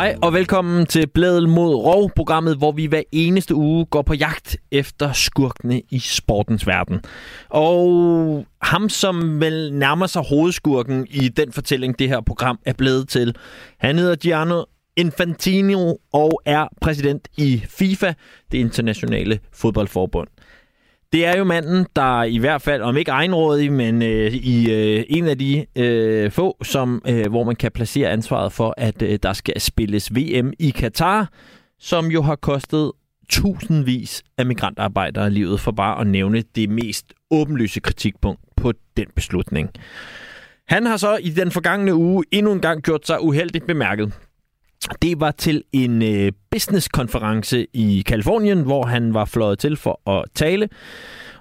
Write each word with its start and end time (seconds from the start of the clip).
Hej 0.00 0.16
og 0.22 0.32
velkommen 0.32 0.86
til 0.86 1.06
Blædel 1.06 1.48
mod 1.48 1.74
Rov, 1.74 2.10
programmet, 2.16 2.56
hvor 2.56 2.72
vi 2.72 2.86
hver 2.86 3.02
eneste 3.12 3.54
uge 3.54 3.84
går 3.84 4.02
på 4.02 4.14
jagt 4.14 4.56
efter 4.70 5.12
skurkene 5.12 5.82
i 5.90 5.98
sportens 5.98 6.66
verden. 6.66 7.00
Og 7.48 8.46
ham, 8.62 8.88
som 8.88 9.40
vel 9.40 9.72
nærmer 9.72 10.06
sig 10.06 10.22
hovedskurken 10.28 11.06
i 11.10 11.28
den 11.28 11.52
fortælling, 11.52 11.98
det 11.98 12.08
her 12.08 12.20
program 12.20 12.58
er 12.66 12.72
blevet 12.72 13.08
til, 13.08 13.36
han 13.78 13.98
hedder 13.98 14.16
Gianno 14.16 14.64
Infantino 14.96 15.94
og 16.12 16.42
er 16.46 16.68
præsident 16.80 17.28
i 17.36 17.62
FIFA, 17.68 18.12
det 18.52 18.58
internationale 18.58 19.38
fodboldforbund. 19.52 20.28
Det 21.12 21.26
er 21.26 21.38
jo 21.38 21.44
manden, 21.44 21.86
der 21.96 22.22
i 22.22 22.38
hvert 22.38 22.62
fald, 22.62 22.82
om 22.82 22.96
ikke 22.96 23.10
egenrådig, 23.10 23.72
men 23.72 24.02
øh, 24.02 24.32
i 24.32 24.72
øh, 24.72 25.04
en 25.08 25.28
af 25.28 25.38
de 25.38 25.66
øh, 25.76 26.30
få, 26.30 26.56
som, 26.62 27.02
øh, 27.08 27.30
hvor 27.30 27.44
man 27.44 27.56
kan 27.56 27.72
placere 27.72 28.10
ansvaret 28.10 28.52
for, 28.52 28.74
at 28.76 29.02
øh, 29.02 29.18
der 29.22 29.32
skal 29.32 29.60
spilles 29.60 30.14
VM 30.14 30.52
i 30.58 30.70
Katar, 30.70 31.28
som 31.78 32.06
jo 32.06 32.22
har 32.22 32.36
kostet 32.36 32.92
tusindvis 33.28 34.22
af 34.38 34.46
migrantarbejdere 34.46 35.30
livet, 35.30 35.60
for 35.60 35.72
bare 35.72 36.00
at 36.00 36.06
nævne 36.06 36.42
det 36.54 36.70
mest 36.70 37.14
åbenlyse 37.30 37.80
kritikpunkt 37.80 38.40
på 38.56 38.72
den 38.96 39.06
beslutning. 39.14 39.70
Han 40.68 40.86
har 40.86 40.96
så 40.96 41.16
i 41.16 41.30
den 41.30 41.50
forgangne 41.50 41.94
uge 41.94 42.24
endnu 42.30 42.52
en 42.52 42.60
gang 42.60 42.82
gjort 42.82 43.06
sig 43.06 43.22
uheldigt 43.22 43.66
bemærket. 43.66 44.12
Det 45.02 45.20
var 45.20 45.30
til 45.30 45.64
en 45.72 46.02
øh, 46.02 46.32
businesskonference 46.50 47.66
i 47.72 48.02
Kalifornien, 48.06 48.62
hvor 48.62 48.86
han 48.86 49.14
var 49.14 49.24
fløjet 49.24 49.58
til 49.58 49.76
for 49.76 50.10
at 50.10 50.24
tale. 50.34 50.68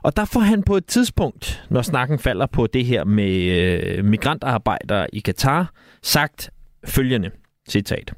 Og 0.01 0.15
der 0.17 0.25
får 0.25 0.39
han 0.39 0.63
på 0.63 0.77
et 0.77 0.85
tidspunkt, 0.85 1.63
når 1.69 1.81
snakken 1.81 2.19
falder 2.19 2.45
på 2.45 2.67
det 2.67 2.85
her 2.85 3.03
med 3.03 3.33
øh, 3.35 4.05
migrantarbejdere 4.05 5.15
i 5.15 5.19
Katar, 5.19 5.71
sagt 6.03 6.49
følgende, 6.85 7.31
citat. 7.69 8.13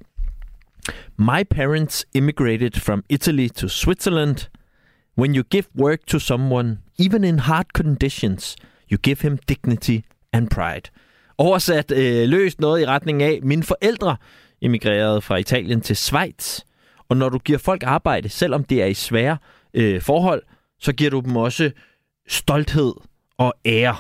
My 1.18 1.44
parents 1.50 2.06
immigrated 2.14 2.72
from 2.80 3.04
Italy 3.10 3.48
to 3.48 3.68
Switzerland. 3.68 4.50
When 5.18 5.36
you 5.36 5.44
give 5.44 5.64
work 5.80 6.00
to 6.08 6.20
someone, 6.20 6.78
even 7.00 7.24
in 7.24 7.40
hard 7.40 7.66
conditions, 7.74 8.56
you 8.92 8.98
give 8.98 9.18
him 9.22 9.38
dignity 9.50 9.98
and 10.34 10.50
pride. 10.50 10.92
Oversat 11.38 11.92
øh, 11.92 12.30
løst 12.30 12.60
noget 12.60 12.82
i 12.82 12.86
retning 12.86 13.24
af, 13.24 13.40
mine 13.44 13.64
forældre 13.64 14.18
emigreret 14.62 15.24
fra 15.24 15.36
Italien 15.38 15.82
til 15.82 15.96
Schweiz. 15.96 16.60
Og 17.10 17.18
når 17.18 17.30
du 17.30 17.38
giver 17.38 17.60
folk 17.60 17.84
arbejde, 17.84 18.30
selvom 18.30 18.64
det 18.64 18.82
er 18.82 18.86
i 18.86 18.94
svære 18.94 19.38
øh, 19.74 20.02
forhold, 20.02 20.42
så 20.80 20.94
giver 20.94 21.10
du 21.10 21.20
dem 21.20 21.36
også 21.36 21.72
stolthed 22.28 22.94
og 23.38 23.54
ære. 23.66 23.96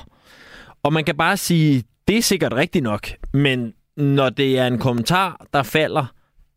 Og 0.84 0.94
man 0.94 1.04
kan 1.04 1.17
bare 1.17 1.38
sige, 1.38 1.84
det 2.08 2.17
er 2.17 2.22
sikkert 2.22 2.54
rigtigt 2.54 2.84
nok, 2.84 3.08
men 3.34 3.73
når 3.98 4.30
det 4.30 4.59
er 4.59 4.67
en 4.67 4.80
kommentar, 4.80 5.45
der 5.54 5.64
falder 5.64 6.06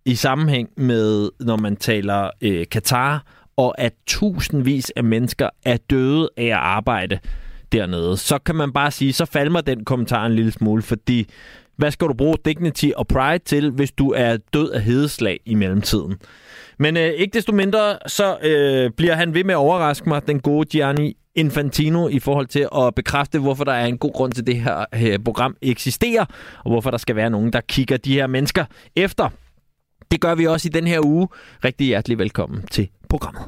i 0.05 0.15
sammenhæng 0.15 0.69
med, 0.77 1.31
når 1.41 1.57
man 1.57 1.77
taler 1.77 2.31
øh, 2.41 2.67
Katar, 2.71 3.27
og 3.57 3.81
at 3.81 3.95
tusindvis 4.07 4.93
af 4.97 5.05
mennesker 5.05 5.51
er 5.65 5.77
døde 5.77 6.31
af 6.37 6.45
at 6.45 6.53
arbejde 6.53 7.19
dernede, 7.73 8.17
så 8.17 8.39
kan 8.39 8.55
man 8.55 8.73
bare 8.73 8.91
sige, 8.91 9.13
så 9.13 9.25
falmer 9.25 9.61
den 9.61 9.85
kommentar 9.85 10.27
en 10.27 10.35
lille 10.35 10.53
smule, 10.53 10.83
fordi 10.83 11.29
hvad 11.77 11.91
skal 11.91 12.08
du 12.08 12.14
bruge 12.14 12.36
dignity 12.44 12.91
og 12.97 13.06
pride 13.06 13.39
til, 13.44 13.70
hvis 13.70 13.92
du 13.92 14.11
er 14.11 14.36
død 14.53 14.70
af 14.70 14.83
hedeslag 14.83 15.41
i 15.47 15.55
mellemtiden? 15.55 16.14
Men 16.78 16.97
øh, 16.97 17.03
ikke 17.03 17.34
desto 17.34 17.53
mindre, 17.53 17.98
så 18.06 18.39
øh, 18.42 18.91
bliver 18.97 19.14
han 19.14 19.34
ved 19.34 19.44
med 19.44 19.55
at 19.55 19.58
overraske 19.58 20.08
mig, 20.08 20.27
den 20.27 20.41
gode 20.41 20.67
Gianni 20.67 21.17
Infantino, 21.34 22.08
i 22.08 22.19
forhold 22.19 22.47
til 22.47 22.69
at 22.77 22.95
bekræfte, 22.95 23.39
hvorfor 23.39 23.64
der 23.64 23.72
er 23.72 23.86
en 23.86 23.98
god 23.98 24.12
grund 24.12 24.33
til, 24.33 24.47
det 24.47 24.56
her 24.56 24.84
øh, 24.95 25.19
program 25.25 25.56
eksisterer, 25.62 26.25
og 26.64 26.70
hvorfor 26.70 26.91
der 26.91 26.98
skal 26.98 27.17
være 27.17 27.30
nogen, 27.30 27.52
der 27.52 27.61
kigger 27.61 27.97
de 27.97 28.14
her 28.14 28.27
mennesker 28.27 28.64
efter. 28.96 29.29
Det 30.11 30.20
gør 30.20 30.34
vi 30.34 30.46
også 30.46 30.68
i 30.68 30.74
den 30.74 30.86
her 30.86 31.01
uge. 31.05 31.29
Rigtig 31.64 31.86
hjertelig 31.86 32.18
velkommen 32.18 32.63
til 32.70 32.89
programmet. 33.08 33.42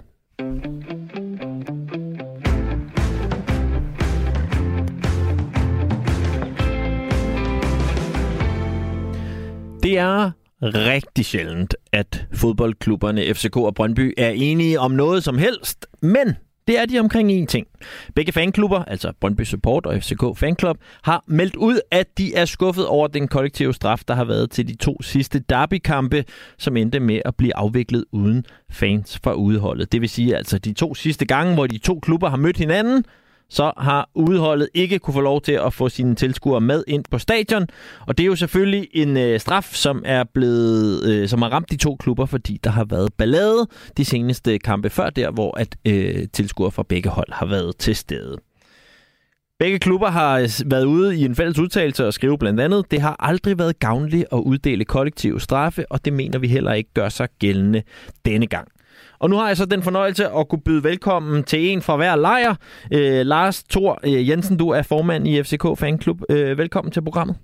Det 9.86 9.98
er 9.98 10.30
rigtig 10.62 11.24
sjældent, 11.24 11.74
at 11.92 12.26
fodboldklubberne 12.34 13.34
FCK 13.34 13.56
og 13.56 13.74
Brøndby 13.74 14.14
er 14.18 14.30
enige 14.30 14.80
om 14.80 14.90
noget 14.90 15.24
som 15.24 15.38
helst, 15.38 15.86
men 16.02 16.36
det 16.66 16.78
er 16.78 16.86
de 16.86 16.98
omkring 16.98 17.42
én 17.42 17.46
ting. 17.46 17.66
Begge 18.14 18.32
fanklubber, 18.32 18.84
altså 18.84 19.12
Brøndby 19.20 19.44
Support 19.44 19.86
og 19.86 20.02
FCK 20.02 20.22
Fanclub, 20.36 20.76
har 21.02 21.24
meldt 21.26 21.56
ud, 21.56 21.80
at 21.90 22.18
de 22.18 22.34
er 22.34 22.44
skuffet 22.44 22.86
over 22.86 23.06
den 23.08 23.28
kollektive 23.28 23.74
straf, 23.74 24.00
der 24.08 24.14
har 24.14 24.24
været 24.24 24.50
til 24.50 24.68
de 24.68 24.76
to 24.76 25.02
sidste 25.02 25.38
derbykampe, 25.38 26.24
som 26.58 26.76
endte 26.76 27.00
med 27.00 27.20
at 27.24 27.36
blive 27.36 27.56
afviklet 27.56 28.04
uden 28.12 28.44
fans 28.70 29.20
fra 29.24 29.32
udholdet. 29.32 29.92
Det 29.92 30.00
vil 30.00 30.08
sige 30.08 30.36
altså 30.36 30.58
de 30.58 30.72
to 30.72 30.94
sidste 30.94 31.26
gange, 31.26 31.54
hvor 31.54 31.66
de 31.66 31.78
to 31.78 32.00
klubber 32.00 32.30
har 32.30 32.36
mødt 32.36 32.56
hinanden, 32.56 33.04
så 33.48 33.72
har 33.76 34.10
udholdet 34.14 34.68
ikke 34.74 34.98
kunne 34.98 35.14
få 35.14 35.20
lov 35.20 35.40
til 35.40 35.52
at 35.52 35.74
få 35.74 35.88
sine 35.88 36.14
tilskuere 36.14 36.60
med 36.60 36.84
ind 36.86 37.04
på 37.10 37.18
stadion. 37.18 37.66
Og 38.06 38.18
det 38.18 38.24
er 38.24 38.26
jo 38.26 38.36
selvfølgelig 38.36 38.88
en 38.92 39.16
øh, 39.16 39.40
straf, 39.40 39.70
som 39.72 40.02
er 40.06 40.24
blevet, 40.34 41.04
øh, 41.04 41.28
som 41.28 41.42
har 41.42 41.48
ramt 41.48 41.70
de 41.70 41.76
to 41.76 41.96
klubber, 41.96 42.26
fordi 42.26 42.60
der 42.64 42.70
har 42.70 42.84
været 42.84 43.12
ballade 43.18 43.68
de 43.96 44.04
seneste 44.04 44.58
kampe 44.58 44.90
før 44.90 45.10
der, 45.10 45.30
hvor 45.30 45.58
at 45.58 45.76
øh, 45.84 46.28
tilskuere 46.32 46.70
fra 46.70 46.84
begge 46.88 47.10
hold 47.10 47.32
har 47.32 47.46
været 47.46 47.76
til 47.76 47.96
stede. 47.96 48.36
Begge 49.58 49.78
klubber 49.78 50.10
har 50.10 50.38
øh, 50.38 50.48
været 50.66 50.84
ude 50.84 51.16
i 51.16 51.24
en 51.24 51.36
fælles 51.36 51.58
udtalelse 51.58 52.06
og 52.06 52.14
skrive 52.14 52.38
blandt 52.38 52.60
andet, 52.60 52.90
det 52.90 53.00
har 53.00 53.16
aldrig 53.18 53.58
været 53.58 53.78
gavnligt 53.78 54.26
at 54.32 54.38
uddele 54.38 54.84
kollektive 54.84 55.40
straffe, 55.40 55.92
og 55.92 56.04
det 56.04 56.12
mener 56.12 56.38
vi 56.38 56.48
heller 56.48 56.72
ikke 56.72 56.90
gør 56.94 57.08
sig 57.08 57.28
gældende 57.38 57.82
denne 58.24 58.46
gang. 58.46 58.68
Og 59.18 59.30
nu 59.30 59.36
har 59.36 59.46
jeg 59.46 59.56
så 59.56 59.66
den 59.66 59.82
fornøjelse 59.82 60.28
at 60.28 60.48
kunne 60.48 60.60
byde 60.60 60.84
velkommen 60.84 61.44
til 61.44 61.68
en 61.68 61.82
fra 61.82 61.96
hver 61.96 62.16
lejr. 62.16 62.54
Øh, 62.92 63.26
Lars 63.26 63.64
Thor 63.64 64.00
øh, 64.04 64.28
Jensen, 64.28 64.56
du 64.56 64.68
er 64.68 64.82
formand 64.82 65.28
i 65.28 65.42
FCK 65.42 65.78
Fanklub. 65.78 66.20
Øh, 66.30 66.58
velkommen 66.58 66.92
til 66.92 67.02
programmet. 67.04 67.36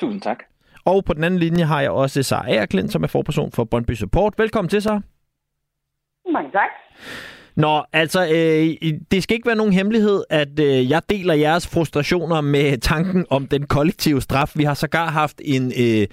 Tusind 0.00 0.20
tak. 0.20 0.38
Og 0.84 1.04
på 1.04 1.12
den 1.12 1.24
anden 1.24 1.40
linje 1.40 1.64
har 1.64 1.80
jeg 1.80 1.90
også 1.90 2.22
Sara 2.22 2.50
Aerklint, 2.50 2.92
som 2.92 3.02
er 3.02 3.06
forperson 3.06 3.52
for 3.52 3.64
Brøndby 3.64 3.94
Support. 3.94 4.34
Velkommen 4.38 4.68
til, 4.68 4.82
Sara. 4.82 5.00
Mange 6.32 6.50
tak. 6.50 6.70
Nå, 7.56 7.82
altså, 7.92 8.26
øh, 8.26 8.90
det 9.10 9.22
skal 9.22 9.34
ikke 9.34 9.46
være 9.46 9.56
nogen 9.56 9.72
hemmelighed, 9.72 10.22
at 10.30 10.60
øh, 10.60 10.90
jeg 10.90 11.02
deler 11.10 11.34
jeres 11.34 11.66
frustrationer 11.66 12.40
med 12.40 12.78
tanken 12.78 13.26
om 13.30 13.46
den 13.46 13.66
kollektive 13.66 14.22
straf. 14.22 14.52
Vi 14.54 14.64
har 14.64 14.74
sågar 14.74 15.10
haft 15.10 15.40
en, 15.44 15.72
øh, 15.78 16.06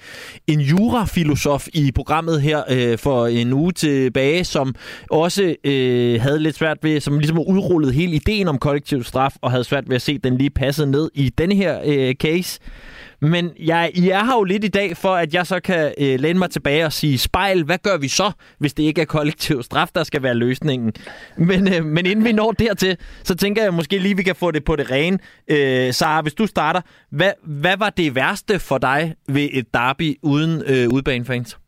en 0.46 0.60
jurafilosof 0.60 1.66
i 1.74 1.92
programmet 1.92 2.42
her 2.42 2.62
øh, 2.70 2.98
for 2.98 3.26
en 3.26 3.52
uge 3.52 3.72
tilbage, 3.72 4.44
som 4.44 4.74
også 5.10 5.54
øh, 5.64 6.20
havde 6.20 6.38
lidt 6.38 6.56
svært 6.56 6.78
ved, 6.82 7.00
som 7.00 7.18
ligesom 7.18 7.38
udrullet 7.38 7.94
hele 7.94 8.14
ideen 8.14 8.48
om 8.48 8.58
kollektiv 8.58 9.04
straf, 9.04 9.32
og 9.42 9.50
havde 9.50 9.64
svært 9.64 9.88
ved 9.88 9.96
at 9.96 10.02
se 10.02 10.18
den 10.18 10.38
lige 10.38 10.50
passet 10.50 10.88
ned 10.88 11.10
i 11.14 11.28
denne 11.38 11.54
her 11.54 11.80
øh, 11.84 12.14
case. 12.14 12.60
Men 13.20 13.52
jeg, 13.58 13.90
I 13.94 14.10
er 14.10 14.24
her 14.24 14.36
jo 14.38 14.44
lidt 14.44 14.64
i 14.64 14.68
dag, 14.68 14.96
for 14.96 15.14
at 15.14 15.34
jeg 15.34 15.46
så 15.46 15.60
kan 15.60 15.94
øh, 16.00 16.20
læne 16.20 16.38
mig 16.38 16.50
tilbage 16.50 16.84
og 16.84 16.92
sige, 16.92 17.18
spejl, 17.18 17.64
hvad 17.64 17.78
gør 17.78 17.98
vi 17.98 18.08
så, 18.08 18.32
hvis 18.58 18.74
det 18.74 18.82
ikke 18.82 19.00
er 19.00 19.04
kollektiv 19.04 19.62
straf, 19.62 19.88
der 19.94 20.04
skal 20.04 20.22
være 20.22 20.34
løsningen? 20.34 20.92
Men, 21.36 21.74
øh, 21.74 21.84
men 21.84 22.06
inden 22.06 22.24
vi 22.24 22.32
når 22.32 22.52
dertil, 22.52 22.96
så 23.00 23.36
tænker 23.36 23.62
jeg 23.62 23.74
måske 23.74 23.98
lige, 23.98 24.16
vi 24.16 24.22
kan 24.22 24.36
få 24.36 24.50
det 24.50 24.64
på 24.64 24.76
det 24.76 24.90
rene. 24.90 25.18
Øh, 25.50 25.92
Sara, 25.92 26.22
hvis 26.22 26.34
du 26.34 26.46
starter, 26.46 26.80
hvad, 27.10 27.32
hvad 27.42 27.76
var 27.76 27.90
det 27.90 28.14
værste 28.14 28.58
for 28.68 28.78
dig 28.78 29.14
ved 29.28 29.48
et 29.52 29.74
derby 29.74 30.18
uden 30.22 30.62
øh, 30.66 30.88
udbanefans? 30.94 31.58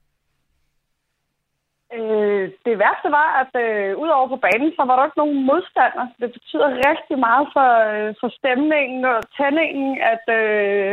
Øh, 1.97 2.45
det 2.67 2.75
værste 2.83 3.09
var, 3.19 3.29
at 3.43 3.53
øh, 3.65 3.91
udover 4.03 4.29
på 4.29 4.39
banen, 4.47 4.71
så 4.77 4.83
var 4.89 4.97
der 4.97 5.05
ikke 5.05 5.23
nogen 5.23 5.47
modstander. 5.49 6.07
Det 6.21 6.29
betyder 6.37 6.69
rigtig 6.91 7.19
meget 7.27 7.47
for, 7.55 7.71
øh, 7.91 8.15
for 8.21 8.29
stemningen 8.39 9.05
og 9.05 9.19
tændingen, 9.37 9.93
at 10.13 10.25
øh, 10.41 10.91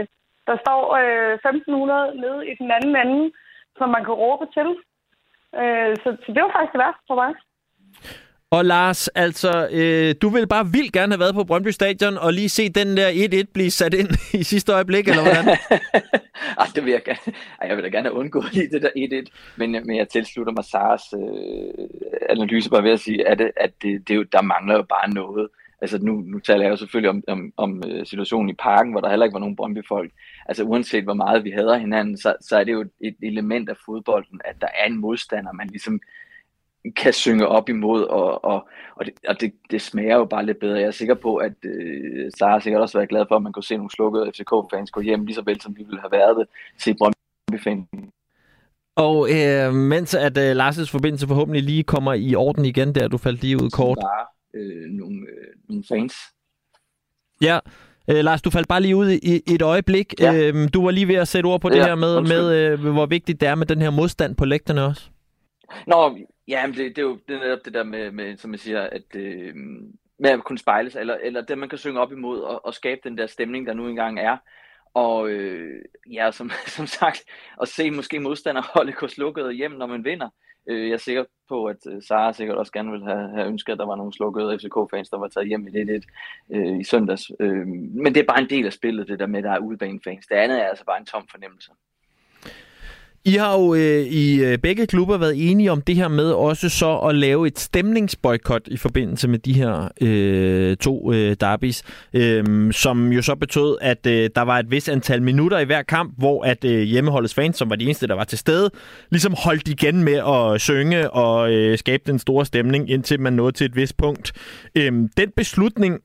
der 0.47 0.55
står 0.63 0.81
øh, 1.01 1.33
1500 1.33 2.21
nede 2.23 2.39
i 2.51 2.53
den 2.61 2.69
anden 2.77 2.93
ende, 3.03 3.23
som 3.77 3.87
man 3.95 4.03
kan 4.07 4.15
råbe 4.23 4.45
til. 4.57 4.69
Øh, 5.59 5.91
så, 6.01 6.09
så 6.23 6.27
det 6.33 6.41
var 6.43 6.51
faktisk 6.55 6.73
det 6.75 6.83
værste 6.85 7.05
for 7.09 7.17
mig. 7.23 7.31
Og 8.55 8.65
Lars, 8.65 9.07
altså, 9.07 9.69
øh, 9.71 10.15
du 10.21 10.29
vil 10.29 10.47
bare 10.47 10.65
vildt 10.65 10.93
gerne 10.93 11.11
have 11.11 11.19
været 11.19 11.35
på 11.35 11.43
Brøndby 11.43 11.67
Stadion 11.67 12.17
og 12.17 12.33
lige 12.33 12.49
se 12.49 12.69
den 12.69 12.97
der 12.97 13.09
1-1 13.43 13.51
blive 13.53 13.71
sat 13.71 13.93
ind 13.93 14.09
i 14.39 14.43
sidste 14.43 14.73
øjeblik, 14.73 15.07
eller 15.07 15.23
hvordan? 15.23 15.45
Ej, 16.61 16.67
det 16.75 16.85
vil 16.85 16.91
jeg 16.91 17.03
gerne. 17.03 17.33
Ej, 17.61 17.67
jeg 17.67 17.75
vil 17.75 17.83
da 17.83 17.89
gerne 17.89 18.07
have 18.09 18.17
undgået 18.17 18.53
lige 18.53 18.69
det 18.69 18.81
der 18.81 18.89
1-1, 19.25 19.55
men, 19.57 19.71
men 19.71 19.95
jeg 19.95 20.09
tilslutter 20.09 20.53
mig 20.53 20.65
Saras 20.65 21.03
øh, 21.13 21.87
analyse 22.29 22.69
bare 22.69 22.83
ved 22.83 22.91
at 22.91 22.99
sige, 22.99 23.27
at, 23.27 23.39
det, 23.39 23.51
at 23.57 23.71
det, 23.81 24.07
det 24.07 24.15
jo, 24.15 24.23
der 24.23 24.41
mangler 24.41 24.75
jo 24.75 24.83
bare 24.83 25.09
noget. 25.09 25.47
Altså 25.81 25.97
nu, 26.01 26.13
nu 26.13 26.39
taler 26.39 26.63
jeg 26.63 26.71
jo 26.71 26.77
selvfølgelig 26.77 27.09
om, 27.09 27.23
om, 27.27 27.53
om 27.57 27.83
øh, 27.87 28.05
situationen 28.05 28.49
i 28.49 28.53
parken, 28.53 28.91
hvor 28.91 29.01
der 29.01 29.09
heller 29.09 29.25
ikke 29.25 29.33
var 29.33 29.39
nogen 29.39 29.55
Brøndby-folk. 29.55 30.11
Altså 30.45 30.63
uanset 30.63 31.03
hvor 31.03 31.13
meget 31.13 31.43
vi 31.43 31.51
hader 31.51 31.77
hinanden, 31.77 32.17
så, 32.17 32.35
så 32.41 32.57
er 32.57 32.63
det 32.63 32.71
jo 32.71 32.85
et 32.99 33.15
element 33.23 33.69
af 33.69 33.75
fodbolden, 33.85 34.41
at 34.45 34.55
der 34.61 34.67
er 34.79 34.85
en 34.85 34.97
modstander, 34.97 35.51
man 35.51 35.67
ligesom 35.67 36.01
kan 36.95 37.13
synge 37.13 37.47
op 37.47 37.69
imod, 37.69 38.03
og, 38.03 38.45
og, 38.45 38.67
og, 38.95 39.05
det, 39.05 39.13
og 39.27 39.41
det, 39.41 39.53
det 39.71 39.81
smager 39.81 40.15
jo 40.15 40.25
bare 40.25 40.45
lidt 40.45 40.59
bedre. 40.59 40.79
Jeg 40.79 40.87
er 40.87 40.91
sikker 40.91 41.15
på, 41.15 41.35
at 41.35 41.53
øh, 41.65 42.31
Sara 42.37 42.59
sikkert 42.59 42.81
også 42.81 42.97
været 42.97 43.09
glad 43.09 43.25
for, 43.27 43.35
at 43.35 43.41
man 43.41 43.53
kunne 43.53 43.63
se 43.63 43.77
nogle 43.77 43.91
slukkede 43.91 44.31
FCK-fans 44.31 44.91
gå 44.91 45.01
hjem, 45.01 45.25
lige 45.25 45.35
så 45.35 45.41
vel 45.41 45.61
som 45.61 45.77
vi 45.77 45.83
ville 45.83 46.01
have 46.01 46.11
været 46.11 46.37
det 46.37 46.47
til 46.79 46.95
Brøndby-fans 46.97 47.87
Og 48.95 49.27
øh, 49.29 49.73
mens 49.73 50.15
at 50.15 50.37
øh, 50.37 50.51
Lars' 50.55 50.91
forbindelse 50.91 51.27
forhåbentlig 51.27 51.63
lige 51.63 51.83
kommer 51.83 52.13
i 52.13 52.35
orden 52.35 52.65
igen, 52.65 52.95
der 52.95 53.07
du 53.07 53.17
faldt 53.17 53.41
lige 53.41 53.57
ud 53.63 53.69
kort. 53.69 53.97
Bare 54.01 54.25
øh, 54.53 54.89
nogle, 54.89 55.17
øh, 55.17 55.47
nogle 55.69 55.83
fans. 55.89 56.13
Ja, 57.41 57.59
øh, 58.09 58.23
Lars, 58.23 58.41
du 58.41 58.49
faldt 58.49 58.67
bare 58.67 58.81
lige 58.81 58.95
ud 58.95 59.09
i, 59.09 59.41
i 59.47 59.53
et 59.55 59.61
øjeblik. 59.61 60.13
Ja. 60.19 60.33
Øh, 60.33 60.69
du 60.73 60.83
var 60.83 60.91
lige 60.91 61.07
ved 61.07 61.15
at 61.15 61.27
sætte 61.27 61.47
ord 61.47 61.61
på 61.61 61.69
Ja, 61.69 61.75
det 61.75 61.85
her 61.85 61.95
med, 61.95 62.17
undskyld. 62.17 62.37
med 62.37 62.55
øh, 62.85 62.91
hvor 62.93 63.05
vigtigt 63.05 63.41
det 63.41 63.47
er 63.49 63.55
med 63.55 63.67
den 63.67 63.81
her 63.81 63.89
modstand 63.89 64.35
på 64.35 64.45
lægterne 64.45 64.83
også. 64.85 65.09
Nå, 65.87 66.17
ja, 66.47 66.67
men 66.67 66.75
det, 66.75 66.95
det 66.95 66.97
er 66.97 67.01
jo 67.01 67.17
det 67.27 67.35
er 67.35 67.39
netop 67.39 67.59
det 67.65 67.73
der 67.73 67.83
med, 67.83 68.11
med 68.11 68.37
som 68.37 68.51
jeg 68.51 68.59
siger, 68.59 68.81
at 68.81 69.15
øh, 69.15 69.55
med 70.19 70.29
at 70.29 70.43
kunne 70.43 70.57
spejle 70.57 70.89
sig, 70.91 70.99
eller, 70.99 71.17
eller 71.23 71.41
det, 71.41 71.57
man 71.57 71.69
kan 71.69 71.77
synge 71.77 71.99
op 71.99 72.11
imod, 72.11 72.39
og, 72.41 72.65
og 72.65 72.73
skabe 72.73 73.01
den 73.03 73.17
der 73.17 73.27
stemning, 73.27 73.67
der 73.67 73.73
nu 73.73 73.87
engang 73.87 74.19
er. 74.19 74.37
Og 74.93 75.29
øh, 75.29 75.81
ja, 76.13 76.31
som, 76.31 76.51
som 76.77 76.87
sagt, 76.87 77.23
at 77.61 77.67
se 77.67 77.91
måske 77.91 78.19
modstanderholdet 78.19 78.95
gå 78.95 79.07
slukket 79.07 79.55
hjem, 79.55 79.71
når 79.71 79.87
man 79.87 80.05
vinder. 80.05 80.29
Øh, 80.67 80.87
jeg 80.87 80.93
er 80.93 80.97
sikker 80.97 81.23
på, 81.49 81.65
at 81.65 81.77
øh, 81.89 82.03
Sara 82.03 82.33
sikkert 82.33 82.57
også 82.57 82.71
gerne 82.71 82.91
ville 82.91 83.05
have, 83.05 83.29
have 83.29 83.47
ønsket, 83.47 83.73
at 83.73 83.79
der 83.79 83.85
var 83.85 83.95
nogle 83.95 84.13
slukkede 84.13 84.59
FCK-fans, 84.59 85.09
der 85.09 85.17
var 85.17 85.27
taget 85.27 85.47
hjem 85.47 85.67
i 85.67 85.71
det 85.71 85.85
lidt 85.85 86.05
øh, 86.49 86.79
i 86.79 86.83
søndags. 86.83 87.31
Øh, 87.39 87.67
men 87.67 88.13
det 88.13 88.17
er 88.17 88.27
bare 88.27 88.41
en 88.41 88.49
del 88.49 88.65
af 88.65 88.73
spillet, 88.73 89.07
det 89.07 89.19
der 89.19 89.27
med, 89.27 89.39
at 89.39 89.43
der 89.43 89.51
er 89.51 89.59
udbanefans. 89.59 90.27
Det 90.27 90.35
andet 90.35 90.61
er 90.61 90.67
altså 90.67 90.85
bare 90.85 90.99
en 90.99 91.05
tom 91.05 91.27
fornemmelse. 91.31 91.71
I 93.25 93.35
har 93.35 93.59
jo 93.59 93.73
øh, 93.73 94.05
i 94.05 94.43
øh, 94.43 94.57
begge 94.57 94.87
klubber 94.87 95.17
været 95.17 95.51
enige 95.51 95.71
om 95.71 95.81
det 95.81 95.95
her 95.95 96.07
med 96.07 96.31
også 96.31 96.69
så 96.69 96.97
at 96.97 97.15
lave 97.15 97.47
et 97.47 97.59
stemningsboykot 97.59 98.67
i 98.67 98.77
forbindelse 98.77 99.27
med 99.27 99.39
de 99.39 99.53
her 99.53 99.89
øh, 100.01 100.77
to 100.77 101.13
øh, 101.13 101.35
derbis, 101.39 101.83
øh, 102.13 102.73
som 102.73 103.11
jo 103.11 103.21
så 103.21 103.35
betød, 103.35 103.77
at 103.81 104.05
øh, 104.05 104.29
der 104.35 104.41
var 104.41 104.59
et 104.59 104.71
vis 104.71 104.89
antal 104.89 105.21
minutter 105.21 105.59
i 105.59 105.65
hver 105.65 105.81
kamp, 105.81 106.13
hvor 106.17 106.43
at 106.43 106.65
øh, 106.65 106.81
hjemmeholdets 106.81 107.33
fans, 107.33 107.57
som 107.57 107.69
var 107.69 107.75
de 107.75 107.85
eneste, 107.85 108.07
der 108.07 108.15
var 108.15 108.23
til 108.23 108.37
stede, 108.37 108.69
ligesom 109.11 109.33
holdt 109.37 109.67
igen 109.67 110.03
med 110.03 110.21
at 110.27 110.61
synge 110.61 111.11
og 111.11 111.53
øh, 111.53 111.77
skabe 111.77 112.03
den 112.05 112.19
store 112.19 112.45
stemning, 112.45 112.89
indtil 112.89 113.19
man 113.19 113.33
nåede 113.33 113.51
til 113.51 113.65
et 113.65 113.75
vist 113.75 113.97
punkt. 113.97 114.31
Øh, 114.75 114.91
den 115.17 115.31
beslutning 115.35 115.99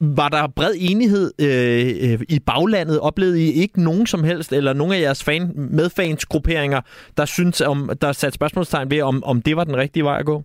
var 0.00 0.28
der 0.28 0.48
bred 0.56 0.74
enighed 0.78 1.32
øh, 1.40 2.12
øh, 2.12 2.20
i 2.28 2.38
baglandet? 2.46 3.00
Oplevede 3.00 3.40
I 3.46 3.52
ikke 3.62 3.82
nogen 3.84 4.06
som 4.06 4.24
helst, 4.24 4.52
eller 4.52 4.72
nogen 4.72 4.92
af 4.92 5.00
jeres 5.00 5.24
fan, 5.24 5.52
medfansgrupperinger, 5.56 6.80
der 7.16 7.24
synes 7.24 7.60
om, 7.60 7.90
der 8.00 8.12
satte 8.12 8.34
spørgsmålstegn 8.34 8.90
ved, 8.90 9.02
om, 9.02 9.24
om 9.24 9.42
det 9.42 9.56
var 9.56 9.64
den 9.64 9.76
rigtige 9.76 10.04
vej 10.04 10.18
at 10.18 10.26
gå? 10.26 10.42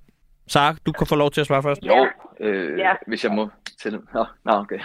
Sara, 0.48 0.75
du 0.86 0.92
kan 0.92 1.07
få 1.07 1.16
lov 1.16 1.31
til 1.31 1.42
at 1.42 1.48
svare 1.48 1.63
først. 1.63 1.83
Jo, 1.83 2.07
øh, 2.39 2.80
Ja. 2.80 2.94
hvis 3.07 3.24
jeg 3.24 3.31
må 3.31 3.50
til 3.81 4.00
Nå, 4.13 4.25
nå 4.45 4.51
okay. 4.51 4.80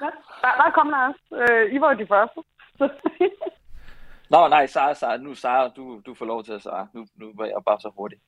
Ja, 0.00 0.06
der, 0.42 0.52
der 0.62 0.70
kom 0.74 0.88
Lars. 0.90 1.14
Øh, 1.50 1.74
I 1.74 1.80
var 1.80 1.92
jo 1.92 1.98
de 1.98 2.06
første. 2.08 2.40
Nå, 4.32 4.48
nej, 4.48 4.66
Sara, 4.66 4.94
Sara, 4.94 5.16
nu 5.16 5.34
Sara, 5.34 5.68
du, 5.76 6.00
du 6.06 6.14
får 6.14 6.24
lov 6.26 6.44
til 6.44 6.52
at 6.52 6.62
svare. 6.62 6.86
Nu, 6.94 7.06
nu 7.16 7.32
var 7.38 7.44
jeg 7.44 7.54
bare 7.66 7.80
så 7.80 7.90
hurtig. 7.96 8.18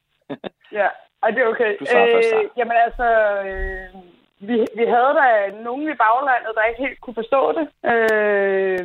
ja, 0.73 0.87
og 1.23 1.29
det 1.33 1.39
er 1.43 1.47
okay. 1.47 1.77
Du 1.81 1.85
svarer 1.87 2.07
først, 2.15 2.29
Sara. 2.31 2.43
jamen 2.57 2.77
altså, 2.87 3.07
øh, 3.49 4.03
vi, 4.41 4.57
vi 4.79 4.85
havde 4.95 5.13
da 5.21 5.27
nogen 5.67 5.85
i 5.93 6.01
baglandet, 6.05 6.53
der 6.57 6.69
ikke 6.69 6.85
helt 6.87 7.01
kunne 7.01 7.21
forstå 7.23 7.43
det. 7.59 7.67
Øh, 7.93 8.85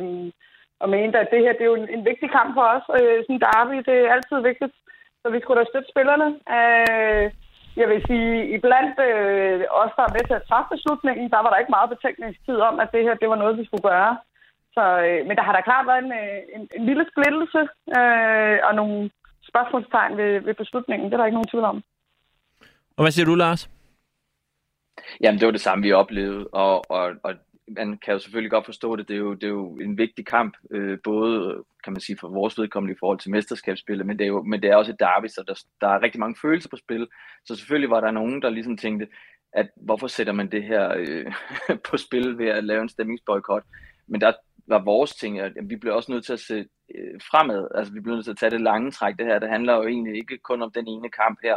og 0.82 0.88
mente, 0.90 1.18
at 1.18 1.28
det 1.32 1.40
her 1.44 1.52
det 1.52 1.64
er 1.64 1.72
jo 1.72 1.80
en, 1.82 1.88
en 1.96 2.04
vigtig 2.10 2.28
kamp 2.36 2.50
for 2.54 2.66
os. 2.74 2.86
Øh, 2.98 3.18
sådan 3.24 3.44
derby, 3.46 3.76
det 3.88 3.96
er 3.98 4.14
altid 4.16 4.38
vigtigt. 4.50 4.74
Så 5.22 5.26
vi 5.34 5.38
skulle 5.40 5.60
da 5.60 5.66
støtte 5.70 5.92
spillerne. 5.92 6.28
Øh, 6.56 7.24
jeg 7.80 7.86
vil 7.88 8.00
sige, 8.08 8.30
iblandt 8.54 8.96
øh, 9.08 9.60
os, 9.82 9.92
der 9.96 10.04
er 10.06 10.14
med 10.16 10.24
til 10.26 10.38
at 10.40 10.46
træffe 10.48 10.68
beslutningen, 10.74 11.30
der 11.34 11.40
var 11.42 11.50
der 11.50 11.62
ikke 11.62 11.76
meget 11.76 11.92
betænkningstid 11.94 12.58
om, 12.68 12.74
at 12.82 12.92
det 12.94 13.02
her 13.06 13.14
det 13.14 13.28
var 13.28 13.38
noget, 13.42 13.58
vi 13.58 13.64
skulle 13.64 13.88
gøre. 13.92 14.12
Så, 14.76 14.84
øh, 15.06 15.20
men 15.26 15.36
der 15.36 15.44
har 15.46 15.54
da 15.54 15.60
klart 15.68 15.86
været 15.86 16.04
en, 16.04 16.12
øh, 16.22 16.38
en, 16.56 16.62
en 16.76 16.84
lille 16.88 17.04
splittelse 17.12 17.60
øh, 17.98 18.58
og 18.68 18.72
nogle 18.80 19.10
spørgsmålstegn 19.50 20.16
ved, 20.16 20.40
ved 20.46 20.54
beslutningen. 20.54 21.06
Det 21.06 21.14
er 21.14 21.16
der 21.16 21.26
ikke 21.26 21.40
nogen 21.40 21.52
tvivl 21.52 21.64
om. 21.64 21.82
Og 22.96 23.02
hvad 23.04 23.12
siger 23.12 23.26
du, 23.26 23.34
Lars? 23.34 23.73
Jamen, 25.20 25.40
det 25.40 25.46
var 25.46 25.52
det 25.52 25.60
samme, 25.60 25.82
vi 25.82 25.92
oplevede, 25.92 26.48
og, 26.48 26.90
og, 26.90 27.12
og 27.22 27.34
man 27.68 27.98
kan 27.98 28.12
jo 28.12 28.18
selvfølgelig 28.18 28.50
godt 28.50 28.64
forstå 28.64 28.96
det. 28.96 29.08
Det 29.08 29.14
er 29.14 29.18
jo, 29.18 29.34
det 29.34 29.44
er 29.44 29.48
jo 29.48 29.76
en 29.76 29.98
vigtig 29.98 30.26
kamp, 30.26 30.56
øh, 30.70 30.98
både 31.04 31.64
kan 31.84 31.92
man 31.92 32.00
sige 32.00 32.18
for 32.20 32.28
vores 32.28 32.58
vedkommende 32.58 32.94
i 32.94 32.98
forhold 33.00 33.18
til 33.18 33.30
mesterskabsspillet, 33.30 34.06
men 34.06 34.18
det 34.18 34.24
er 34.24 34.28
jo 34.28 34.42
men 34.42 34.62
det 34.62 34.70
er 34.70 34.76
også 34.76 34.92
et 34.92 35.00
derby, 35.00 35.26
så 35.26 35.44
der, 35.48 35.64
der 35.80 35.88
er 35.88 36.02
rigtig 36.02 36.20
mange 36.20 36.36
følelser 36.42 36.68
på 36.68 36.76
spil. 36.76 37.08
Så 37.44 37.54
selvfølgelig 37.56 37.90
var 37.90 38.00
der 38.00 38.10
nogen, 38.10 38.42
der 38.42 38.50
ligesom 38.50 38.76
tænkte, 38.76 39.08
at 39.52 39.70
hvorfor 39.76 40.06
sætter 40.06 40.32
man 40.32 40.50
det 40.50 40.62
her 40.62 40.94
øh, 40.96 41.32
på 41.90 41.96
spil 41.96 42.38
ved 42.38 42.46
at 42.46 42.64
lave 42.64 42.82
en 42.82 42.88
stemningsboykot? 42.88 43.62
Men 44.06 44.20
der 44.20 44.32
var 44.66 44.84
vores 44.84 45.14
ting, 45.14 45.40
at 45.40 45.52
vi 45.64 45.76
blev 45.76 45.94
også 45.94 46.12
nødt 46.12 46.24
til 46.24 46.32
at 46.32 46.40
se 46.40 46.66
øh, 46.94 47.20
fremad. 47.30 47.68
Altså 47.74 47.92
vi 47.92 48.00
blev 48.00 48.14
nødt 48.14 48.24
til 48.24 48.32
at 48.32 48.38
tage 48.38 48.50
det 48.50 48.60
lange 48.60 48.90
træk. 48.90 49.16
Det 49.18 49.26
her, 49.26 49.38
det 49.38 49.48
handler 49.48 49.74
jo 49.74 49.86
egentlig 49.86 50.16
ikke 50.16 50.38
kun 50.38 50.62
om 50.62 50.72
den 50.72 50.88
ene 50.88 51.10
kamp 51.10 51.38
her. 51.42 51.56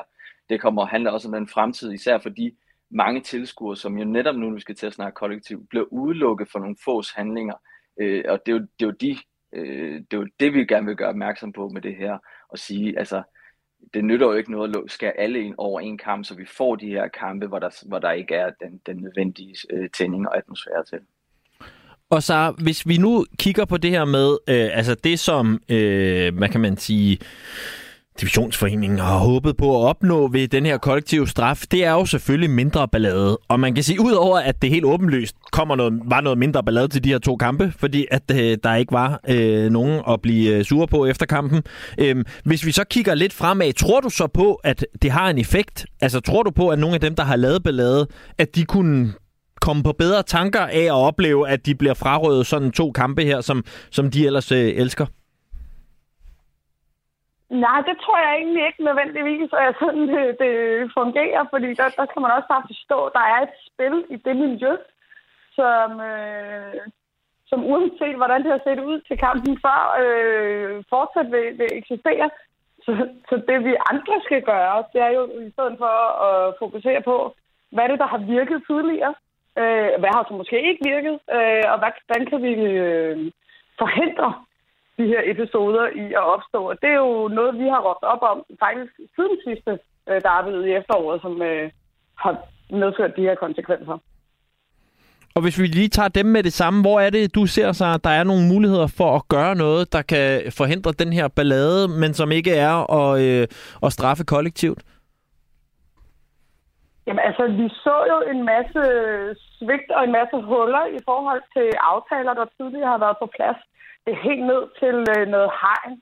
Det 0.50 0.62
kommer 0.62 0.86
handler 0.86 1.12
også 1.12 1.28
om 1.28 1.34
den 1.34 1.48
fremtid, 1.48 1.92
især 1.92 2.18
fordi 2.18 2.58
mange 2.92 3.22
tilskuere, 3.22 3.78
som 3.78 3.98
jo 3.98 4.06
netop 4.06 4.36
nu, 4.36 4.46
når 4.48 4.54
vi 4.54 4.62
skal 4.62 4.76
til 4.76 4.88
at 4.88 4.94
snakke 4.94 5.16
kollektivt, 5.16 5.70
bliver 5.70 5.86
udelukket 5.92 6.48
for 6.52 6.60
nogle 6.60 6.76
fås 6.86 7.12
handlinger. 7.12 7.56
Øh, 8.02 8.24
og 8.28 8.40
det 8.46 8.52
er, 8.52 8.56
jo, 8.56 8.68
det, 8.80 8.86
er 8.86 8.86
jo 8.86 8.92
de, 8.92 9.18
øh, 9.54 9.94
det 9.96 10.14
er 10.14 10.18
jo 10.18 10.28
det, 10.40 10.54
vi 10.54 10.66
gerne 10.66 10.86
vil 10.86 10.96
gøre 10.96 11.10
opmærksom 11.10 11.54
på 11.54 11.70
med 11.74 11.82
det 11.82 11.96
her, 11.96 12.18
og 12.50 12.60
sige, 12.60 13.00
altså, 13.00 13.24
det 13.94 14.06
nytter 14.06 14.28
jo 14.28 14.34
ikke 14.34 14.52
noget 14.52 14.76
at 14.76 14.84
skære 14.88 15.20
alle 15.20 15.40
ind 15.40 15.56
over 15.58 15.80
en 15.80 15.98
kamp, 15.98 16.26
så 16.26 16.36
vi 16.36 16.46
får 16.46 16.76
de 16.76 16.88
her 16.88 17.08
kampe, 17.08 17.48
hvor 17.48 17.60
der, 17.60 17.88
hvor 17.88 18.00
der 18.00 18.12
ikke 18.12 18.36
er 18.36 18.52
den, 18.62 18.82
den 18.86 18.98
nødvendige 18.98 19.56
øh, 19.74 19.90
tænding 19.90 20.28
og 20.28 20.38
atmosfære 20.38 20.84
til. 20.84 21.00
Og 22.10 22.24
så 22.24 22.54
hvis 22.64 22.88
vi 22.88 22.98
nu 22.98 23.26
kigger 23.40 23.66
på 23.66 23.78
det 23.78 23.92
her 23.92 24.06
med, 24.06 24.38
øh, 24.50 24.78
altså 24.78 24.96
det 24.96 25.20
som, 25.20 25.62
øh, 25.70 26.38
hvad 26.38 26.50
kan 26.50 26.62
man 26.62 26.78
sige, 26.78 27.20
Divisionsforeningen 28.22 29.00
har 29.00 29.18
håbet 29.18 29.58
på 29.58 29.84
at 29.84 29.90
opnå 29.90 30.28
ved 30.28 30.48
den 30.48 30.66
her 30.66 30.78
kollektive 30.78 31.28
straf, 31.28 31.64
det 31.72 31.86
er 31.86 31.92
jo 31.92 32.06
selvfølgelig 32.06 32.50
mindre 32.50 32.88
ballade. 32.88 33.40
Og 33.48 33.60
man 33.60 33.76
kan 33.76 33.84
sige, 33.84 34.02
udover 34.02 34.40
at 34.40 34.62
det 34.62 34.70
helt 34.70 34.86
åbenlyst 34.86 35.36
kommer 35.52 35.76
noget, 35.76 36.00
var 36.06 36.22
noget 36.22 36.38
mindre 36.38 36.64
ballade 36.64 36.88
til 36.88 37.04
de 37.04 37.10
her 37.10 37.20
to 37.20 37.36
kampe, 37.36 37.74
fordi 37.80 38.06
at 38.12 38.32
øh, 38.32 38.58
der 38.64 38.76
ikke 38.76 38.92
var 38.92 39.20
øh, 39.30 39.72
nogen 39.72 40.02
at 40.10 40.22
blive 40.22 40.56
øh, 40.56 40.66
sure 40.66 40.88
på 40.88 41.06
efter 41.06 41.26
kampen. 41.26 41.64
Øh, 41.98 42.26
hvis 42.44 42.66
vi 42.66 42.72
så 42.72 42.84
kigger 42.84 43.16
lidt 43.16 43.34
fremad, 43.34 43.74
tror 43.74 44.00
du 44.00 44.10
så 44.10 44.28
på, 44.28 44.54
at 44.54 44.86
det 45.02 45.12
har 45.12 45.30
en 45.30 45.38
effekt? 45.38 45.86
Altså 46.02 46.20
tror 46.20 46.44
du 46.44 46.52
på, 46.52 46.70
at 46.70 46.80
nogle 46.80 46.96
af 46.96 47.02
dem, 47.02 47.16
der 47.16 47.24
har 47.24 47.36
lavet 47.36 47.64
ballade, 47.64 48.08
at 48.38 48.56
de 48.56 48.66
kunne 48.66 49.14
komme 49.62 49.84
på 49.84 49.92
bedre 50.00 50.24
tanker 50.24 50.62
af 50.62 50.84
at 50.84 50.92
opleve, 50.92 51.50
at 51.50 51.66
de 51.66 51.76
bliver 51.76 51.94
frarøvet 51.94 52.48
sådan 52.48 52.72
to 52.72 52.92
kampe 52.92 53.24
her, 53.24 53.42
som, 53.42 53.64
som 53.92 54.12
de 54.12 54.26
ellers 54.26 54.52
øh, 54.52 54.74
elsker? 54.76 55.06
Nej, 57.50 57.82
det 57.88 57.98
tror 58.04 58.18
jeg 58.18 58.34
egentlig 58.36 58.66
ikke 58.66 58.84
nødvendigvis, 58.84 59.50
at 59.54 59.76
sådan 59.80 60.08
det, 60.08 60.40
det 60.40 60.54
fungerer, 61.00 61.44
fordi 61.50 61.70
der, 61.80 61.88
der 62.00 62.06
skal 62.06 62.22
man 62.22 62.32
også 62.32 62.48
bare 62.54 62.70
forstå, 62.72 62.98
at 63.06 63.14
der 63.14 63.26
er 63.34 63.40
et 63.42 63.56
spil 63.70 63.96
i 64.10 64.16
det 64.26 64.36
miljø, 64.36 64.74
som, 65.56 66.02
øh, 66.12 66.82
som 67.50 67.60
uanset 67.72 68.16
hvordan 68.16 68.44
det 68.44 68.52
har 68.52 68.62
set 68.64 68.80
ud 68.80 69.02
til 69.02 69.18
kampen 69.18 69.60
før, 69.66 69.82
øh, 70.04 70.84
fortsat 70.90 71.32
vil, 71.32 71.48
vil 71.60 71.70
eksistere. 71.72 72.30
Så, 72.86 72.92
så 73.30 73.36
det 73.48 73.66
vi 73.66 73.74
andre 73.92 74.16
skal 74.24 74.42
gøre, 74.42 74.84
det 74.94 75.02
er 75.02 75.12
jo 75.18 75.24
i 75.48 75.52
stedet 75.52 75.76
for 75.78 75.96
at 76.28 76.56
fokusere 76.60 77.02
på, 77.02 77.36
hvad 77.72 77.84
er 77.84 77.88
det, 77.88 78.00
der 78.00 78.08
har 78.08 78.18
virket 78.18 78.64
tidligere, 78.70 79.16
øh, 79.60 79.92
hvad 80.00 80.10
har 80.16 80.26
så 80.28 80.34
måske 80.34 80.70
ikke 80.70 80.90
virket, 80.94 81.16
øh, 81.36 81.64
og 81.72 81.78
hvad, 81.80 81.92
hvordan 82.06 82.26
kan 82.30 82.40
vi 82.44 82.54
øh, 82.54 83.32
forhindre 83.82 84.34
de 84.98 85.06
her 85.14 85.22
episoder 85.34 85.86
i 86.04 86.06
at 86.20 86.26
opstå. 86.36 86.60
Og 86.72 86.76
det 86.82 86.90
er 86.90 87.00
jo 87.08 87.28
noget, 87.28 87.60
vi 87.62 87.68
har 87.74 87.82
råbt 87.88 88.06
op 88.14 88.22
om 88.32 88.38
faktisk 88.66 88.94
siden 89.16 89.38
sidste 89.48 89.72
øh, 90.10 90.22
derby 90.28 90.54
i 90.68 90.72
efteråret, 90.80 91.22
som 91.22 91.42
øh, 91.42 91.72
har 92.24 92.34
medført 92.70 93.16
de 93.18 93.22
her 93.22 93.36
konsekvenser. 93.36 93.98
Og 95.36 95.42
hvis 95.44 95.60
vi 95.60 95.68
lige 95.68 95.90
tager 95.90 96.10
dem 96.10 96.26
med 96.26 96.44
det 96.44 96.54
samme, 96.54 96.82
hvor 96.82 97.00
er 97.00 97.10
det, 97.10 97.36
du 97.36 97.46
ser 97.46 97.72
sig, 97.72 97.94
at 97.94 98.04
der 98.04 98.10
er 98.10 98.24
nogle 98.24 98.48
muligheder 98.54 98.88
for 98.98 99.16
at 99.16 99.28
gøre 99.28 99.56
noget, 99.56 99.94
der 99.94 100.02
kan 100.02 100.52
forhindre 100.58 100.92
den 100.92 101.14
her 101.14 101.28
ballade, 101.28 101.88
men 101.88 102.14
som 102.14 102.32
ikke 102.32 102.54
er 102.56 102.76
at, 103.00 103.22
øh, 103.22 103.48
at 103.84 103.94
straffe 103.94 104.24
kollektivt? 104.24 104.82
Jamen 107.08 107.24
altså, 107.30 107.44
vi 107.60 107.70
så 107.70 107.96
jo 108.12 108.18
en 108.34 108.42
masse 108.54 108.82
svigt 109.58 109.90
og 109.98 110.04
en 110.04 110.12
masse 110.20 110.38
huller 110.50 110.86
i 110.98 111.00
forhold 111.10 111.42
til 111.56 111.68
aftaler, 111.94 112.34
der 112.34 112.46
tidligere 112.58 112.92
har 112.94 113.02
været 113.06 113.18
på 113.22 113.28
plads. 113.36 113.60
Det 114.08 114.26
helt 114.30 114.46
ned 114.52 114.62
til 114.82 114.98
øh, 115.16 115.28
noget 115.36 115.50
hegn, 115.62 115.94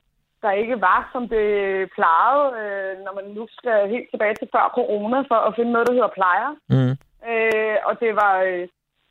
der 0.42 0.60
ikke 0.62 0.76
var, 0.88 1.00
som 1.12 1.22
det 1.34 1.46
plejede, 1.96 2.44
øh, 2.60 2.92
når 3.04 3.12
man 3.18 3.26
nu 3.36 3.44
skal 3.58 3.88
helt 3.94 4.08
tilbage 4.10 4.36
til 4.38 4.48
før 4.54 4.66
corona, 4.78 5.18
for 5.30 5.38
at 5.46 5.54
finde 5.56 5.72
noget, 5.72 5.88
der 5.88 5.96
hedder 5.98 6.16
plejer. 6.18 6.50
Mm. 6.74 6.94
Øh, 7.30 7.76
og 7.88 7.92
det 8.02 8.12
var 8.22 8.34
øh, 8.48 8.64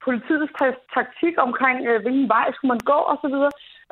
politiets 0.06 0.52
ta- 0.60 0.84
taktik 0.98 1.36
omkring, 1.48 1.78
øh, 1.90 2.02
hvilken 2.04 2.28
vej 2.36 2.46
skulle 2.52 2.74
man 2.74 2.84
gå 2.92 3.00
osv. 3.12 3.36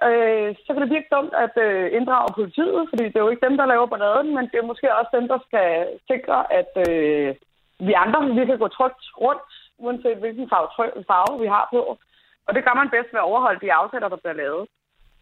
Øh, 0.07 0.49
så 0.63 0.69
kan 0.71 0.81
det 0.81 0.93
virke 0.95 1.13
dumt 1.15 1.33
at 1.45 1.55
øh, 1.67 1.85
inddrage 1.97 2.37
politiet, 2.39 2.81
fordi 2.89 3.03
det 3.09 3.17
er 3.17 3.25
jo 3.25 3.33
ikke 3.33 3.47
dem, 3.47 3.57
der 3.57 3.71
laver 3.71 3.91
balladen, 3.91 4.29
men 4.35 4.45
det 4.51 4.57
er 4.59 4.69
måske 4.71 4.97
også 4.99 5.11
dem, 5.17 5.27
der 5.33 5.39
skal 5.47 5.67
sikre, 6.11 6.37
at 6.59 6.71
øh, 6.87 7.29
vi 7.87 7.93
andre 8.03 8.19
vi 8.39 8.45
kan 8.45 8.59
gå 8.63 8.67
trygt 8.67 9.03
rundt, 9.23 9.51
uanset 9.83 10.17
hvilken 10.23 10.49
farve, 10.51 10.69
farve 11.11 11.33
vi 11.43 11.47
har 11.55 11.65
på. 11.75 11.81
Og 12.47 12.51
det 12.55 12.65
gør 12.65 12.75
man 12.81 12.89
bedst 12.95 13.09
ved 13.13 13.19
at 13.23 13.29
overholde 13.31 13.63
de 13.65 13.73
aftaler, 13.73 14.09
der 14.09 14.21
bliver 14.23 14.39
lavet. 14.43 14.65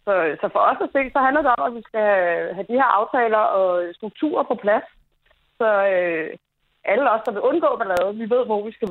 Så, 0.06 0.14
så 0.42 0.46
for 0.56 0.62
os 0.70 0.84
at 0.86 0.94
se, 0.96 1.02
så 1.14 1.20
handler 1.26 1.42
det 1.42 1.52
om, 1.58 1.68
at 1.70 1.76
vi 1.78 1.84
skal 1.90 2.10
have 2.56 2.68
de 2.70 2.80
her 2.82 2.90
aftaler 3.00 3.44
og 3.60 3.70
strukturer 3.98 4.44
på 4.44 4.56
plads. 4.64 4.88
Så 5.60 5.70
øh, 5.94 6.30
alle 6.92 7.12
os, 7.14 7.26
der 7.26 7.32
vil 7.32 7.48
undgå 7.50 7.70
ballade, 7.80 8.18
vi 8.22 8.26
ved, 8.34 8.44
hvor 8.46 8.66
vi 8.68 8.72
skal 8.78 8.90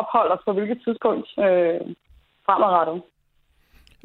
opholde 0.00 0.34
os 0.36 0.44
på 0.46 0.52
hvilket 0.52 0.78
tidspunkt 0.84 1.28
øh, 1.46 1.80
fremadrettet. 2.46 3.02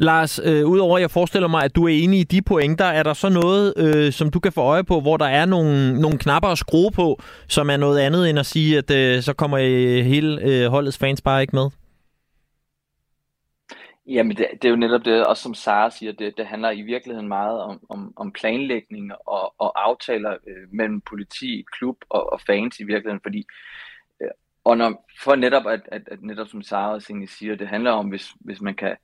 Lars, 0.01 0.39
øh, 0.44 0.65
udover 0.65 0.96
at 0.98 1.01
jeg 1.01 1.12
forestiller 1.12 1.48
mig, 1.48 1.63
at 1.63 1.75
du 1.75 1.84
er 1.86 1.94
enig 2.03 2.20
i 2.20 2.24
de 2.24 2.41
pointer, 2.41 2.86
er 2.86 3.03
der 3.03 3.13
så 3.13 3.29
noget, 3.29 3.74
øh, 3.77 4.12
som 4.12 4.32
du 4.32 4.39
kan 4.39 4.51
få 4.51 4.62
øje 4.62 4.84
på, 4.84 5.00
hvor 5.00 5.18
der 5.18 5.25
er 5.25 5.46
nogle, 5.46 6.01
nogle 6.01 6.18
knapper 6.18 6.50
at 6.50 6.58
skrue 6.58 6.91
på, 6.91 7.20
som 7.48 7.70
er 7.70 7.77
noget 7.77 8.00
andet 8.00 8.29
end 8.29 8.39
at 8.39 8.46
sige, 8.46 8.77
at 8.77 8.91
øh, 8.91 9.22
så 9.22 9.34
kommer 9.34 9.58
øh, 9.58 10.06
hele 10.06 10.41
øh, 10.41 10.65
holdets 10.70 10.98
fans 10.98 11.22
bare 11.22 11.41
ikke 11.41 11.56
med? 11.56 11.70
Jamen, 14.10 14.38
det, 14.38 14.48
det 14.51 14.66
er 14.66 14.70
jo 14.70 14.75
netop 14.75 15.06
det, 15.06 15.25
også 15.25 15.44
som 15.44 15.54
Sara 15.54 15.89
siger, 15.89 16.12
det, 16.12 16.38
det 16.38 16.46
handler 16.48 16.72
i 16.72 16.82
virkeligheden 16.82 17.28
meget 17.28 17.62
om, 17.62 17.86
om, 17.89 18.13
om 18.16 18.32
planlægning 18.32 19.12
og, 19.25 19.54
og 19.58 19.88
aftaler 19.88 20.38
øh, 20.48 20.68
mellem 20.72 21.01
politi, 21.01 21.66
klub 21.72 21.98
og, 22.10 22.34
og 22.34 22.42
fans 22.42 22.80
i 22.80 22.84
virkeligheden, 22.84 23.22
fordi 23.24 23.46
øh, 24.22 24.30
og 24.63 24.78
når, 24.78 25.10
for 25.24 25.36
netop, 25.36 25.68
at, 25.68 25.82
at, 25.86 26.01
at 26.12 26.22
netop 26.22 26.48
som 26.48 26.62
Sara 26.62 26.94
også 26.94 27.28
siger, 27.28 27.56
det 27.56 27.68
handler 27.68 27.92
om, 27.92 28.10
hvis, 28.10 28.30
hvis 28.39 28.62
man 28.62 28.75
kan 28.75 28.98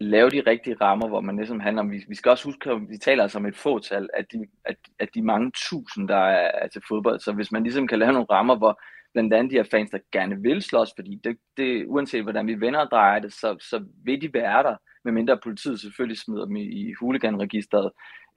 lave 0.00 0.30
de 0.30 0.42
rigtige 0.46 0.76
rammer, 0.80 1.08
hvor 1.08 1.20
man 1.20 1.36
ligesom 1.36 1.60
handler 1.60 1.82
om, 1.82 1.90
vi, 1.90 2.04
vi 2.08 2.14
skal 2.14 2.30
også 2.30 2.44
huske, 2.44 2.70
at 2.70 2.80
vi 2.88 2.98
taler 2.98 3.22
altså 3.22 3.38
om 3.38 3.46
et 3.46 3.56
fåtal 3.56 4.08
at 4.14 4.32
de, 4.32 4.46
at, 4.64 4.76
at 4.98 5.08
de 5.14 5.22
mange 5.22 5.52
tusind, 5.54 6.08
der 6.08 6.16
er, 6.16 6.50
er 6.62 6.68
til 6.68 6.82
fodbold, 6.88 7.20
så 7.20 7.32
hvis 7.32 7.52
man 7.52 7.62
ligesom 7.62 7.88
kan 7.88 7.98
lave 7.98 8.12
nogle 8.12 8.26
rammer, 8.30 8.56
hvor 8.56 8.80
blandt 9.14 9.34
andet 9.34 9.50
de 9.50 9.56
her 9.56 9.68
fans, 9.70 9.90
der 9.90 9.98
gerne 10.12 10.42
vil 10.42 10.62
slås, 10.62 10.90
fordi 10.96 11.20
det, 11.24 11.38
det, 11.56 11.86
uanset 11.86 12.22
hvordan 12.22 12.46
vi 12.46 12.60
vender 12.60 12.80
og 12.80 12.90
drejer 12.90 13.18
det, 13.18 13.32
så, 13.32 13.56
så 13.60 13.84
vil 14.04 14.22
de 14.22 14.34
være 14.34 14.62
der, 14.62 14.76
medmindre 15.04 15.38
politiet 15.42 15.80
selvfølgelig 15.80 16.18
smider 16.18 16.44
dem 16.44 16.56
i, 16.56 16.62
i 16.62 16.92
huliganregisteret. 16.92 17.90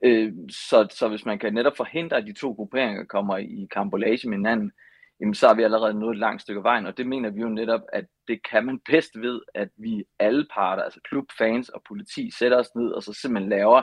Øh, 0.04 0.32
så, 0.50 0.86
så 0.90 1.08
hvis 1.08 1.24
man 1.24 1.38
kan 1.38 1.54
netop 1.54 1.76
forhindre, 1.76 2.16
at 2.16 2.26
de 2.26 2.32
to 2.32 2.52
grupperinger 2.52 3.04
kommer 3.04 3.36
i 3.36 3.68
kambolage 3.74 4.28
med 4.28 4.38
hinanden, 4.38 4.72
jamen 5.20 5.34
så 5.34 5.46
har 5.46 5.54
vi 5.54 5.62
allerede 5.62 5.94
nået 5.94 6.14
et 6.14 6.18
langt 6.18 6.42
stykke 6.42 6.62
vejen, 6.62 6.86
og 6.86 6.96
det 6.98 7.06
mener 7.06 7.30
vi 7.30 7.40
jo 7.40 7.48
netop, 7.48 7.80
at 7.92 8.04
det 8.28 8.40
kan 8.50 8.66
man 8.66 8.80
bedst 8.90 9.20
ved, 9.20 9.40
at 9.54 9.68
vi 9.76 10.04
alle 10.18 10.46
parter, 10.54 10.82
altså 10.82 11.00
klub, 11.08 11.24
fans 11.38 11.68
og 11.68 11.82
politi, 11.88 12.30
sætter 12.38 12.58
os 12.58 12.74
ned 12.74 12.90
og 12.90 13.02
så 13.02 13.12
simpelthen 13.12 13.50
laver 13.50 13.82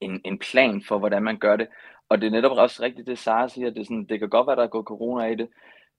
en, 0.00 0.20
en 0.24 0.38
plan 0.38 0.82
for, 0.82 0.98
hvordan 0.98 1.22
man 1.22 1.38
gør 1.38 1.56
det. 1.56 1.68
Og 2.08 2.20
det 2.20 2.26
er 2.26 2.30
netop 2.30 2.58
også 2.58 2.82
rigtigt, 2.82 3.06
det 3.06 3.18
Sara 3.18 3.48
siger, 3.48 3.70
det, 3.70 3.80
er 3.80 3.84
sådan, 3.84 4.06
det 4.08 4.18
kan 4.18 4.28
godt 4.28 4.46
være, 4.46 4.56
der 4.56 4.62
er 4.62 4.76
gået 4.76 4.86
corona 4.86 5.26
i 5.26 5.34
det, 5.34 5.48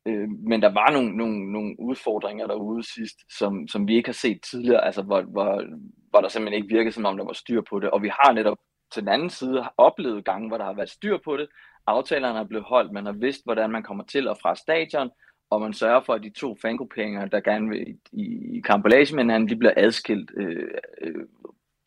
øh, 0.06 0.30
men 0.30 0.62
der 0.62 0.74
var 0.74 0.92
nogle, 0.92 1.18
nogle, 1.18 1.52
nogle 1.52 1.76
udfordringer 1.80 2.48
derude 2.48 2.84
sidst, 2.84 3.18
som, 3.38 3.68
som 3.68 3.88
vi 3.88 3.96
ikke 3.96 4.08
har 4.08 4.14
set 4.14 4.42
tidligere, 4.52 4.86
altså 4.86 5.02
hvor, 5.02 5.22
hvor, 5.22 5.64
hvor 6.10 6.22
der 6.22 6.28
simpelthen 6.30 6.64
ikke 6.64 6.76
virkede, 6.76 6.92
som 6.92 7.06
om 7.06 7.18
der 7.18 7.26
var 7.26 7.34
styr 7.34 7.62
på 7.70 7.80
det. 7.80 7.90
Og 7.90 8.04
vi 8.04 8.08
har 8.08 8.34
netop 8.34 8.58
til 8.94 9.02
den 9.02 9.10
anden 9.10 9.30
side 9.30 9.66
oplevet 9.78 10.26
gange, 10.26 10.48
hvor 10.48 10.58
der 10.58 10.66
har 10.66 10.74
været 10.74 10.90
styr 10.90 11.18
på 11.26 11.38
det, 11.38 11.48
aftalerne 11.88 12.40
er 12.40 12.44
blevet 12.44 12.66
holdt, 12.66 12.92
man 12.92 13.06
har 13.06 13.12
vidst, 13.12 13.46
hvordan 13.46 13.72
man 13.72 13.84
kommer 13.84 14.04
til 14.04 14.28
og 14.28 14.38
fra 14.42 14.56
stadion, 14.56 15.10
og 15.50 15.62
man 15.62 15.74
sørger 15.74 16.02
for, 16.02 16.14
at 16.14 16.24
de 16.24 16.30
to 16.30 16.58
fangrupperinger, 16.62 17.26
der 17.26 17.40
gerne 17.40 17.70
vil 17.70 17.98
i, 18.12 18.58
i 18.58 18.62
kampolage 18.62 19.16
med 19.16 19.24
hinanden, 19.24 19.50
de 19.50 19.56
bliver 19.56 19.74
adskilt 19.78 20.32
øh, 20.38 20.72
øh, 21.02 21.26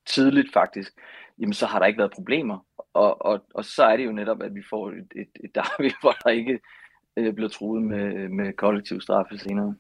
tidligt 0.07 0.53
faktisk, 0.53 0.93
jamen 1.39 1.53
så 1.53 1.67
har 1.67 1.79
der 1.79 1.87
ikke 1.87 1.99
været 1.99 2.13
problemer. 2.15 2.67
Og, 2.95 3.23
og, 3.23 3.45
og 3.55 3.65
så 3.65 3.85
er 3.85 3.97
det 3.97 4.05
jo 4.07 4.13
netop, 4.13 4.43
at 4.43 4.55
vi 4.55 4.63
får 4.71 4.91
et, 4.91 5.13
et, 5.17 5.29
et 5.45 5.55
derby, 5.55 5.93
hvor 6.01 6.13
der 6.13 6.31
ikke 6.31 6.61
øh, 7.17 7.35
bliver 7.35 7.49
truet 7.49 7.83
med, 7.83 8.15
øh, 8.15 8.31
med 8.31 8.53
kollektiv 8.57 9.01
straffe 9.01 9.39
senere. 9.39 9.75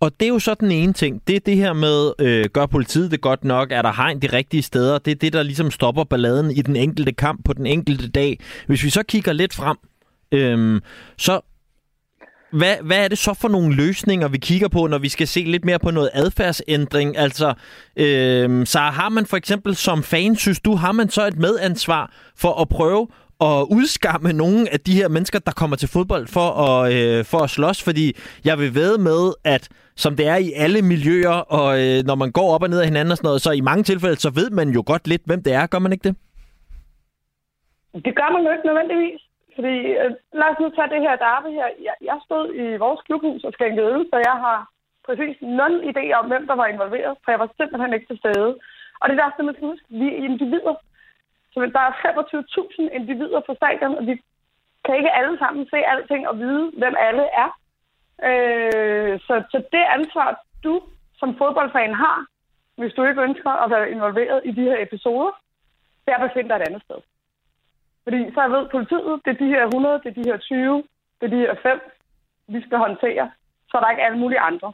Og 0.00 0.20
det 0.20 0.26
er 0.26 0.28
jo 0.28 0.38
så 0.38 0.54
den 0.54 0.70
ene 0.70 0.92
ting. 0.92 1.22
Det 1.26 1.36
er 1.36 1.40
det 1.40 1.56
her 1.56 1.72
med, 1.72 2.12
øh, 2.18 2.44
gør 2.52 2.66
politiet 2.66 3.10
det 3.10 3.20
godt 3.20 3.44
nok? 3.44 3.72
Er 3.72 3.82
der 3.82 3.92
hegn 3.92 4.22
de 4.22 4.26
rigtige 4.26 4.62
steder? 4.62 4.98
Det 4.98 5.10
er 5.10 5.14
det, 5.14 5.32
der 5.32 5.42
ligesom 5.42 5.70
stopper 5.70 6.04
balladen 6.04 6.50
i 6.50 6.62
den 6.62 6.76
enkelte 6.76 7.12
kamp 7.12 7.44
på 7.44 7.52
den 7.52 7.66
enkelte 7.66 8.08
dag. 8.08 8.38
Hvis 8.66 8.84
vi 8.84 8.90
så 8.90 9.02
kigger 9.02 9.32
lidt 9.32 9.54
frem, 9.54 9.76
øh, 10.32 10.80
så 11.18 11.40
hvad, 12.52 12.76
hvad 12.82 13.04
er 13.04 13.08
det 13.08 13.18
så 13.18 13.34
for 13.34 13.48
nogle 13.48 13.74
løsninger, 13.74 14.28
vi 14.28 14.38
kigger 14.38 14.68
på, 14.68 14.86
når 14.86 14.98
vi 14.98 15.08
skal 15.08 15.28
se 15.28 15.40
lidt 15.40 15.64
mere 15.64 15.78
på 15.78 15.90
noget 15.90 16.10
adfærdsændring? 16.12 17.18
Altså, 17.18 17.54
øh, 17.96 18.66
så 18.66 18.78
har 18.78 19.08
man 19.08 19.26
for 19.26 19.36
eksempel 19.36 19.76
som 19.76 20.02
fan, 20.02 20.36
synes 20.36 20.60
du, 20.60 20.74
har 20.74 20.92
man 20.92 21.10
så 21.10 21.26
et 21.26 21.38
medansvar 21.38 22.12
for 22.36 22.60
at 22.60 22.68
prøve 22.68 23.08
at 23.48 23.58
udskamme 23.78 24.32
nogle 24.32 24.60
af 24.74 24.80
de 24.80 24.94
her 25.00 25.08
mennesker, 25.08 25.38
der 25.38 25.52
kommer 25.60 25.76
til 25.76 25.88
fodbold 25.94 26.26
for 26.36 26.48
at, 26.68 26.80
øh, 26.96 27.24
for 27.30 27.40
at 27.46 27.50
slås, 27.50 27.78
fordi 27.88 28.06
jeg 28.44 28.58
vil 28.58 28.74
ved 28.74 28.98
med, 28.98 29.22
at 29.44 29.64
som 30.04 30.12
det 30.18 30.26
er 30.34 30.38
i 30.48 30.50
alle 30.64 30.80
miljøer, 30.92 31.36
og 31.58 31.68
øh, 31.82 31.98
når 32.08 32.16
man 32.22 32.30
går 32.38 32.48
op 32.54 32.62
og 32.62 32.70
ned 32.70 32.80
af 32.80 32.88
hinanden 32.90 33.12
og 33.12 33.18
sådan 33.18 33.28
noget, 33.30 33.44
så 33.46 33.50
i 33.60 33.66
mange 33.70 33.82
tilfælde, 33.90 34.16
så 34.16 34.30
ved 34.40 34.48
man 34.58 34.68
jo 34.76 34.82
godt 34.92 35.04
lidt, 35.12 35.24
hvem 35.28 35.42
det 35.46 35.52
er. 35.60 35.64
Gør 35.72 35.82
man 35.84 35.92
ikke 35.92 36.06
det? 36.08 36.14
Det 38.06 38.14
gør 38.20 38.30
man 38.34 38.42
jo 38.46 38.50
ikke 38.54 38.68
nødvendigvis. 38.70 39.20
Fordi, 39.56 39.76
øh, 40.02 40.10
lad 40.40 40.48
os 40.52 40.60
nu 40.62 40.68
tage 40.74 40.92
det 40.94 41.00
her 41.06 41.14
derby 41.26 41.50
her. 41.58 41.68
Jeg, 41.88 41.96
jeg 42.10 42.18
stod 42.26 42.44
i 42.62 42.66
vores 42.84 43.00
klubhus 43.06 43.42
og 43.48 43.52
skænkede 43.56 43.90
øl, 43.94 44.02
så 44.12 44.16
jeg 44.28 44.36
har 44.46 44.58
præcis 45.06 45.36
nul 45.58 45.74
idé 45.90 46.04
om, 46.18 46.24
hvem 46.30 46.44
der 46.50 46.56
var 46.60 46.66
involveret, 46.74 47.14
for 47.22 47.28
jeg 47.32 47.40
var 47.44 47.50
simpelthen 47.58 47.92
ikke 47.94 48.08
til 48.10 48.20
stede. 48.22 48.50
Og 49.00 49.04
det 49.04 49.14
er 49.14 49.22
der 49.22 49.36
simpelthen 49.36 49.68
huske, 49.70 49.86
vi 50.00 50.06
er 50.12 50.20
individer. 50.28 50.76
Så 51.52 51.60
der 51.60 51.80
er 51.88 51.92
25.000 51.92 52.94
individer 52.98 53.40
på 53.40 53.54
stadion, 53.54 53.98
og 53.98 54.06
vi 54.06 54.14
kan 54.84 54.96
ikke 54.96 55.12
alle 55.12 55.38
sammen 55.38 55.66
se 55.70 55.76
alting 55.76 56.28
og 56.28 56.38
vide, 56.38 56.72
hvem 56.78 56.94
alle 56.98 57.24
er. 57.42 57.48
Øh, 58.28 59.20
så, 59.20 59.34
så 59.50 59.58
det 59.72 59.84
ansvar, 59.96 60.44
du 60.64 60.82
som 61.18 61.36
fodboldfan 61.38 61.94
har, 61.94 62.26
hvis 62.76 62.92
du 62.92 63.04
ikke 63.04 63.22
ønsker 63.22 63.50
at 63.50 63.70
være 63.70 63.90
involveret 63.90 64.40
i 64.44 64.50
de 64.50 64.62
her 64.62 64.82
episoder, 64.82 65.30
det 66.04 66.12
er 66.12 66.18
at 66.18 66.30
befinde 66.30 66.48
dig 66.48 66.56
et 66.56 66.68
andet 66.68 66.82
sted. 66.82 67.00
Fordi 68.04 68.20
så 68.34 68.40
jeg 68.42 68.50
ved 68.50 68.68
politiet, 68.68 69.20
det 69.24 69.30
er 69.30 69.42
de 69.44 69.52
her 69.54 69.64
100, 69.66 70.00
det 70.02 70.08
er 70.10 70.22
de 70.22 70.30
her 70.30 70.36
20, 70.36 70.82
det 71.20 71.26
er 71.26 71.34
de 71.36 71.44
her 71.46 71.54
5, 71.62 71.80
vi 72.48 72.62
skal 72.66 72.78
håndtere. 72.78 73.30
Så 73.68 73.76
er 73.76 73.80
der 73.80 73.90
ikke 73.90 74.02
alle 74.02 74.18
mulige 74.18 74.40
andre, 74.40 74.72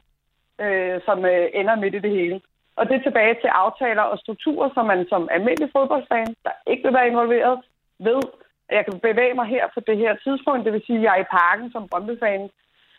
øh, 0.61 1.01
som 1.05 1.25
øh, 1.25 1.47
ender 1.55 1.77
midt 1.77 1.95
i 1.95 1.99
det 1.99 2.11
hele. 2.11 2.41
Og 2.79 2.89
det 2.89 2.95
er 2.97 3.03
tilbage 3.03 3.35
til 3.35 3.51
aftaler 3.63 4.03
og 4.03 4.19
strukturer, 4.19 4.69
som 4.75 4.87
man 4.87 5.07
som 5.09 5.29
almindelig 5.37 5.71
fodboldfan, 5.77 6.35
der 6.45 6.55
ikke 6.67 6.83
vil 6.85 6.95
være 6.95 7.09
involveret, 7.09 7.59
ved, 7.99 8.21
at 8.69 8.77
jeg 8.77 8.85
kan 8.85 9.01
bevæge 9.01 9.35
mig 9.35 9.47
her 9.47 9.65
på 9.75 9.81
det 9.81 9.97
her 9.99 10.13
tidspunkt. 10.25 10.65
Det 10.65 10.73
vil 10.73 10.87
sige, 10.87 10.99
at 10.99 11.05
jeg 11.05 11.13
er 11.17 11.23
i 11.23 11.33
parken 11.39 11.73
som 11.73 11.89
Brøndby-fan, 11.89 12.51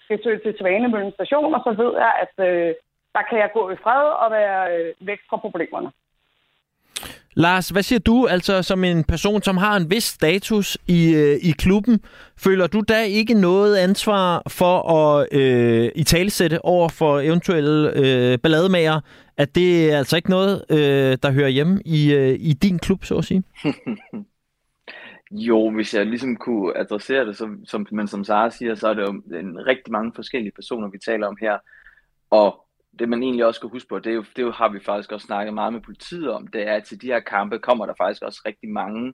skal 0.04 0.24
søge 0.24 0.40
til 0.44 0.56
Svanemøllen 0.60 1.12
station, 1.12 1.56
og 1.56 1.62
så 1.64 1.72
ved 1.84 1.94
jeg, 2.04 2.14
at 2.24 2.36
øh, 2.50 2.76
der 3.16 3.24
kan 3.30 3.38
jeg 3.44 3.50
gå 3.54 3.64
i 3.70 3.82
fred 3.84 4.06
og 4.24 4.32
være 4.32 4.62
øh, 4.76 4.94
væk 5.10 5.20
fra 5.30 5.38
problemerne. 5.38 5.92
Lars, 7.38 7.70
hvad 7.70 7.84
siger 7.84 8.00
du, 8.00 8.28
altså 8.28 8.64
som 8.64 8.84
en 8.84 9.04
person, 9.04 9.42
som 9.42 9.58
har 9.58 9.78
en 9.78 9.92
vis 9.92 10.04
status 10.04 10.78
i, 10.88 11.16
øh, 11.16 11.36
i 11.42 11.52
klubben, 11.52 12.00
føler 12.38 12.68
du 12.68 12.82
da 12.82 13.04
ikke 13.04 13.34
noget 13.34 13.78
ansvar 13.78 14.44
for 14.48 14.92
at 14.92 15.28
øh, 15.32 15.92
i 15.96 16.04
talesætte 16.04 16.66
over 16.66 16.90
for 16.90 17.20
eventuelle 17.20 17.92
øh, 17.96 18.38
ballademager, 18.38 19.00
at 19.38 19.56
det 19.56 19.92
er 19.92 19.98
altså 19.98 20.16
ikke 20.16 20.30
noget, 20.30 20.66
øh, 20.70 21.18
der 21.24 21.32
hører 21.32 21.48
hjemme 21.48 21.82
i, 21.86 22.14
øh, 22.14 22.38
i 22.40 22.54
din 22.54 22.80
klub, 22.80 23.06
så 23.06 23.18
at 23.18 23.26
sige? 23.26 23.44
jo, 25.48 25.72
hvis 25.72 25.94
jeg 25.94 26.06
ligesom 26.06 26.36
kunne 26.36 26.78
adressere 26.78 27.26
det, 27.26 27.38
så, 27.38 27.50
som, 27.66 27.88
men 27.92 28.08
som 28.08 28.24
Sara 28.24 28.50
siger, 28.50 28.76
så 28.76 28.88
er 28.88 28.94
det 28.94 29.02
jo 29.02 29.22
en 29.40 29.66
rigtig 29.68 29.92
mange 29.92 30.12
forskellige 30.16 30.54
personer, 30.56 30.90
vi 30.90 30.98
taler 31.06 31.28
om 31.28 31.38
her, 31.42 31.58
og 32.30 32.67
det 33.00 33.10
man 33.10 33.24
egentlig 33.24 33.46
også 33.46 33.58
skal 33.58 33.70
huske 33.70 33.90
på, 33.90 34.00
det, 34.00 34.10
er 34.10 34.16
jo, 34.16 34.26
det 34.36 34.54
har 34.54 34.70
vi 34.70 34.80
faktisk 34.80 35.12
også 35.12 35.26
snakket 35.26 35.54
meget 35.54 35.74
med 35.74 35.82
politiet 35.82 36.32
om, 36.32 36.48
det 36.48 36.68
er, 36.68 36.74
at 36.74 36.84
til 36.84 37.02
de 37.02 37.08
her 37.08 37.20
kampe 37.20 37.60
kommer 37.60 37.86
der 37.86 37.94
faktisk 37.98 38.22
også 38.22 38.42
rigtig 38.46 38.70
mange, 38.70 39.14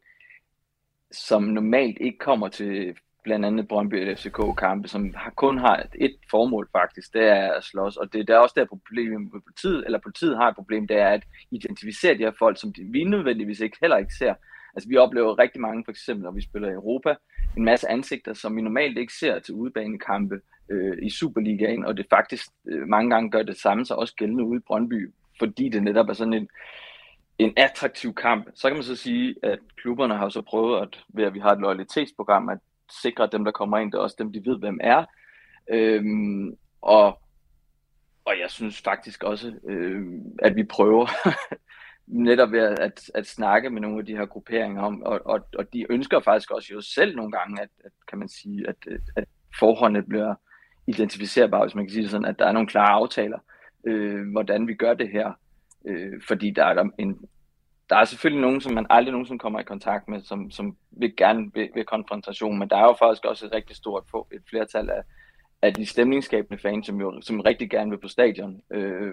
som 1.11 1.43
normalt 1.43 1.97
ikke 2.01 2.17
kommer 2.17 2.47
til 2.47 2.95
blandt 3.23 3.45
andet 3.45 3.67
Brøndby 3.67 4.11
og 4.11 4.17
FCK-kampe, 4.17 4.87
som 4.87 5.13
har, 5.15 5.29
kun 5.29 5.57
har 5.57 5.77
et 5.77 5.89
et 5.95 6.15
formål 6.31 6.69
faktisk, 6.71 7.13
det 7.13 7.23
er 7.23 7.51
at 7.51 7.63
slås, 7.63 7.97
og 7.97 8.13
det, 8.13 8.27
der 8.27 8.35
er 8.35 8.39
også 8.39 8.53
der 8.57 8.65
problemet 8.65 9.21
med 9.21 9.41
politiet, 9.41 9.85
eller 9.85 9.99
politiet 9.99 10.37
har 10.37 10.49
et 10.49 10.55
problem, 10.55 10.87
det 10.87 10.97
er 10.97 11.07
at 11.07 11.23
identificere 11.51 12.13
de 12.13 12.23
her 12.23 12.31
folk, 12.39 12.59
som 12.59 12.73
de, 12.73 12.81
vi 12.91 13.03
nødvendigvis 13.03 13.59
ikke, 13.59 13.77
heller 13.81 13.97
ikke 13.97 14.13
ser. 14.13 14.33
Altså 14.75 14.89
vi 14.89 14.97
oplever 14.97 15.39
rigtig 15.39 15.61
mange, 15.61 15.83
for 15.85 15.91
eksempel 15.91 16.23
når 16.23 16.31
vi 16.31 16.41
spiller 16.41 16.69
i 16.69 16.73
Europa, 16.73 17.15
en 17.57 17.65
masse 17.65 17.89
ansigter, 17.89 18.33
som 18.33 18.55
vi 18.55 18.61
normalt 18.61 18.97
ikke 18.97 19.13
ser 19.13 19.39
til 19.39 19.53
udebanekampe, 19.53 20.41
øh, 20.69 20.97
i 21.01 21.09
Superligaen, 21.09 21.85
og 21.85 21.97
det 21.97 22.05
faktisk 22.09 22.47
øh, 22.67 22.87
mange 22.87 23.09
gange 23.09 23.31
gør 23.31 23.43
det 23.43 23.57
samme 23.57 23.85
så 23.85 23.93
også 23.93 24.15
gældende 24.15 24.43
ude 24.43 24.57
i 24.57 24.63
Brøndby, 24.67 25.13
fordi 25.39 25.69
det 25.69 25.83
netop 25.83 26.09
er 26.09 26.13
sådan 26.13 26.33
en, 26.33 26.49
en 27.39 27.53
attraktiv 27.57 28.13
kamp. 28.13 28.49
Så 28.55 28.67
kan 28.67 28.77
man 28.77 28.83
så 28.83 28.95
sige, 28.95 29.35
at 29.43 29.59
klubberne 29.77 30.17
har 30.17 30.29
så 30.29 30.41
prøvet, 30.41 30.81
at 30.81 31.03
ved 31.07 31.23
at 31.23 31.33
vi 31.33 31.39
har 31.39 31.51
et 31.51 31.59
loyalitetsprogram, 31.59 32.49
at 32.49 32.57
sikre, 33.01 33.23
at 33.23 33.31
dem, 33.31 33.43
der 33.43 33.51
kommer 33.51 33.77
ind, 33.77 33.91
det 33.91 33.97
er 33.97 34.01
også 34.01 34.15
dem, 34.19 34.33
de 34.33 34.45
ved, 34.45 34.59
hvem 34.59 34.79
er. 34.81 35.05
Øhm, 35.69 36.57
og, 36.81 37.19
og 38.25 38.39
jeg 38.41 38.49
synes 38.49 38.81
faktisk 38.81 39.23
også, 39.23 39.53
øh, 39.67 40.01
at 40.39 40.55
vi 40.55 40.63
prøver 40.63 41.07
netop 42.27 42.51
ved 42.51 42.59
at, 42.59 42.79
at, 42.79 43.11
at 43.15 43.27
snakke 43.27 43.69
med 43.69 43.81
nogle 43.81 43.99
af 43.99 44.05
de 44.05 44.17
her 44.17 44.25
grupperinger 44.25 44.81
om, 44.81 45.03
og, 45.03 45.21
og, 45.25 45.47
og 45.57 45.73
de 45.73 45.85
ønsker 45.89 46.19
faktisk 46.19 46.51
også 46.51 46.73
jo 46.73 46.81
selv 46.81 47.15
nogle 47.15 47.31
gange, 47.31 47.61
at, 47.61 47.69
at 47.85 47.91
kan 48.07 48.19
man 48.19 48.29
sige, 48.29 48.69
at, 48.69 48.75
at 49.15 49.25
forholdene 49.59 50.03
bliver 50.03 50.35
identificerbare, 50.87 51.65
hvis 51.65 51.75
man 51.75 51.85
kan 51.85 51.93
sige 51.93 52.09
sådan, 52.09 52.25
at 52.25 52.39
der 52.39 52.45
er 52.45 52.51
nogle 52.51 52.67
klare 52.67 52.89
aftaler, 52.89 53.39
øh, 53.87 54.31
hvordan 54.31 54.67
vi 54.67 54.73
gør 54.73 54.93
det 54.93 55.09
her. 55.09 55.31
Øh, 55.87 56.21
fordi 56.27 56.51
der 56.51 56.65
er, 56.65 56.73
der, 56.73 56.89
en, 56.97 57.25
der 57.89 57.95
er 57.95 58.05
selvfølgelig 58.05 58.41
nogen, 58.41 58.61
som 58.61 58.73
man 58.73 58.87
aldrig 58.89 59.11
nogensinde 59.11 59.39
kommer 59.39 59.59
i 59.59 59.63
kontakt 59.63 60.07
med, 60.07 60.21
som, 60.21 60.51
som 60.51 60.77
vil 60.91 61.15
gerne 61.15 61.53
vil, 61.53 61.69
ved 61.75 61.85
konfrontation, 61.85 62.59
men 62.59 62.69
der 62.69 62.77
er 62.77 62.83
jo 62.83 62.95
faktisk 62.99 63.25
også 63.25 63.45
et 63.45 63.53
rigtig 63.53 63.75
stort 63.75 64.03
et 64.31 64.41
flertal 64.49 64.89
af, 64.89 65.03
af 65.61 65.73
de 65.73 65.85
stemningsskabende 65.85 66.61
fans, 66.61 66.85
som 66.85 67.01
jo 67.01 67.21
som 67.21 67.39
rigtig 67.39 67.69
gerne 67.69 67.89
vil 67.89 67.97
på 67.97 68.07
stadion. 68.07 68.61
Øh, 68.71 69.11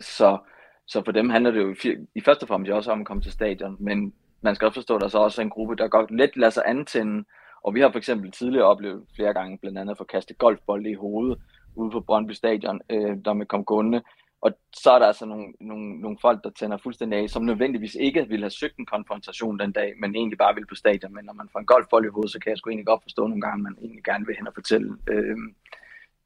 så, 0.00 0.38
så 0.86 1.02
for 1.04 1.12
dem 1.12 1.30
handler 1.30 1.50
det 1.50 1.60
jo 1.60 1.74
i, 1.84 1.96
i 2.14 2.20
første 2.20 2.44
og 2.44 2.48
fremmest 2.48 2.72
også 2.72 2.92
om 2.92 3.00
at 3.00 3.06
komme 3.06 3.22
til 3.22 3.32
stadion, 3.32 3.76
men 3.80 4.14
man 4.40 4.54
skal 4.54 4.66
også 4.66 4.80
forstå, 4.80 4.94
at 4.96 5.00
der 5.00 5.08
så 5.08 5.18
også 5.18 5.40
er 5.40 5.44
en 5.44 5.50
gruppe, 5.50 5.76
der 5.76 5.88
godt 5.88 6.10
let 6.10 6.36
lader 6.36 6.50
sig 6.50 6.62
antænde, 6.66 7.24
og 7.66 7.74
vi 7.74 7.80
har 7.80 7.90
for 7.90 7.98
eksempel 7.98 8.30
tidligere 8.30 8.66
oplevet 8.66 9.02
flere 9.16 9.32
gange, 9.32 9.58
blandt 9.58 9.78
andet 9.78 9.90
at 9.90 9.98
få 9.98 10.04
kastet 10.04 10.38
golfbold 10.38 10.86
i 10.86 10.94
hovedet 10.94 11.38
ude 11.74 11.90
på 11.90 12.00
Brøndby 12.00 12.32
Stadion, 12.32 12.80
øh, 12.90 13.16
der 13.24 13.32
med 13.32 13.46
kom 13.46 13.64
gående, 13.64 14.02
og 14.40 14.50
så 14.72 14.90
er 14.90 14.98
der 14.98 15.06
altså 15.06 15.26
nogle, 15.26 15.52
nogle, 15.60 16.00
nogle 16.00 16.18
folk, 16.20 16.44
der 16.44 16.50
tænder 16.50 16.76
fuldstændig 16.76 17.18
af, 17.18 17.30
som 17.30 17.42
nødvendigvis 17.42 17.94
ikke 17.94 18.28
ville 18.28 18.44
have 18.44 18.50
søgt 18.50 18.76
en 18.76 18.86
konfrontation 18.86 19.58
den 19.58 19.72
dag, 19.72 19.92
men 20.00 20.14
egentlig 20.14 20.38
bare 20.38 20.54
ville 20.54 20.66
på 20.66 20.74
stadion. 20.74 21.14
Men 21.14 21.24
når 21.24 21.32
man 21.32 21.48
får 21.52 21.58
en 21.58 21.66
golfbold 21.66 22.04
i 22.04 22.14
hovedet, 22.14 22.32
så 22.32 22.38
kan 22.38 22.50
jeg 22.50 22.58
sgu 22.58 22.70
egentlig 22.70 22.86
godt 22.86 23.02
forstå 23.02 23.26
nogle 23.26 23.40
gange, 23.40 23.60
at 23.60 23.62
man 23.62 23.76
egentlig 23.82 24.04
gerne 24.04 24.26
vil 24.26 24.36
hen 24.36 24.46
og 24.46 24.54
fortælle 24.54 24.96
øh, 25.08 25.36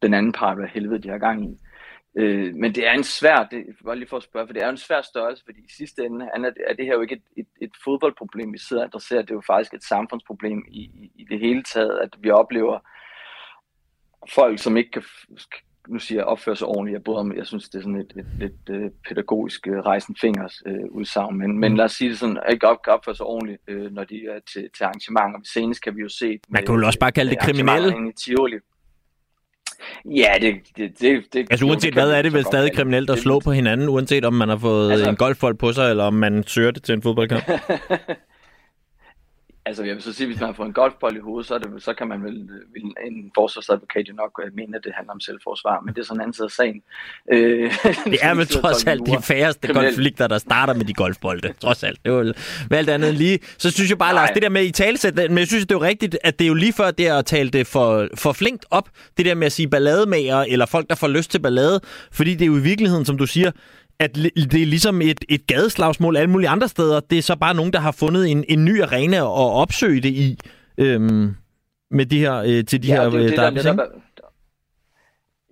den 0.02 0.14
anden 0.14 0.32
part, 0.32 0.56
hvad 0.56 0.68
helvede 0.68 1.02
de 1.02 1.08
har 1.08 1.18
gang 1.18 1.50
i. 1.50 1.58
Øh, 2.18 2.54
men 2.54 2.74
det 2.74 2.86
er 2.86 2.92
en 2.92 3.04
svær, 3.04 3.48
det 3.50 3.64
var 3.84 3.94
lige 3.94 4.08
for 4.08 4.16
at 4.16 4.22
spørge, 4.22 4.46
for 4.46 4.54
det 4.54 4.62
er 4.62 4.68
en 4.68 4.76
svær 4.76 5.02
størrelse, 5.02 5.44
fordi 5.44 5.60
i 5.60 5.72
sidste 5.76 6.04
ende 6.04 6.28
er, 6.34 6.50
er 6.66 6.74
det 6.74 6.86
her 6.86 6.94
jo 6.94 7.00
ikke 7.00 7.14
et, 7.14 7.22
et, 7.36 7.46
et 7.60 7.70
fodboldproblem, 7.84 8.52
vi 8.52 8.58
sidder 8.58 8.82
og 8.82 8.86
adresserer, 8.86 9.22
det 9.22 9.30
er 9.30 9.34
jo 9.34 9.42
faktisk 9.46 9.74
et 9.74 9.84
samfundsproblem 9.84 10.64
i, 10.68 10.80
i, 10.80 11.12
i 11.14 11.24
det 11.30 11.40
hele 11.40 11.62
taget, 11.62 11.98
at 11.98 12.16
vi 12.20 12.30
oplever 12.30 12.78
folk, 14.34 14.58
som 14.58 14.76
ikke 14.76 14.90
kan, 14.90 15.02
nu 15.88 15.98
siger 15.98 16.18
jeg 16.18 16.26
opføre 16.26 16.56
sig 16.56 16.66
ordentligt, 16.66 17.02
jeg, 17.06 17.14
om, 17.14 17.36
jeg 17.36 17.46
synes, 17.46 17.68
det 17.68 17.78
er 17.78 17.82
sådan 17.82 18.00
et, 18.00 18.12
et, 18.16 18.26
et, 18.42 18.52
et 18.68 18.74
øh, 18.74 18.90
pædagogisk 19.08 19.66
uh, 19.66 19.72
rejsen 19.72 20.16
fingers 20.20 20.62
uh, 20.66 20.96
udsagn, 20.96 21.38
men, 21.38 21.58
men 21.58 21.76
lad 21.76 21.84
os 21.84 21.92
sige 21.92 22.10
det 22.10 22.18
sådan, 22.18 22.38
ikke 22.50 22.68
op, 22.68 22.78
opføre 22.86 23.14
sig 23.14 23.26
ordentligt, 23.26 23.60
uh, 23.70 23.92
når 23.92 24.04
de 24.04 24.26
er 24.26 24.40
til, 24.52 24.70
til 24.76 24.84
arrangementer. 24.84 25.40
Senest 25.52 25.82
kan 25.82 25.96
vi 25.96 26.00
jo 26.00 26.08
se... 26.08 26.40
Man 26.48 26.66
kan 26.66 26.74
jo 26.74 26.86
også 26.86 26.98
bare 26.98 27.12
kalde 27.12 27.30
det 27.30 27.40
kriminelle. 27.40 28.08
I 28.08 28.12
Tivoli. 28.12 28.58
Ja, 30.04 30.34
det, 30.40 30.54
det, 30.76 31.00
det, 31.00 31.22
det 31.32 31.46
Altså 31.50 31.66
uanset 31.66 31.92
hvad 31.92 32.10
er 32.10 32.22
det 32.22 32.32
vel 32.32 32.44
stadig 32.44 32.72
kriminelt 32.72 33.10
at 33.10 33.18
slå 33.18 33.40
på 33.40 33.52
hinanden, 33.52 33.88
uanset 33.88 34.24
om 34.24 34.34
man 34.34 34.48
har 34.48 34.56
fået 34.56 34.92
altså, 34.92 35.10
en 35.10 35.16
golfbold 35.16 35.54
på 35.54 35.72
sig, 35.72 35.90
eller 35.90 36.04
om 36.04 36.14
man 36.14 36.44
søger 36.46 36.70
det 36.70 36.82
til 36.82 36.92
en 36.92 37.02
fodboldkamp? 37.02 37.44
Altså, 39.70 39.84
jeg 39.84 39.94
vil 39.94 40.02
så 40.02 40.12
sige, 40.12 40.26
hvis 40.26 40.40
man 40.40 40.46
har 40.46 40.54
fået 40.54 40.66
en 40.66 40.72
golfbold 40.72 41.16
i 41.16 41.20
hovedet, 41.20 41.46
så, 41.46 41.54
er 41.54 41.58
det, 41.58 41.82
så 41.82 41.94
kan 41.94 42.08
man 42.08 42.22
vel, 42.22 42.48
vil 42.72 42.82
en 43.06 43.30
forsvarsadvokat 43.34 44.08
jo 44.08 44.14
nok 44.14 44.40
øh, 44.44 44.54
mene, 44.56 44.76
at 44.76 44.84
det 44.84 44.92
handler 44.94 45.12
om 45.12 45.20
selvforsvar, 45.20 45.80
men 45.80 45.94
det 45.94 46.00
er 46.00 46.04
sådan 46.04 46.16
en 46.16 46.20
anden 46.20 46.34
side 46.34 46.44
af 46.44 46.50
sagen. 46.50 46.82
Øh, 47.32 47.72
det 48.12 48.18
er 48.22 48.34
vel 48.40 48.46
trods 48.46 48.86
alt 48.86 49.06
de 49.06 49.22
færreste 49.22 49.68
konflikter, 49.68 50.26
der 50.26 50.38
starter 50.38 50.74
med 50.74 50.84
de 50.84 50.94
golfbolde, 50.94 51.52
trods 51.60 51.82
alt. 51.82 51.98
Det 52.04 52.12
er 52.12 52.16
jo 52.16 52.32
alt 52.70 52.90
andet 52.90 53.14
lige. 53.14 53.38
Så 53.58 53.70
synes 53.70 53.90
jeg 53.90 53.98
bare, 53.98 54.14
Nej. 54.14 54.22
Lars, 54.22 54.30
det 54.34 54.42
der 54.42 54.48
med 54.48 54.64
i 54.64 54.70
talesæt, 54.70 55.14
men 55.16 55.38
jeg 55.38 55.46
synes, 55.46 55.66
det 55.66 55.74
er 55.74 55.78
jo 55.78 55.82
rigtigt, 55.82 56.18
at 56.24 56.38
det 56.38 56.44
er 56.44 56.48
jo 56.48 56.54
lige 56.54 56.72
før 56.72 56.90
det 56.90 57.06
at 57.06 57.26
tale 57.26 57.50
det 57.50 57.66
for, 57.66 58.08
for 58.14 58.32
flinkt 58.32 58.66
op, 58.70 58.88
det 59.16 59.26
der 59.26 59.34
med 59.34 59.46
at 59.46 59.52
sige 59.52 59.68
ballademager, 59.68 60.44
eller 60.48 60.66
folk, 60.66 60.88
der 60.88 60.94
får 60.94 61.08
lyst 61.08 61.30
til 61.30 61.38
ballade, 61.38 61.80
fordi 62.12 62.32
det 62.32 62.42
er 62.42 62.46
jo 62.46 62.56
i 62.56 62.62
virkeligheden, 62.62 63.04
som 63.04 63.18
du 63.18 63.26
siger, 63.26 63.50
at 64.00 64.14
det 64.14 64.62
er 64.62 64.66
ligesom 64.66 65.02
et, 65.02 65.24
et 65.28 65.46
gadeslagsmål 65.46 66.16
alle 66.16 66.30
mulige 66.30 66.48
andre 66.48 66.68
steder. 66.68 67.00
Det 67.00 67.18
er 67.18 67.22
så 67.22 67.36
bare 67.36 67.54
nogen, 67.54 67.72
der 67.72 67.78
har 67.78 67.92
fundet 67.92 68.30
en, 68.30 68.44
en 68.48 68.64
ny 68.64 68.82
arena 68.82 69.16
at 69.16 69.52
opsøge 69.62 70.00
det 70.00 70.08
i. 70.08 70.38
Øhm, 70.78 71.34
med 71.90 72.06
de 72.06 72.18
her, 72.18 72.36
øh, 72.36 72.64
til 72.64 72.82
de 72.82 72.88
ja, 72.88 72.94
her 72.94 73.10
det, 73.10 73.30
det, 73.30 73.38
der, 73.38 73.50
der, 73.50 73.72
der, 73.72 73.86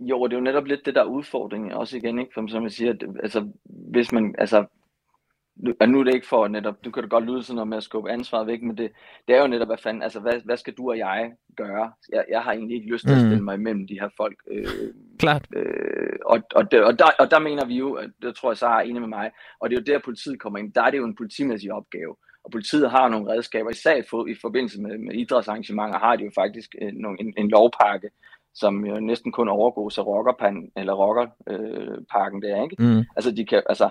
jo, 0.00 0.26
det 0.26 0.32
er 0.32 0.36
jo 0.36 0.44
netop 0.44 0.64
lidt 0.64 0.86
det 0.86 0.94
der 0.94 1.04
udfordring 1.04 1.74
også 1.74 1.96
igen, 1.96 2.18
ikke? 2.18 2.30
Som, 2.34 2.48
som 2.48 2.62
jeg 2.62 2.72
siger, 2.72 2.90
at, 2.90 3.04
altså, 3.22 3.48
hvis 3.64 4.12
man, 4.12 4.34
altså, 4.38 4.64
nu, 5.58 5.74
nu 5.86 6.00
er 6.00 6.04
det 6.04 6.14
ikke 6.14 6.26
for 6.26 6.48
netop, 6.48 6.84
du 6.84 6.90
kan 6.90 7.02
det 7.02 7.10
godt 7.10 7.24
lyde 7.24 7.42
sådan 7.42 7.54
noget 7.54 7.68
med 7.68 7.76
at 7.76 7.82
skubbe 7.82 8.10
ansvaret 8.10 8.46
væk, 8.46 8.62
men 8.62 8.78
det, 8.78 8.90
det 9.28 9.36
er 9.36 9.40
jo 9.40 9.46
netop, 9.46 9.68
hvad 9.68 9.76
fanden, 9.82 10.02
altså 10.02 10.20
hvad, 10.20 10.40
hvad 10.44 10.56
skal 10.56 10.74
du 10.74 10.90
og 10.90 10.98
jeg 10.98 11.32
gøre? 11.56 11.92
Jeg, 12.12 12.24
jeg 12.28 12.40
har 12.42 12.52
egentlig 12.52 12.76
ikke 12.76 12.92
lyst 12.92 13.04
til 13.04 13.12
at 13.12 13.18
mm. 13.18 13.28
stille 13.28 13.44
mig 13.44 13.54
imellem 13.54 13.86
de 13.86 14.00
her 14.00 14.08
folk. 14.16 14.38
Øh, 14.50 14.66
Klart. 15.18 15.46
Øh, 15.56 16.18
og, 16.24 16.38
og, 16.54 16.72
der, 16.72 16.84
og, 16.84 16.98
der, 16.98 17.04
og 17.18 17.30
der 17.30 17.38
mener 17.38 17.64
vi 17.66 17.74
jo, 17.74 17.92
at 17.92 18.10
det 18.22 18.34
tror 18.34 18.50
jeg 18.50 18.56
så 18.56 18.66
er 18.66 18.80
enig 18.80 19.00
med 19.00 19.08
mig, 19.08 19.30
og 19.60 19.70
det 19.70 19.76
er 19.76 19.80
jo 19.80 19.92
der 19.92 20.04
politiet 20.04 20.40
kommer 20.40 20.58
ind, 20.58 20.72
der 20.72 20.82
er 20.82 20.90
det 20.90 20.98
jo 20.98 21.04
en 21.04 21.16
politimæssig 21.16 21.72
opgave. 21.72 22.16
Og 22.44 22.50
politiet 22.52 22.90
har 22.90 23.08
nogle 23.08 23.32
redskaber, 23.32 23.70
især 23.70 23.96
i, 23.96 24.30
i 24.32 24.34
forbindelse 24.40 24.80
med, 24.80 24.98
med 24.98 25.14
idrætsarrangementer, 25.14 25.98
har 25.98 26.16
de 26.16 26.24
jo 26.24 26.30
faktisk 26.34 26.74
øh, 26.82 26.92
nogle, 26.92 27.20
en, 27.20 27.34
en 27.38 27.48
lovpakke, 27.48 28.10
som 28.54 28.86
jo 28.86 29.00
næsten 29.00 29.32
kun 29.32 29.48
overgås 29.48 29.98
af 29.98 30.06
rockerpan, 30.06 30.70
eller 30.76 30.92
rockerparken 30.92 32.44
øh, 32.44 32.50
der, 32.50 32.62
ikke? 32.62 32.76
Mm. 32.78 33.04
Altså, 33.16 33.30
de 33.30 33.46
kan, 33.46 33.62
altså, 33.68 33.90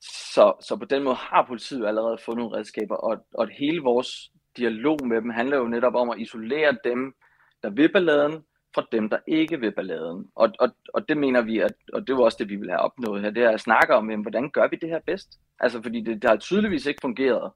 så, 0.00 0.52
så 0.60 0.76
på 0.76 0.84
den 0.84 1.02
måde 1.02 1.14
har 1.14 1.44
politiet 1.48 1.86
allerede 1.86 2.18
fået 2.24 2.38
nogle 2.38 2.56
redskaber, 2.56 2.94
og, 2.94 3.26
og 3.34 3.48
hele 3.48 3.80
vores 3.80 4.30
dialog 4.56 4.98
med 5.06 5.16
dem 5.16 5.30
handler 5.30 5.56
jo 5.56 5.68
netop 5.68 5.94
om 5.94 6.10
at 6.10 6.18
isolere 6.18 6.76
dem, 6.84 7.14
der 7.62 7.70
vil 7.70 7.92
balladen, 7.92 8.44
fra 8.76 8.86
dem, 8.92 9.08
der 9.08 9.18
ikke 9.26 9.60
vil 9.60 9.72
balladen. 9.72 10.26
Og, 10.34 10.48
og, 10.60 10.68
og 10.94 11.08
det 11.08 11.16
mener 11.16 11.42
vi, 11.42 11.58
at, 11.58 11.74
og 11.92 12.06
det 12.06 12.16
var 12.16 12.22
også 12.22 12.38
det, 12.40 12.48
vi 12.48 12.56
vil 12.56 12.70
have 12.70 12.80
opnået 12.80 13.22
her, 13.22 13.30
det 13.30 13.42
er 13.42 13.50
at 13.50 13.60
snakke 13.60 13.94
om, 13.94 14.10
jamen, 14.10 14.24
hvordan 14.24 14.50
gør 14.50 14.68
vi 14.68 14.76
det 14.80 14.88
her 14.88 15.00
bedst? 15.06 15.28
Altså, 15.60 15.82
fordi 15.82 16.00
det, 16.00 16.22
det 16.22 16.30
har 16.30 16.36
tydeligvis 16.36 16.86
ikke 16.86 17.00
fungeret, 17.02 17.52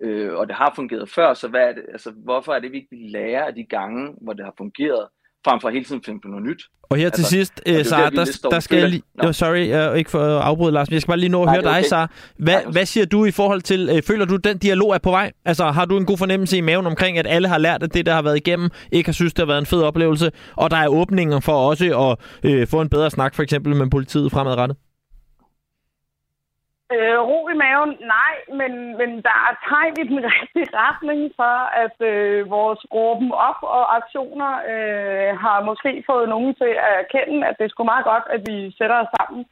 øh, 0.00 0.34
og 0.34 0.48
det 0.48 0.56
har 0.56 0.72
fungeret 0.76 1.10
før, 1.10 1.34
så 1.34 1.48
hvad 1.48 1.60
er 1.68 1.72
det, 1.72 1.84
altså, 1.88 2.10
hvorfor 2.10 2.52
er 2.52 2.60
det, 2.60 2.72
vi 2.72 2.76
ikke 2.76 3.10
lære 3.12 3.46
af 3.46 3.54
de 3.54 3.64
gange, 3.64 4.14
hvor 4.20 4.32
det 4.32 4.44
har 4.44 4.54
fungeret, 4.58 5.08
frem 5.44 5.60
for 5.60 5.70
hele 5.70 5.84
tiden 5.84 6.02
finde 6.04 6.20
på 6.20 6.28
noget 6.28 6.44
nyt. 6.44 6.62
Og 6.82 6.96
her 6.96 7.10
til 7.10 7.20
altså, 7.20 7.30
sidst, 7.30 7.62
uh, 7.70 7.84
Sara, 7.84 8.10
der, 8.10 8.24
der, 8.24 8.48
der 8.50 8.60
skal 8.60 8.78
jeg 8.78 8.88
lige... 8.88 9.02
No. 9.22 9.32
sorry, 9.32 9.68
jeg 9.68 9.98
ikke 9.98 10.10
for 10.10 10.20
at 10.20 10.42
afbryde, 10.42 10.72
Lars, 10.72 10.90
men 10.90 10.94
jeg 10.94 11.02
skal 11.02 11.10
bare 11.10 11.18
lige 11.18 11.28
nå 11.28 11.42
at 11.42 11.50
høre 11.50 11.62
dig, 11.62 11.70
okay. 11.70 11.82
Sara. 11.82 12.10
Hvad, 12.38 12.54
Nej, 12.54 12.72
hvad 12.72 12.86
siger 12.86 13.06
du 13.06 13.24
i 13.24 13.30
forhold 13.30 13.62
til... 13.62 13.90
Uh, 13.90 13.98
føler 14.06 14.24
du, 14.24 14.36
den 14.36 14.58
dialog 14.58 14.94
er 14.94 14.98
på 14.98 15.10
vej? 15.10 15.32
Altså, 15.44 15.64
har 15.64 15.84
du 15.84 15.96
en 15.96 16.06
god 16.06 16.18
fornemmelse 16.18 16.56
i 16.56 16.60
maven 16.60 16.86
omkring, 16.86 17.18
at 17.18 17.26
alle 17.26 17.48
har 17.48 17.58
lært 17.58 17.82
af 17.82 17.90
det, 17.90 18.06
der 18.06 18.14
har 18.14 18.22
været 18.22 18.36
igennem, 18.36 18.70
ikke 18.92 19.08
har 19.08 19.12
synes, 19.12 19.34
det 19.34 19.38
har 19.38 19.46
været 19.46 19.58
en 19.58 19.66
fed 19.66 19.82
oplevelse, 19.82 20.30
og 20.56 20.70
der 20.70 20.76
er 20.76 20.88
åbninger 20.88 21.40
for 21.40 21.52
også 21.52 22.16
at 22.44 22.50
uh, 22.50 22.68
få 22.68 22.80
en 22.80 22.88
bedre 22.88 23.10
snak, 23.10 23.34
for 23.34 23.42
eksempel 23.42 23.76
med 23.76 23.90
politiet 23.90 24.32
fremadrettet? 24.32 24.76
Øh, 26.92 27.18
ro 27.30 27.38
i 27.54 27.56
maven, 27.64 27.92
nej, 28.16 28.34
men, 28.60 28.72
men 29.00 29.10
der 29.26 29.36
er 29.48 29.54
tegn 29.68 29.94
i 30.02 30.08
den 30.12 30.20
rigtige 30.34 30.68
retning 30.84 31.20
for, 31.40 31.56
at 31.84 31.96
øh, 32.12 32.50
vores 32.56 32.80
gruppen 32.94 33.30
op 33.48 33.60
og 33.76 33.84
aktioner 33.98 34.52
øh, 34.72 35.30
har 35.44 35.58
måske 35.68 35.92
fået 36.10 36.28
nogen 36.34 36.52
til 36.60 36.72
at 36.88 36.94
erkende, 37.02 37.46
at 37.48 37.54
det 37.58 37.64
er 37.64 37.72
sgu 37.72 37.84
meget 37.84 38.06
godt, 38.12 38.26
at 38.34 38.40
vi 38.48 38.56
sætter 38.78 38.96
os 39.02 39.12
sammen. 39.16 39.42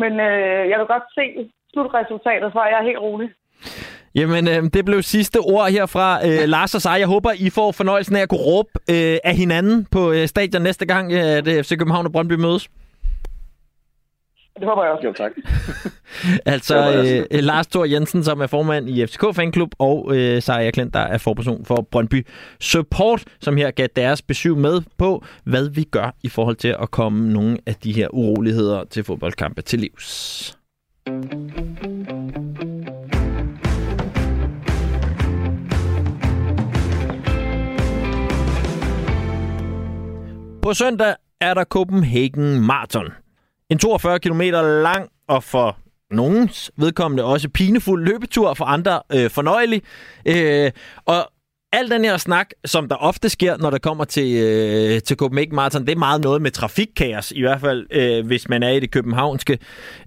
Men 0.00 0.12
øh, 0.28 0.62
jeg 0.70 0.78
vil 0.78 0.92
godt 0.94 1.06
se 1.18 1.26
slutresultatet, 1.72 2.48
så 2.52 2.58
er 2.66 2.70
jeg 2.74 2.88
helt 2.88 3.04
rolig. 3.06 3.28
Jamen, 4.18 4.48
øh, 4.48 4.62
det 4.74 4.84
blev 4.84 5.02
sidste 5.02 5.38
ord 5.38 5.70
herfra 5.70 6.08
øh, 6.26 6.42
Lars 6.54 6.74
og 6.74 6.82
sig. 6.82 6.96
Jeg 7.02 7.08
håber, 7.14 7.30
I 7.46 7.50
får 7.50 7.72
fornøjelsen 7.72 8.16
af 8.16 8.22
at 8.22 8.28
kunne 8.28 8.46
råbe 8.52 8.70
øh, 8.94 9.16
af 9.30 9.34
hinanden 9.42 9.86
på 9.94 10.12
øh, 10.12 10.26
stadion 10.26 10.62
næste 10.62 10.86
gang, 10.86 11.12
øh, 11.12 11.38
at 11.40 11.46
FC 11.64 11.78
København 11.78 12.06
og 12.06 12.12
Brøndby 12.12 12.32
mødes. 12.32 12.64
Det 14.60 14.68
håber 14.68 14.84
jeg 14.84 14.92
også. 14.92 15.06
Jo, 15.06 15.12
tak. 15.12 15.32
altså, 16.54 16.76
øh, 17.30 17.38
Lars 17.42 17.66
Thor 17.66 17.84
Jensen, 17.84 18.24
som 18.24 18.40
er 18.40 18.46
formand 18.46 18.88
i 18.88 19.06
FCK 19.06 19.24
Fanklub, 19.34 19.70
og 19.78 20.16
øh, 20.16 20.42
Sarah 20.42 20.72
Klint, 20.72 20.94
der 20.94 21.00
er 21.00 21.18
forperson 21.18 21.64
for 21.64 21.88
Brøndby 21.90 22.26
Support, 22.60 23.24
som 23.40 23.56
her 23.56 23.70
gav 23.70 23.88
deres 23.96 24.22
besøg 24.22 24.56
med 24.56 24.82
på, 24.98 25.24
hvad 25.44 25.68
vi 25.68 25.84
gør 25.84 26.14
i 26.22 26.28
forhold 26.28 26.56
til 26.56 26.76
at 26.80 26.90
komme 26.90 27.32
nogle 27.32 27.58
af 27.66 27.74
de 27.74 27.92
her 27.92 28.08
uroligheder 28.14 28.84
til 28.84 29.04
fodboldkampe 29.04 29.62
til 29.62 29.78
livs. 29.78 30.58
På 40.62 40.74
søndag 40.74 41.14
er 41.40 41.54
der 41.54 41.64
Copenhagen 41.64 42.60
Marathon. 42.60 43.25
En 43.70 43.78
42 43.78 44.18
km 44.18 44.40
lang 44.82 45.08
og 45.28 45.44
for 45.44 45.78
nogens 46.10 46.70
vedkommende 46.76 47.24
også 47.24 47.48
pinefuld 47.48 48.04
løbetur, 48.04 48.54
for 48.54 48.64
andre 48.64 49.02
øh, 49.12 49.30
fornøjelig. 49.30 49.82
Øh, 50.26 50.70
og 51.06 51.30
al 51.76 51.90
den 51.90 52.04
her 52.04 52.16
snak, 52.16 52.50
som 52.64 52.88
der 52.88 52.96
ofte 52.96 53.28
sker, 53.28 53.56
når 53.56 53.70
der 53.70 53.78
kommer 53.78 54.04
til, 54.04 54.36
øh, 54.36 55.02
til 55.02 55.16
Copenhagen 55.16 55.54
Marathon, 55.54 55.86
det 55.86 55.92
er 55.92 55.98
meget 55.98 56.20
noget 56.20 56.42
med 56.42 56.50
trafikkaos, 56.50 57.32
i 57.32 57.40
hvert 57.40 57.60
fald 57.60 57.86
øh, 57.90 58.26
hvis 58.26 58.48
man 58.48 58.62
er 58.62 58.70
i 58.70 58.80
det 58.80 58.90
københavnske. 58.90 59.58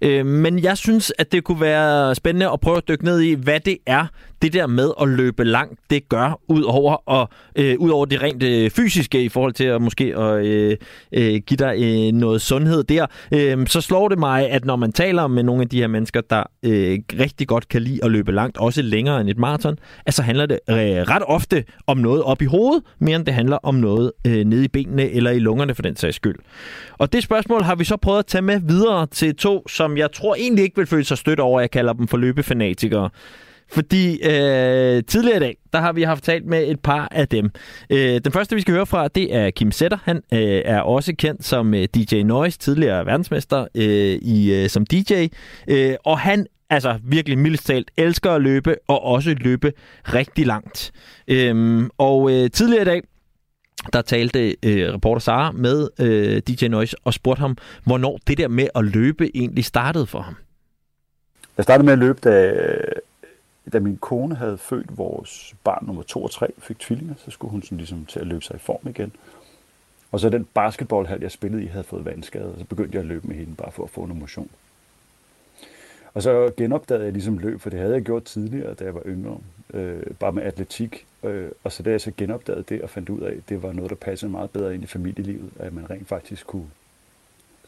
Øh, 0.01 0.25
men 0.25 0.63
jeg 0.63 0.77
synes, 0.77 1.13
at 1.17 1.31
det 1.31 1.43
kunne 1.43 1.61
være 1.61 2.15
spændende 2.15 2.49
at 2.51 2.59
prøve 2.59 2.77
at 2.77 2.87
dykke 2.87 3.05
ned 3.05 3.19
i, 3.19 3.33
hvad 3.33 3.59
det 3.59 3.77
er, 3.85 4.05
det 4.41 4.53
der 4.53 4.67
med 4.67 4.91
at 5.01 5.07
løbe 5.07 5.43
langt, 5.43 5.79
det 5.89 6.09
gør, 6.09 6.39
ud 6.47 6.63
over, 6.63 7.09
og, 7.09 7.29
øh, 7.55 7.75
ud 7.79 7.89
over 7.89 8.05
det 8.05 8.21
rent 8.21 8.43
øh, 8.43 8.71
fysiske 8.71 9.23
i 9.23 9.29
forhold 9.29 9.53
til 9.53 9.63
at 9.63 9.81
måske 9.81 10.17
at, 10.17 10.45
øh, 10.45 10.77
øh, 11.11 11.41
give 11.47 11.57
dig 11.57 11.75
øh, 11.77 12.13
noget 12.13 12.41
sundhed 12.41 12.83
der, 12.83 13.05
øh, 13.33 13.67
så 13.67 13.81
slår 13.81 14.07
det 14.07 14.19
mig, 14.19 14.49
at 14.49 14.65
når 14.65 14.75
man 14.75 14.91
taler 14.91 15.27
med 15.27 15.43
nogle 15.43 15.61
af 15.61 15.69
de 15.69 15.79
her 15.79 15.87
mennesker, 15.87 16.21
der 16.21 16.43
øh, 16.63 16.99
rigtig 17.19 17.47
godt 17.47 17.67
kan 17.67 17.81
lide 17.81 17.99
at 18.03 18.11
løbe 18.11 18.31
langt, 18.31 18.57
også 18.57 18.81
længere 18.81 19.21
end 19.21 19.29
et 19.29 19.37
maraton, 19.37 19.77
altså 20.05 20.21
handler 20.21 20.45
det 20.45 20.59
øh, 20.69 20.75
ret 20.75 21.23
ofte 21.27 21.58
ofte 21.59 21.73
om 21.87 21.97
noget 21.97 22.23
op 22.23 22.41
i 22.41 22.45
hovedet, 22.45 22.83
mere 22.99 23.15
end 23.15 23.25
det 23.25 23.33
handler 23.33 23.57
om 23.63 23.75
noget 23.75 24.11
øh, 24.27 24.45
nede 24.45 24.65
i 24.65 24.67
benene 24.67 25.09
eller 25.11 25.31
i 25.31 25.39
lungerne 25.39 25.75
for 25.75 25.81
den 25.81 25.95
sags 25.95 26.15
skyld. 26.15 26.35
Og 26.97 27.13
det 27.13 27.23
spørgsmål 27.23 27.61
har 27.61 27.75
vi 27.75 27.83
så 27.83 27.97
prøvet 27.97 28.19
at 28.19 28.25
tage 28.25 28.41
med 28.41 28.59
videre 28.67 29.07
til 29.07 29.35
to, 29.35 29.67
som 29.67 29.97
jeg 29.97 30.11
tror 30.11 30.35
egentlig 30.35 30.63
ikke 30.63 30.75
vil 30.75 30.87
føle 30.87 31.03
sig 31.03 31.17
stødt 31.17 31.39
over, 31.39 31.59
at 31.59 31.61
jeg 31.61 31.71
kalder 31.71 31.93
dem 31.93 32.07
for 32.07 32.17
løbefanatikere. 32.17 33.09
Fordi 33.71 34.19
øh, 34.23 35.03
tidligere 35.03 35.37
i 35.37 35.39
dag, 35.39 35.57
der 35.73 35.79
har 35.79 35.93
vi 35.93 36.03
haft 36.03 36.23
talt 36.23 36.45
med 36.45 36.67
et 36.67 36.79
par 36.79 37.07
af 37.11 37.27
dem. 37.27 37.51
Øh, 37.89 38.21
den 38.23 38.31
første, 38.31 38.55
vi 38.55 38.61
skal 38.61 38.73
høre 38.73 38.85
fra, 38.85 39.07
det 39.07 39.35
er 39.35 39.49
Kim 39.49 39.71
Setter. 39.71 39.97
Han 40.03 40.17
øh, 40.33 40.61
er 40.65 40.81
også 40.81 41.15
kendt 41.15 41.45
som 41.45 41.73
øh, 41.73 41.87
DJ 41.95 42.23
Noise, 42.23 42.59
tidligere 42.59 43.05
verdensmester 43.05 43.67
øh, 43.75 44.19
i 44.21 44.53
øh, 44.53 44.69
som 44.69 44.85
DJ. 44.85 45.27
Øh, 45.67 45.95
og 46.05 46.19
han 46.19 46.45
altså 46.69 46.99
virkelig 47.03 47.37
mildest 47.37 47.65
talt 47.65 47.91
elsker 47.97 48.31
at 48.31 48.41
løbe, 48.41 48.75
og 48.87 49.03
også 49.03 49.35
løbe 49.39 49.73
rigtig 50.03 50.45
langt. 50.45 50.91
Øhm, 51.27 51.89
og 51.97 52.31
øh, 52.31 52.51
tidligere 52.51 52.81
i 52.81 52.85
dag, 52.85 53.01
der 53.93 54.01
talte 54.01 54.55
øh, 54.63 54.93
reporter 54.93 55.19
Sara 55.19 55.51
med 55.51 55.89
øh, 55.99 56.41
DJ 56.47 56.67
Noise 56.67 56.95
og 57.03 57.13
spurgte 57.13 57.39
ham, 57.39 57.57
hvornår 57.83 58.19
det 58.27 58.37
der 58.37 58.47
med 58.47 58.67
at 58.75 58.85
løbe 58.85 59.37
egentlig 59.37 59.65
startede 59.65 60.05
for 60.05 60.19
ham. 60.19 60.35
Jeg 61.57 61.63
startede 61.63 61.85
med 61.85 61.93
at 61.93 61.99
løbe, 61.99 62.19
da, 62.23 62.55
da 63.73 63.79
min 63.79 63.97
kone 63.97 64.35
havde 64.35 64.57
født 64.57 64.97
vores 64.97 65.55
barn 65.63 65.85
nummer 65.85 66.03
2 66.03 66.23
og 66.23 66.31
3, 66.31 66.47
fik 66.57 66.79
tvillinger, 66.79 67.15
så 67.25 67.31
skulle 67.31 67.51
hun 67.51 67.63
sådan 67.63 67.77
ligesom 67.77 68.05
til 68.05 68.19
at 68.19 68.27
løbe 68.27 68.41
sig 68.41 68.55
i 68.55 68.59
form 68.59 68.89
igen. 68.89 69.11
Og 70.11 70.19
så 70.19 70.29
den 70.29 70.47
basketballhal, 70.53 71.21
jeg 71.21 71.31
spillede 71.31 71.63
i, 71.63 71.67
havde 71.67 71.83
fået 71.83 72.05
vandskade, 72.05 72.45
og 72.45 72.59
så 72.59 72.65
begyndte 72.65 72.95
jeg 72.95 73.01
at 73.01 73.07
løbe 73.07 73.27
med 73.27 73.35
hende, 73.35 73.55
bare 73.55 73.71
for 73.71 73.83
at 73.83 73.89
få 73.89 74.05
noget 74.05 74.21
motion. 74.21 74.49
Og 76.13 76.23
så 76.23 76.51
genopdagede 76.57 77.05
jeg 77.05 77.13
ligesom 77.13 77.37
løb, 77.37 77.61
for 77.61 77.69
det 77.69 77.79
havde 77.79 77.93
jeg 77.93 78.01
gjort 78.01 78.23
tidligere, 78.23 78.73
da 78.73 78.83
jeg 78.83 78.95
var 78.95 79.01
yngre, 79.05 79.37
øh, 79.73 80.03
bare 80.19 80.31
med 80.31 80.43
atletik. 80.43 81.05
Øh, 81.23 81.51
og 81.63 81.71
så 81.71 81.83
da 81.83 81.91
jeg 81.91 82.01
så 82.01 82.11
genopdagede 82.17 82.63
det 82.69 82.81
og 82.81 82.89
fandt 82.89 83.09
ud 83.09 83.19
af, 83.19 83.31
at 83.31 83.49
det 83.49 83.63
var 83.63 83.73
noget, 83.73 83.89
der 83.89 83.95
passede 83.95 84.31
meget 84.31 84.49
bedre 84.49 84.73
ind 84.73 84.83
i 84.83 84.87
familielivet, 84.87 85.51
at 85.59 85.73
man 85.73 85.89
rent 85.89 86.07
faktisk 86.07 86.47
kunne 86.47 86.69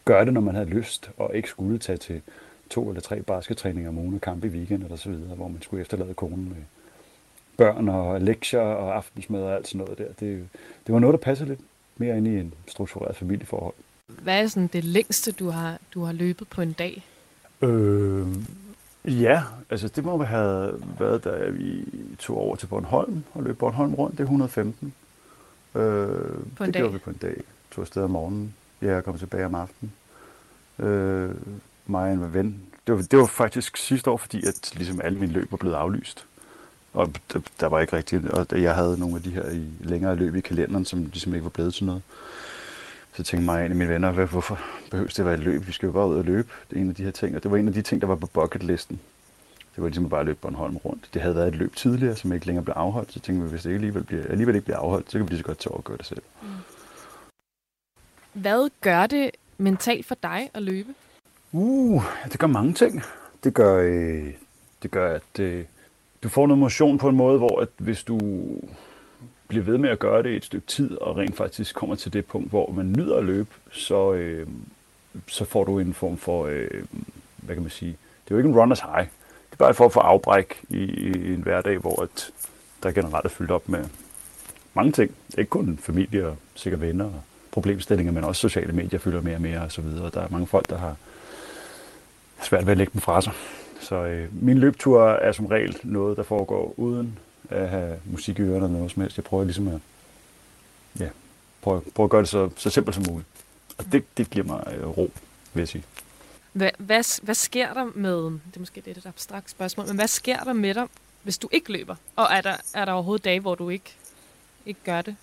gøre 0.05 0.25
det, 0.25 0.33
når 0.33 0.41
man 0.41 0.55
havde 0.55 0.69
lyst, 0.69 1.11
og 1.17 1.35
ikke 1.35 1.49
skulle 1.49 1.79
tage 1.79 1.97
til 1.97 2.21
to 2.69 2.89
eller 2.89 3.01
tre 3.01 3.21
basketræninger 3.21 3.89
om 3.89 3.97
ugen 3.97 4.15
og 4.15 4.21
kampe 4.21 4.47
i 4.47 4.49
weekend 4.49 4.83
eller 4.83 4.95
så 4.95 5.09
videre, 5.09 5.35
hvor 5.35 5.47
man 5.47 5.61
skulle 5.61 5.81
efterlade 5.81 6.13
konen 6.13 6.45
med 6.49 6.63
børn 7.57 7.89
og 7.89 8.21
lektier 8.21 8.59
og 8.59 8.95
aftensmad 8.95 9.41
og 9.41 9.55
alt 9.55 9.67
sådan 9.67 9.79
noget 9.79 9.97
der. 9.97 10.13
Det, 10.19 10.49
det 10.87 10.93
var 10.93 10.99
noget, 10.99 11.13
der 11.13 11.19
passede 11.19 11.49
lidt 11.49 11.59
mere 11.97 12.17
ind 12.17 12.27
i 12.27 12.39
en 12.39 12.53
struktureret 12.67 13.15
familieforhold. 13.15 13.73
Hvad 14.07 14.43
er 14.43 14.47
sådan 14.47 14.69
det 14.73 14.83
længste, 14.83 15.31
du 15.31 15.49
har, 15.49 15.77
du 15.93 16.03
har 16.03 16.13
løbet 16.13 16.47
på 16.47 16.61
en 16.61 16.73
dag? 16.73 17.03
Øh, 17.61 18.27
ja, 19.05 19.43
altså 19.69 19.87
det 19.87 20.05
må 20.05 20.23
have 20.23 20.73
været, 20.99 21.23
da 21.23 21.49
vi 21.49 21.85
tog 22.19 22.37
over 22.37 22.55
til 22.55 22.67
Bornholm 22.67 23.23
og 23.33 23.43
løb 23.43 23.57
Bornholm 23.57 23.93
rundt. 23.93 24.11
Det 24.11 24.19
er 24.19 24.23
115. 24.23 24.93
Øh, 25.75 25.81
på 26.55 26.65
det 26.65 26.73
dag? 26.73 26.73
gjorde 26.73 26.93
vi 26.93 26.99
på 26.99 27.09
en 27.09 27.19
dag. 27.21 27.41
Tog 27.71 27.81
afsted 27.81 28.03
om 28.03 28.09
morgenen. 28.09 28.53
Jeg 28.81 29.03
kom 29.03 29.17
tilbage 29.17 29.45
om 29.45 29.55
aftenen. 29.55 29.91
Øh, 30.79 31.29
mig 31.85 32.07
og 32.07 32.13
en 32.13 32.33
ven. 32.33 32.59
Det 32.87 32.95
var, 32.95 33.01
det 33.01 33.19
var 33.19 33.25
faktisk 33.25 33.77
sidste 33.77 34.09
år, 34.09 34.17
fordi 34.17 34.47
at 34.47 34.71
ligesom 34.75 35.01
alle 35.03 35.19
mine 35.19 35.33
løb 35.33 35.51
var 35.51 35.57
blevet 35.57 35.75
aflyst. 35.75 36.25
Og 36.93 37.13
der, 37.33 37.39
der 37.59 37.67
var 37.67 37.79
ikke 37.79 37.95
rigtigt, 37.95 38.25
og 38.25 38.61
jeg 38.61 38.75
havde 38.75 38.99
nogle 38.99 39.15
af 39.15 39.21
de 39.21 39.29
her 39.29 39.49
i 39.49 39.63
længere 39.79 40.15
løb 40.15 40.35
i 40.35 40.41
kalenderen, 40.41 40.85
som 40.85 40.99
ligesom 40.99 41.33
ikke 41.33 41.43
var 41.43 41.49
blevet 41.49 41.73
til 41.73 41.85
noget. 41.85 42.01
Så 43.13 43.23
tænkte 43.23 43.45
mig 43.45 43.65
en 43.65 43.71
af 43.71 43.77
mine 43.77 43.89
venner, 43.89 44.25
hvorfor 44.25 44.59
behøves 44.91 45.13
det 45.13 45.19
at 45.19 45.25
være 45.25 45.33
et 45.35 45.39
løb? 45.39 45.67
Vi 45.67 45.71
skal 45.71 45.87
jo 45.87 45.91
bare 45.91 46.07
ud 46.07 46.15
og 46.15 46.23
løbe. 46.23 46.49
Det 46.69 46.77
er 46.77 46.81
en 46.81 46.89
af 46.89 46.95
de 46.95 47.03
her 47.03 47.11
ting, 47.11 47.35
og 47.35 47.43
det 47.43 47.51
var 47.51 47.57
en 47.57 47.67
af 47.67 47.73
de 47.73 47.81
ting, 47.81 48.01
der 48.01 48.07
var 48.07 48.15
på 48.15 48.27
bucketlisten. 48.27 48.99
Det 49.75 49.83
var 49.83 49.87
ligesom 49.87 50.09
bare 50.09 50.19
at 50.19 50.25
løbe 50.25 50.39
Bornholm 50.41 50.77
rundt. 50.77 51.09
Det 51.13 51.21
havde 51.21 51.35
været 51.35 51.47
et 51.47 51.55
løb 51.55 51.75
tidligere, 51.75 52.15
som 52.15 52.33
ikke 52.33 52.45
længere 52.45 52.65
blev 52.65 52.73
afholdt. 52.77 53.13
Så 53.13 53.19
tænkte 53.19 53.43
vi, 53.43 53.49
hvis 53.49 53.61
det 53.61 53.73
alligevel, 53.73 54.03
bliver, 54.03 54.23
alligevel 54.29 54.55
ikke 54.55 54.65
bliver 54.65 54.77
afholdt, 54.77 55.11
så 55.11 55.17
kan 55.17 55.25
vi 55.25 55.29
lige 55.29 55.37
så 55.37 55.43
godt 55.43 55.59
tage 55.59 55.71
over 55.71 55.77
og 55.77 55.83
gøre 55.83 55.97
det 55.97 56.05
selv. 56.05 56.21
Mm. 56.41 56.47
Hvad 58.33 58.69
gør 58.81 59.07
det 59.07 59.31
mentalt 59.57 60.05
for 60.05 60.15
dig 60.23 60.49
at 60.53 60.63
løbe? 60.63 60.93
Uh, 61.51 62.03
det 62.31 62.39
gør 62.39 62.47
mange 62.47 62.73
ting. 62.73 63.01
Det 63.43 63.53
gør, 63.53 63.77
øh, 63.77 64.33
det 64.83 64.91
gør 64.91 65.15
at 65.15 65.39
øh, 65.39 65.65
du 66.23 66.29
får 66.29 66.47
noget 66.47 66.59
motion 66.59 66.97
på 66.97 67.09
en 67.09 67.15
måde, 67.15 67.37
hvor 67.37 67.61
at 67.61 67.69
hvis 67.77 68.03
du 68.03 68.19
bliver 69.51 69.65
ved 69.65 69.77
med 69.77 69.89
at 69.89 69.99
gøre 69.99 70.23
det 70.23 70.35
et 70.35 70.45
stykke 70.45 70.67
tid, 70.67 70.97
og 70.97 71.17
rent 71.17 71.35
faktisk 71.35 71.75
kommer 71.75 71.95
til 71.95 72.13
det 72.13 72.25
punkt, 72.25 72.49
hvor 72.49 72.71
man 72.71 72.91
nyder 72.97 73.17
at 73.17 73.25
løbe, 73.25 73.49
så, 73.71 74.13
øh, 74.13 74.47
så 75.27 75.45
får 75.45 75.63
du 75.63 75.79
en 75.79 75.93
form 75.93 76.17
for, 76.17 76.45
øh, 76.45 76.83
hvad 77.37 77.55
kan 77.55 77.61
man 77.61 77.71
sige, 77.71 77.91
det 78.25 78.31
er 78.31 78.35
jo 78.35 78.37
ikke 78.37 78.49
en 78.49 78.55
runners 78.55 78.79
high. 78.79 79.07
Det 79.49 79.53
er 79.53 79.57
bare 79.57 79.73
for 79.73 79.85
at 79.85 79.93
for 79.93 80.01
afbræk 80.01 80.61
i, 80.69 80.77
i 80.77 81.33
en 81.33 81.41
hverdag, 81.41 81.77
hvor 81.77 82.03
at 82.03 82.31
der 82.83 82.91
generelt 82.91 83.25
er 83.25 83.29
fyldt 83.29 83.51
op 83.51 83.69
med 83.69 83.85
mange 84.73 84.91
ting. 84.91 85.11
Ikke 85.37 85.49
kun 85.49 85.77
familie 85.77 86.27
og 86.27 86.37
sikkert 86.55 86.81
venner 86.81 87.05
og 87.05 87.21
problemstillinger, 87.51 88.13
men 88.13 88.23
også 88.23 88.39
sociale 88.39 88.73
medier 88.73 88.99
fylder 88.99 89.21
mere 89.21 89.35
og 89.35 89.41
mere 89.41 89.61
og 89.61 89.71
så 89.71 89.81
videre. 89.81 90.09
Der 90.13 90.21
er 90.21 90.27
mange 90.29 90.47
folk, 90.47 90.69
der 90.69 90.77
har 90.77 90.95
svært 92.41 92.65
ved 92.65 92.71
at 92.71 92.77
lægge 92.77 92.93
dem 92.93 93.01
fra 93.01 93.21
sig. 93.21 93.33
Så 93.79 93.95
øh, 93.95 94.27
min 94.43 94.57
løbetur 94.57 95.09
er 95.09 95.31
som 95.31 95.45
regel 95.45 95.77
noget, 95.83 96.17
der 96.17 96.23
foregår 96.23 96.73
uden 96.77 97.19
at 97.51 97.69
have 97.69 97.99
musik 98.05 98.39
i 98.39 98.41
ørerne 98.41 98.55
eller 98.55 98.67
noget 98.67 98.91
som 98.91 99.01
helst. 99.01 99.17
Jeg 99.17 99.23
prøver 99.23 99.43
ligesom 99.43 99.67
at, 99.67 99.79
ja, 100.99 101.09
prøve, 101.61 101.81
prøve 101.95 102.05
at 102.05 102.09
gøre 102.09 102.21
det 102.21 102.29
så, 102.29 102.49
så 102.57 102.69
simpelt 102.69 102.95
som 102.95 103.05
muligt. 103.09 103.27
Og 103.77 103.85
det, 103.91 104.17
det 104.17 104.29
giver 104.29 104.45
mig 104.45 104.73
øh, 104.73 104.87
ro, 104.87 105.11
vil 105.53 105.61
jeg 105.61 105.67
sige. 105.67 105.83
Hvad, 106.53 106.69
hvad, 106.77 107.23
hvad 107.23 107.35
sker 107.35 107.73
der 107.73 107.91
med, 107.95 108.23
det 108.23 108.55
er 108.55 108.59
måske 108.59 108.81
lidt 108.85 108.97
et 108.97 109.05
abstrakt 109.05 109.49
spørgsmål, 109.49 109.87
men 109.87 109.95
hvad 109.95 110.07
sker 110.07 110.39
der 110.43 110.53
med 110.53 110.73
dig, 110.73 110.87
hvis 111.23 111.37
du 111.37 111.49
ikke 111.51 111.71
løber? 111.71 111.95
Og 112.15 112.27
er 112.31 112.41
der, 112.41 112.55
er 112.73 112.85
der 112.85 112.91
overhovedet 112.91 113.25
dage, 113.25 113.39
hvor 113.39 113.55
du 113.55 113.69
ikke, 113.69 113.95
ikke 114.65 114.79
gør 114.85 115.01
det? 115.01 115.15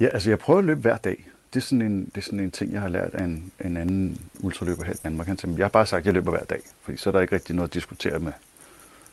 Ja, 0.00 0.06
altså 0.06 0.30
jeg 0.30 0.38
prøver 0.38 0.58
at 0.58 0.64
løbe 0.64 0.80
hver 0.80 0.96
dag. 0.96 1.28
Det 1.54 1.60
er 1.60 1.64
sådan 1.64 1.82
en, 1.82 2.04
det 2.04 2.16
er 2.16 2.20
sådan 2.20 2.40
en 2.40 2.50
ting, 2.50 2.72
jeg 2.72 2.80
har 2.80 2.88
lært 2.88 3.14
af 3.14 3.24
en, 3.24 3.52
en 3.64 3.76
anden 3.76 4.20
ultraløber 4.40 4.84
her 4.84 4.92
i 4.92 4.96
Danmark. 5.04 5.26
Han 5.26 5.38
siger, 5.38 5.56
jeg 5.56 5.64
har 5.64 5.68
bare 5.68 5.86
sagt, 5.86 6.00
at 6.00 6.06
jeg 6.06 6.14
løber 6.14 6.30
hver 6.30 6.44
dag, 6.44 6.60
fordi 6.82 6.98
så 6.98 7.10
er 7.10 7.12
der 7.12 7.20
ikke 7.20 7.34
rigtig 7.34 7.56
noget 7.56 7.68
at 7.68 7.74
diskutere 7.74 8.18
med, 8.18 8.32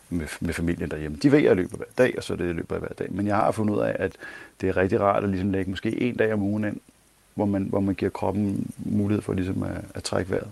med, 0.09 0.27
med 0.41 0.53
familien 0.53 0.91
derhjemme. 0.91 1.17
De 1.23 1.31
ved, 1.31 1.39
at 1.39 1.45
jeg 1.45 1.55
løber 1.55 1.77
hver 1.77 1.85
dag, 1.97 2.13
og 2.17 2.23
så 2.23 2.33
er 2.33 2.37
det, 2.37 2.47
jeg 2.47 2.55
løber 2.55 2.79
hver 2.79 2.93
dag. 2.99 3.07
Men 3.11 3.27
jeg 3.27 3.35
har 3.35 3.51
fundet 3.51 3.75
ud 3.75 3.79
af, 3.79 3.95
at 3.99 4.11
det 4.61 4.69
er 4.69 4.77
rigtig 4.77 4.99
rart 4.99 5.23
at 5.23 5.29
ligesom 5.29 5.51
lægge 5.51 5.69
måske 5.69 6.01
en 6.01 6.15
dag 6.15 6.33
om 6.33 6.41
ugen 6.41 6.63
ind, 6.63 6.79
hvor 7.35 7.45
man, 7.45 7.63
hvor 7.63 7.79
man 7.79 7.95
giver 7.95 8.11
kroppen 8.11 8.71
mulighed 8.77 9.21
for 9.21 9.33
ligesom 9.33 9.63
at, 9.63 9.81
at 9.93 10.03
trække 10.03 10.31
vejret. 10.31 10.51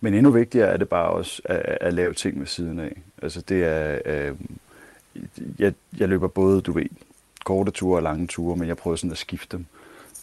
Men 0.00 0.14
endnu 0.14 0.30
vigtigere 0.30 0.68
er 0.68 0.76
det 0.76 0.88
bare 0.88 1.10
også 1.10 1.42
at, 1.44 1.78
at 1.80 1.94
lave 1.94 2.14
ting 2.14 2.40
ved 2.40 2.46
siden 2.46 2.78
af. 2.78 3.02
Altså 3.22 3.40
det 3.40 3.64
er, 3.64 3.98
øh, 4.06 4.34
jeg, 5.58 5.74
jeg 5.98 6.08
løber 6.08 6.28
både, 6.28 6.60
du 6.60 6.72
ved, 6.72 6.86
korte 7.44 7.70
ture 7.70 7.98
og 7.98 8.02
lange 8.02 8.26
ture, 8.26 8.56
men 8.56 8.68
jeg 8.68 8.76
prøver 8.76 8.96
sådan 8.96 9.12
at 9.12 9.18
skifte 9.18 9.56
dem. 9.56 9.66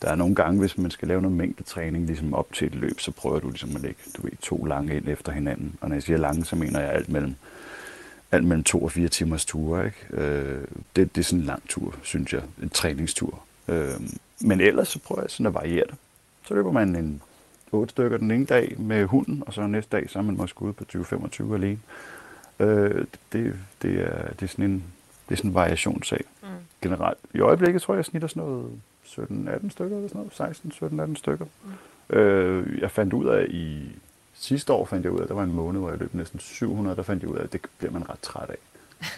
Der 0.01 0.09
er 0.09 0.15
nogle 0.15 0.35
gange, 0.35 0.59
hvis 0.59 0.77
man 0.77 0.91
skal 0.91 1.07
lave 1.07 1.21
noget 1.21 1.37
mængdetræning 1.37 2.05
ligesom 2.05 2.33
op 2.33 2.53
til 2.53 2.67
et 2.67 2.75
løb, 2.75 2.99
så 2.99 3.11
prøver 3.11 3.39
du 3.39 3.49
ligesom 3.49 3.75
at 3.75 3.81
lægge 3.81 3.99
du 4.17 4.21
ved, 4.21 4.31
to 4.41 4.65
lange 4.65 4.95
ind 4.95 5.07
efter 5.07 5.31
hinanden. 5.31 5.75
Og 5.81 5.89
når 5.89 5.95
jeg 5.95 6.03
siger 6.03 6.17
lange, 6.17 6.45
så 6.45 6.55
mener 6.55 6.79
jeg 6.79 6.91
alt 6.91 7.09
mellem, 7.09 7.35
alt 8.31 8.45
mellem 8.45 8.63
to 8.63 8.83
og 8.83 8.91
fire 8.91 9.07
timers 9.07 9.45
ture. 9.45 9.85
Ikke? 9.85 10.23
Øh, 10.23 10.63
det, 10.95 11.15
det 11.15 11.21
er 11.21 11.25
sådan 11.25 11.39
en 11.39 11.45
lang 11.45 11.63
tur, 11.69 11.95
synes 12.03 12.33
jeg. 12.33 12.41
En 12.63 12.69
træningstur. 12.69 13.43
Øh, 13.67 13.89
men 14.41 14.61
ellers 14.61 14.87
så 14.87 14.99
prøver 14.99 15.21
jeg 15.21 15.31
sådan 15.31 15.45
at 15.45 15.53
variere 15.53 15.85
det. 15.85 15.95
Så 16.47 16.53
løber 16.53 16.71
man 16.71 16.95
en 16.95 17.21
otte 17.71 17.91
stykker 17.91 18.17
den 18.17 18.31
ene 18.31 18.45
dag 18.45 18.75
med 18.79 19.05
hunden, 19.05 19.43
og 19.45 19.53
så 19.53 19.67
næste 19.67 19.97
dag, 19.97 20.09
så 20.09 20.19
er 20.19 20.23
man 20.23 20.37
måske 20.37 20.61
ude 20.61 20.73
på 20.73 20.85
20-25 20.93 21.53
alene. 21.53 21.79
Øh, 22.59 23.05
det, 23.33 23.55
det, 23.81 24.01
er, 24.01 24.27
det 24.33 24.43
er 24.43 24.47
sådan 24.47 24.65
en 24.65 24.83
det 25.31 25.35
er 25.35 25.37
sådan 25.37 25.51
en 25.51 25.55
variationssag 25.55 26.23
mm. 26.41 26.47
generelt. 26.81 27.17
I 27.33 27.39
øjeblikket 27.39 27.81
tror 27.81 27.93
jeg, 27.93 27.97
jeg 27.97 28.05
snitter 28.05 28.27
sådan 28.27 28.43
noget 28.43 28.71
17-18 29.05 29.69
stykker 29.69 29.95
eller 29.95 30.09
sådan 30.09 30.29
noget. 30.91 31.11
16-17-18 31.11 31.15
stykker. 31.15 31.45
Mm. 32.09 32.17
Øh, 32.17 32.79
jeg 32.81 32.91
fandt 32.91 33.13
ud 33.13 33.27
af 33.27 33.45
i 33.49 33.89
sidste 34.41 34.73
år, 34.73 34.85
fandt 34.85 35.05
jeg 35.05 35.13
ud 35.13 35.19
af, 35.19 35.23
at 35.23 35.29
der 35.29 35.35
var 35.35 35.43
en 35.43 35.53
måned, 35.53 35.79
hvor 35.79 35.89
jeg 35.89 35.99
løb 35.99 36.13
næsten 36.13 36.39
700, 36.39 36.95
der 36.95 37.03
fandt 37.03 37.23
jeg 37.23 37.31
ud 37.31 37.37
af, 37.37 37.43
at 37.43 37.53
det 37.53 37.61
bliver 37.77 37.91
man 37.91 38.09
ret 38.09 38.19
træt 38.21 38.49
af. 38.49 38.57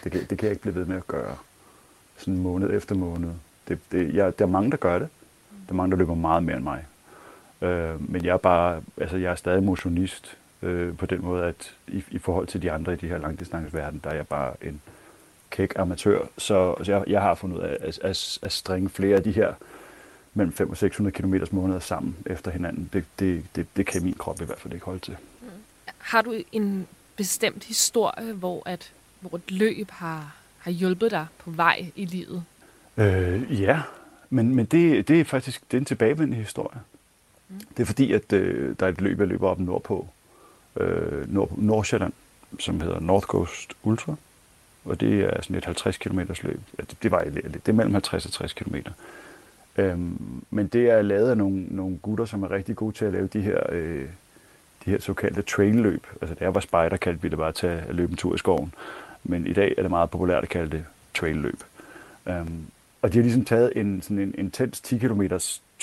Det 0.04 0.12
kan, 0.12 0.20
det 0.20 0.38
kan 0.38 0.46
jeg 0.46 0.50
ikke 0.50 0.62
blive 0.62 0.74
ved 0.74 0.84
med 0.84 0.96
at 0.96 1.06
gøre. 1.06 1.36
Sådan 2.16 2.38
måned 2.38 2.70
efter 2.76 2.94
måned. 2.94 3.30
Det, 3.68 3.78
det, 3.92 4.14
jeg, 4.14 4.38
der 4.38 4.44
er 4.44 4.48
mange, 4.48 4.70
der 4.70 4.76
gør 4.76 4.98
det. 4.98 5.08
Der 5.66 5.72
er 5.72 5.76
mange, 5.76 5.90
der 5.90 5.96
løber 5.96 6.14
meget 6.14 6.42
mere 6.42 6.56
end 6.56 6.64
mig. 6.64 6.86
Øh, 7.62 8.10
men 8.12 8.24
jeg 8.24 8.32
er 8.32 8.36
bare, 8.36 8.82
altså 8.96 9.16
jeg 9.16 9.30
er 9.30 9.34
stadig 9.34 9.62
motionist 9.62 10.36
øh, 10.62 10.96
på 10.96 11.06
den 11.06 11.22
måde, 11.22 11.44
at 11.44 11.74
i, 11.88 12.04
i 12.10 12.18
forhold 12.18 12.46
til 12.46 12.62
de 12.62 12.72
andre 12.72 12.92
i 12.92 12.96
de 12.96 13.08
her 13.08 13.18
langdistanceverden, 13.18 14.00
der 14.04 14.10
er 14.10 14.14
jeg 14.14 14.26
bare 14.26 14.52
en 14.62 14.82
kæk 15.50 15.72
amatør. 15.76 16.18
Så, 16.38 16.74
så 16.82 16.92
jeg, 16.92 17.04
jeg 17.06 17.22
har 17.22 17.34
fundet 17.34 17.56
ud 17.56 17.62
af 17.62 17.76
at, 17.80 17.98
at, 17.98 18.38
at 18.42 18.52
stringe 18.52 18.88
flere 18.88 19.16
af 19.16 19.22
de 19.22 19.32
her 19.32 19.54
mellem 20.34 20.52
500 20.52 20.72
og 20.72 20.78
600 20.78 21.14
km 21.14 21.56
måneder 21.56 21.80
sammen 21.80 22.16
efter 22.26 22.50
hinanden. 22.50 22.90
Det, 22.92 23.04
det, 23.18 23.44
det, 23.56 23.66
det 23.76 23.86
kan 23.86 24.02
min 24.02 24.14
krop 24.14 24.40
i 24.40 24.44
hvert 24.44 24.60
fald 24.60 24.74
ikke 24.74 24.86
holde 24.86 25.00
til. 25.00 25.16
Mm. 25.40 25.48
Har 25.98 26.22
du 26.22 26.34
en 26.52 26.86
bestemt 27.16 27.64
historie, 27.64 28.32
hvor, 28.32 28.62
at, 28.66 28.92
hvor 29.20 29.36
et 29.36 29.50
løb 29.50 29.90
har, 29.90 30.36
har 30.58 30.70
hjulpet 30.70 31.10
dig 31.10 31.26
på 31.38 31.50
vej 31.50 31.90
i 31.96 32.04
livet? 32.04 32.44
Øh, 32.96 33.60
ja, 33.60 33.82
men, 34.30 34.54
men 34.54 34.66
det, 34.66 35.08
det 35.08 35.20
er 35.20 35.24
faktisk 35.24 35.62
det 35.70 35.76
er 35.76 35.80
en 35.80 35.84
tilbagevendende 35.84 36.36
historie. 36.36 36.80
Mm. 37.48 37.60
Det 37.76 37.82
er 37.82 37.86
fordi, 37.86 38.12
at 38.12 38.32
øh, 38.32 38.76
der 38.80 38.86
er 38.86 38.90
et 38.90 39.00
løb, 39.00 39.20
jeg 39.20 39.28
løber 39.28 39.48
op 39.48 39.60
nordpå, 39.60 40.08
øh, 40.76 41.32
nord, 41.32 41.58
Nordsjælland, 41.58 42.12
som 42.58 42.80
hedder 42.80 43.00
North 43.00 43.26
Coast 43.26 43.72
Ultra. 43.82 44.14
og 44.84 45.00
det 45.00 45.20
er 45.20 45.42
sådan 45.42 45.56
et 45.56 45.64
50 45.64 45.96
km 45.96 46.18
løb. 46.18 46.60
Ja, 46.78 46.82
det, 46.90 46.96
det, 47.02 47.10
var, 47.10 47.24
det 47.24 47.68
er 47.68 47.72
mellem 47.72 47.94
50 47.94 48.26
og 48.26 48.32
60 48.32 48.52
km. 48.52 48.74
Øhm, 49.76 50.44
men 50.50 50.66
det 50.66 50.90
er 50.90 51.02
lavet 51.02 51.30
af 51.30 51.36
nogle, 51.36 51.66
nogle 51.68 51.98
gutter, 52.02 52.24
som 52.24 52.42
er 52.42 52.50
rigtig 52.50 52.76
gode 52.76 52.96
til 52.96 53.04
at 53.04 53.12
lave 53.12 53.26
de 53.26 53.40
her, 53.40 53.60
øh, 53.68 54.08
de 54.84 54.90
her 54.90 55.00
såkaldte 55.00 55.42
trailløb. 55.42 56.06
Altså 56.20 56.34
da 56.34 56.44
jeg 56.44 56.54
var 56.54 56.60
spejder, 56.60 56.96
kaldte 56.96 57.22
vi 57.22 57.28
det 57.28 57.38
bare 57.38 57.52
til 57.52 57.66
at 57.66 57.94
løbe 57.94 58.10
en 58.10 58.16
tur 58.16 58.34
i 58.34 58.38
skoven. 58.38 58.74
Men 59.24 59.46
i 59.46 59.52
dag 59.52 59.74
er 59.78 59.82
det 59.82 59.90
meget 59.90 60.10
populært 60.10 60.42
at 60.42 60.48
kalde 60.48 60.70
det 60.70 60.84
trailløb. 61.14 61.62
Øhm, 62.26 62.66
og 63.02 63.12
de 63.12 63.18
har 63.18 63.22
ligesom 63.22 63.44
taget 63.44 63.72
en, 63.76 64.02
sådan 64.02 64.18
en 64.18 64.34
intens 64.38 64.80
10 64.80 64.98
km 64.98 65.22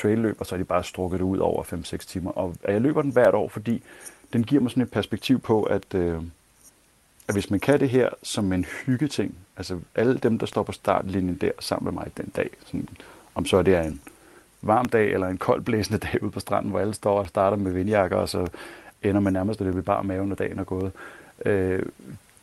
trailløb, 0.01 0.35
og 0.39 0.45
så 0.45 0.55
har 0.55 0.57
de 0.57 0.63
bare 0.63 0.83
strukket 0.83 1.19
det 1.19 1.25
ud 1.25 1.37
over 1.37 1.63
5-6 1.63 1.97
timer. 1.97 2.31
Og 2.31 2.55
jeg 2.67 2.81
løber 2.81 3.01
den 3.01 3.11
hvert 3.11 3.33
år, 3.33 3.47
fordi 3.47 3.83
den 4.33 4.43
giver 4.43 4.61
mig 4.61 4.71
sådan 4.71 4.83
et 4.83 4.91
perspektiv 4.91 5.39
på, 5.39 5.63
at, 5.63 5.95
øh, 5.95 6.21
at 7.27 7.35
hvis 7.35 7.49
man 7.49 7.59
kan 7.59 7.79
det 7.79 7.89
her 7.89 8.09
som 8.23 8.53
en 8.53 8.65
hyggeting, 8.85 9.35
altså 9.57 9.79
alle 9.95 10.17
dem, 10.17 10.39
der 10.39 10.45
står 10.45 10.63
på 10.63 10.71
startlinjen 10.71 11.35
der 11.35 11.51
sammen 11.59 11.93
med 11.93 12.01
mig 12.01 12.11
den 12.17 12.31
dag, 12.35 12.49
sådan, 12.65 12.87
om 13.35 13.45
så 13.45 13.61
det 13.61 13.75
er 13.75 13.81
en 13.81 14.01
varm 14.61 14.85
dag 14.85 15.13
eller 15.13 15.27
en 15.27 15.37
kold 15.37 15.61
blæsende 15.61 15.99
dag 15.99 16.23
ude 16.23 16.31
på 16.31 16.39
stranden, 16.39 16.71
hvor 16.71 16.79
alle 16.79 16.93
står 16.93 17.19
og 17.19 17.27
starter 17.27 17.57
med 17.57 17.71
vindjakker, 17.71 18.17
og 18.17 18.29
så 18.29 18.47
ender 19.03 19.21
man 19.21 19.33
nærmest 19.33 19.61
at 19.61 19.67
løbe 19.67 19.81
bare 19.81 20.03
maven, 20.03 20.29
når 20.29 20.35
dagen 20.35 20.59
er 20.59 20.63
gået. 20.63 20.91
Øh, 21.45 21.85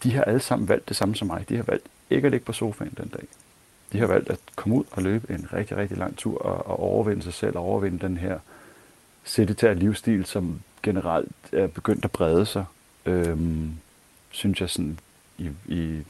de 0.02 0.14
har 0.14 0.22
alle 0.22 0.40
sammen 0.40 0.68
valgt 0.68 0.88
det 0.88 0.96
samme 0.96 1.16
som 1.16 1.26
mig. 1.26 1.48
De 1.48 1.56
har 1.56 1.62
valgt 1.62 1.86
ikke 2.10 2.26
at 2.26 2.30
ligge 2.30 2.46
på 2.46 2.52
sofaen 2.52 2.94
den 2.96 3.08
dag. 3.08 3.24
De 3.92 3.98
har 3.98 4.06
valgt 4.06 4.30
at 4.30 4.38
komme 4.56 4.76
ud 4.76 4.84
og 4.90 5.02
løbe 5.02 5.34
en 5.34 5.48
rigtig, 5.52 5.76
rigtig 5.76 5.98
lang 5.98 6.16
tur 6.16 6.38
og, 6.38 6.66
og 6.66 6.80
overvinde 6.80 7.22
sig 7.22 7.34
selv, 7.34 7.56
og 7.56 7.64
overvinde 7.64 7.98
den 7.98 8.16
her 8.16 8.38
sedentære 9.24 9.74
livsstil, 9.74 10.24
som 10.24 10.60
generelt 10.82 11.36
er 11.52 11.66
begyndt 11.66 12.04
at 12.04 12.10
brede 12.10 12.46
sig, 12.46 12.64
øhm, 13.06 13.72
synes 14.30 14.60
jeg 14.60 14.70
sådan 14.70 14.98
i, 15.38 15.50
i 15.66 16.02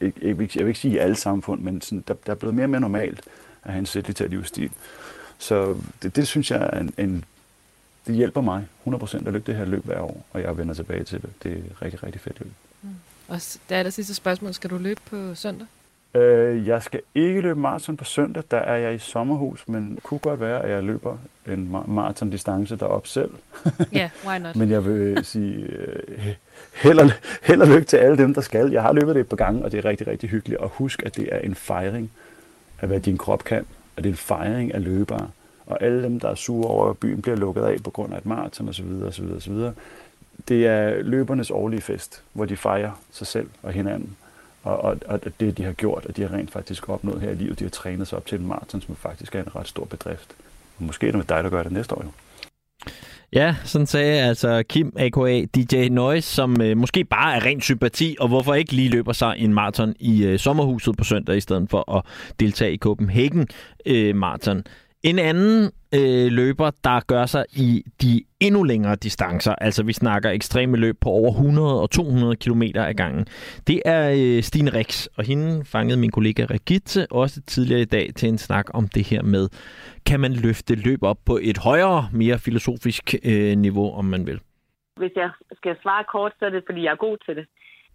jeg, 0.00 0.12
jeg, 0.22 0.38
vil, 0.38 0.50
jeg 0.54 0.64
vil 0.64 0.68
ikke 0.68 0.80
sige 0.80 0.94
i 0.94 0.98
alle 0.98 1.16
samfund, 1.16 1.60
men 1.60 1.80
sådan, 1.80 2.04
der, 2.08 2.14
der 2.26 2.32
er 2.32 2.36
blevet 2.36 2.54
mere 2.54 2.64
og 2.64 2.70
mere 2.70 2.80
normalt 2.80 3.20
at 3.64 3.72
have 3.72 3.78
en 3.78 4.30
livsstil. 4.30 4.70
Så 5.38 5.76
det, 6.02 6.16
det 6.16 6.28
synes 6.28 6.50
jeg 6.50 6.70
er 6.72 6.80
en, 6.80 6.94
en 6.98 7.24
det 8.06 8.16
hjælper 8.16 8.40
mig 8.40 8.66
100% 8.86 9.16
at 9.16 9.32
løbe 9.32 9.44
det 9.46 9.56
her 9.56 9.64
løb 9.64 9.84
hver 9.84 10.00
år, 10.00 10.26
og 10.32 10.42
jeg 10.42 10.58
vender 10.58 10.74
tilbage 10.74 11.04
til 11.04 11.22
det. 11.22 11.30
Det 11.42 11.52
er 11.52 11.82
rigtig, 11.82 12.02
rigtig 12.02 12.20
fedt 12.20 12.40
løb. 12.40 12.52
Mm. 12.82 12.88
Og 13.28 13.36
det 13.68 13.76
er 13.76 13.82
det 13.82 13.94
sidste 13.94 14.14
spørgsmål. 14.14 14.54
Skal 14.54 14.70
du 14.70 14.78
løbe 14.78 15.00
på 15.10 15.34
søndag? 15.34 15.66
Øh, 16.14 16.66
jeg 16.66 16.82
skal 16.82 17.00
ikke 17.14 17.40
løbe 17.40 17.60
maraton 17.60 17.96
på 17.96 18.04
søndag, 18.04 18.42
der 18.50 18.56
er 18.56 18.76
jeg 18.76 18.94
i 18.94 18.98
sommerhus, 18.98 19.68
men 19.68 19.98
kunne 20.02 20.20
godt 20.20 20.40
være, 20.40 20.62
at 20.62 20.70
jeg 20.70 20.82
løber 20.82 21.16
en 21.46 21.76
maratondistance 21.86 22.76
derop 22.76 23.06
selv. 23.06 23.30
Ja, 23.92 23.98
yeah, 23.98 24.10
why 24.26 24.38
not? 24.38 24.56
men 24.56 24.70
jeg 24.70 24.84
vil 24.84 25.24
sige, 25.24 25.54
øh, 25.54 26.34
held, 26.74 26.98
og, 26.98 27.10
held 27.42 27.62
og 27.62 27.68
lykke 27.68 27.84
til 27.84 27.96
alle 27.96 28.18
dem, 28.18 28.34
der 28.34 28.40
skal. 28.40 28.70
Jeg 28.70 28.82
har 28.82 28.92
løbet 28.92 29.14
det 29.14 29.20
et 29.20 29.28
par 29.28 29.36
gange, 29.36 29.64
og 29.64 29.72
det 29.72 29.78
er 29.78 29.84
rigtig, 29.84 30.06
rigtig 30.06 30.30
hyggeligt. 30.30 30.60
Og 30.60 30.68
husk, 30.68 31.02
at 31.06 31.16
det 31.16 31.28
er 31.34 31.38
en 31.38 31.54
fejring 31.54 32.10
af, 32.80 32.88
hvad 32.88 33.00
din 33.00 33.18
krop 33.18 33.44
kan. 33.44 33.66
Og 33.96 34.04
det 34.04 34.08
er 34.08 34.12
en 34.12 34.16
fejring 34.16 34.74
af 34.74 34.84
løbere. 34.84 35.30
Og 35.66 35.82
alle 35.82 36.02
dem, 36.02 36.20
der 36.20 36.28
er 36.28 36.34
sure 36.34 36.68
over, 36.68 36.90
at 36.90 36.98
byen 36.98 37.22
bliver 37.22 37.36
lukket 37.36 37.62
af 37.62 37.82
på 37.84 37.90
grund 37.90 38.14
af 38.14 38.18
et 38.18 38.26
maraton 38.26 38.68
osv., 38.68 39.02
osv., 39.06 39.24
osv., 39.36 39.54
det 40.48 40.66
er 40.66 41.02
løbernes 41.02 41.50
årlige 41.50 41.80
fest, 41.80 42.22
hvor 42.32 42.44
de 42.44 42.56
fejrer 42.56 42.90
sig 43.10 43.26
selv 43.26 43.50
og 43.62 43.72
hinanden. 43.72 44.16
Og, 44.62 44.78
og, 44.78 44.98
og 45.06 45.20
det, 45.40 45.58
de 45.58 45.64
har 45.64 45.72
gjort, 45.72 46.06
og 46.06 46.16
de 46.16 46.22
har 46.22 46.32
rent 46.32 46.50
faktisk 46.50 46.88
opnået 46.88 47.20
her 47.20 47.30
i 47.30 47.34
livet, 47.34 47.58
de 47.58 47.64
har 47.64 47.70
trænet 47.70 48.08
sig 48.08 48.18
op 48.18 48.26
til 48.26 48.40
en 48.40 48.46
maraton, 48.46 48.80
som 48.80 48.96
faktisk 48.96 49.34
er 49.34 49.40
en 49.40 49.56
ret 49.56 49.68
stor 49.68 49.84
bedrift. 49.84 50.36
Og 50.78 50.84
måske 50.84 51.06
er 51.06 51.10
det 51.10 51.18
med 51.18 51.26
dig, 51.26 51.44
der 51.44 51.50
gør 51.50 51.62
det 51.62 51.72
næste 51.72 51.94
år 51.94 52.02
jo. 52.04 52.10
Ja, 53.32 53.54
sådan 53.64 53.86
sagde 53.86 54.22
altså 54.22 54.62
Kim, 54.68 54.92
a.k.a. 54.96 55.44
DJ 55.44 55.88
Noise, 55.88 56.34
som 56.34 56.62
øh, 56.62 56.76
måske 56.76 57.04
bare 57.04 57.36
er 57.36 57.44
ren 57.46 57.60
sympati, 57.60 58.16
og 58.20 58.28
hvorfor 58.28 58.54
ikke 58.54 58.72
lige 58.72 58.88
løber 58.88 59.12
sig 59.12 59.34
en 59.38 59.54
maraton 59.54 59.94
i 60.00 60.24
øh, 60.24 60.38
sommerhuset 60.38 60.96
på 60.96 61.04
søndag, 61.04 61.36
i 61.36 61.40
stedet 61.40 61.70
for 61.70 61.96
at 61.96 62.04
deltage 62.40 62.72
i 62.72 62.78
Copenhagen 62.78 63.48
øh, 63.86 64.16
Marathon. 64.16 64.62
En 65.04 65.18
anden 65.18 65.70
øh, 65.94 66.32
løber, 66.32 66.70
der 66.84 67.06
gør 67.06 67.26
sig 67.26 67.44
i 67.52 67.82
de 68.02 68.24
endnu 68.40 68.62
længere 68.62 68.96
distancer, 68.96 69.54
altså 69.54 69.82
vi 69.84 69.92
snakker 69.92 70.30
ekstreme 70.30 70.76
løb 70.76 70.96
på 71.00 71.08
over 71.08 71.30
100 71.30 71.82
og 71.82 71.90
200 71.90 72.36
km 72.36 72.62
ad 72.62 72.94
gangen, 72.94 73.24
det 73.66 73.82
er 73.84 74.02
øh, 74.18 74.42
Stine 74.42 74.70
Rix, 74.78 75.06
og 75.06 75.24
hende 75.24 75.64
fangede 75.64 76.00
min 76.00 76.10
kollega 76.10 76.44
Regitte 76.44 77.06
også 77.10 77.42
tidligere 77.42 77.80
i 77.80 77.84
dag 77.96 78.06
til 78.16 78.28
en 78.28 78.38
snak 78.38 78.66
om 78.74 78.88
det 78.88 79.04
her 79.10 79.22
med, 79.22 79.48
kan 80.06 80.20
man 80.20 80.32
løfte 80.32 80.74
løb 80.74 81.02
op 81.02 81.18
på 81.26 81.38
et 81.42 81.58
højere, 81.58 82.08
mere 82.12 82.38
filosofisk 82.38 83.14
øh, 83.24 83.56
niveau, 83.56 83.98
om 83.98 84.04
man 84.04 84.26
vil? 84.26 84.40
Hvis 84.96 85.12
jeg 85.16 85.30
skal 85.56 85.76
svare 85.82 86.04
kort, 86.12 86.32
så 86.38 86.44
er 86.46 86.50
det, 86.50 86.62
fordi 86.66 86.82
jeg 86.84 86.92
er 86.92 87.06
god 87.06 87.16
til 87.26 87.36
det. 87.36 87.46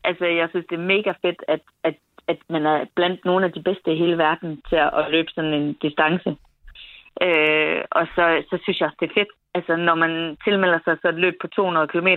Altså, 0.04 0.26
jeg 0.26 0.48
synes, 0.50 0.66
det 0.70 0.76
er 0.80 0.92
mega 0.96 1.12
fedt, 1.22 1.42
at, 1.48 1.62
at, 1.84 1.96
at 2.28 2.38
man 2.50 2.66
er 2.66 2.86
blandt 2.96 3.26
nogle 3.26 3.46
af 3.46 3.52
de 3.52 3.64
bedste 3.64 3.94
i 3.94 3.98
hele 3.98 4.18
verden 4.18 4.62
til 4.70 4.76
at 4.76 5.06
løbe 5.12 5.32
sådan 5.36 5.54
en 5.54 5.74
distance. 5.82 6.36
Øh, 7.22 7.82
og 7.92 8.08
så, 8.16 8.44
så 8.50 8.60
synes 8.64 8.80
jeg 8.80 8.88
også, 8.88 8.98
det 9.00 9.10
er 9.10 9.20
fedt. 9.20 9.34
Altså, 9.56 9.76
når 9.76 9.96
man 9.96 10.38
tilmelder 10.46 10.80
sig 10.84 10.98
så 11.02 11.08
et 11.10 11.24
løb 11.26 11.36
på 11.42 11.48
200 11.48 11.88
km, 11.88 12.08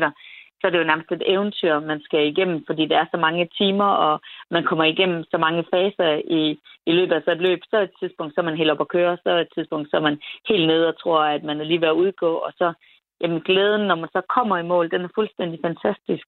så 0.60 0.66
er 0.66 0.70
det 0.70 0.78
jo 0.78 0.90
nærmest 0.90 1.12
et 1.12 1.32
eventyr, 1.34 1.80
man 1.80 2.00
skal 2.00 2.26
igennem, 2.26 2.64
fordi 2.66 2.86
der 2.86 2.98
er 2.98 3.06
så 3.10 3.16
mange 3.16 3.48
timer, 3.58 3.90
og 4.06 4.20
man 4.50 4.64
kommer 4.64 4.84
igennem 4.84 5.24
så 5.30 5.38
mange 5.38 5.64
faser 5.72 6.20
i, 6.40 6.58
i 6.86 6.92
løbet 6.92 7.14
af 7.14 7.22
så 7.24 7.30
et 7.30 7.44
løb. 7.46 7.60
Så 7.70 7.76
er 7.76 7.82
et 7.82 7.98
tidspunkt, 8.00 8.34
så 8.34 8.40
er 8.40 8.44
man 8.44 8.56
helt 8.56 8.70
op 8.70 8.80
at 8.80 8.88
køre, 8.88 9.16
så 9.22 9.30
er 9.30 9.40
et 9.40 9.54
tidspunkt, 9.54 9.90
så 9.90 9.96
er 9.96 10.00
man 10.00 10.18
helt 10.48 10.66
nede 10.66 10.88
og 10.88 10.98
tror, 11.02 11.20
at 11.20 11.44
man 11.44 11.60
er 11.60 11.64
lige 11.64 11.80
ved 11.80 11.88
at 11.88 12.00
udgå, 12.04 12.32
og 12.34 12.52
så 12.58 12.72
jamen, 13.20 13.40
glæden, 13.40 13.86
når 13.86 13.94
man 13.94 14.08
så 14.12 14.20
kommer 14.28 14.56
i 14.58 14.68
mål, 14.72 14.90
den 14.90 15.00
er 15.04 15.08
fuldstændig 15.14 15.58
fantastisk. 15.64 16.26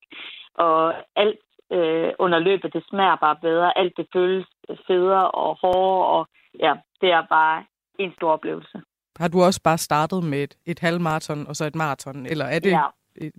Og 0.54 0.94
alt 1.16 1.40
øh, 1.72 2.10
under 2.18 2.38
løbet, 2.38 2.72
det 2.72 2.84
smager 2.88 3.16
bare 3.16 3.36
bedre. 3.42 3.78
Alt 3.78 3.96
det 3.96 4.06
føles 4.12 4.46
federe 4.86 5.30
og 5.30 5.58
hårdere, 5.60 6.06
og 6.06 6.28
ja, 6.60 6.74
det 7.00 7.10
er 7.10 7.22
bare 7.30 7.64
en 7.98 8.12
stor 8.12 8.30
oplevelse. 8.32 8.82
Har 9.18 9.28
du 9.28 9.42
også 9.42 9.60
bare 9.64 9.78
startet 9.78 10.24
med 10.24 10.42
et, 10.42 10.54
et 10.66 10.80
halvmarathon 10.80 11.46
og 11.46 11.56
så 11.56 11.64
et 11.64 11.74
maraton, 11.74 12.26
eller 12.26 12.44
er 12.44 12.58
det 12.58 12.70
ja. 12.70 12.84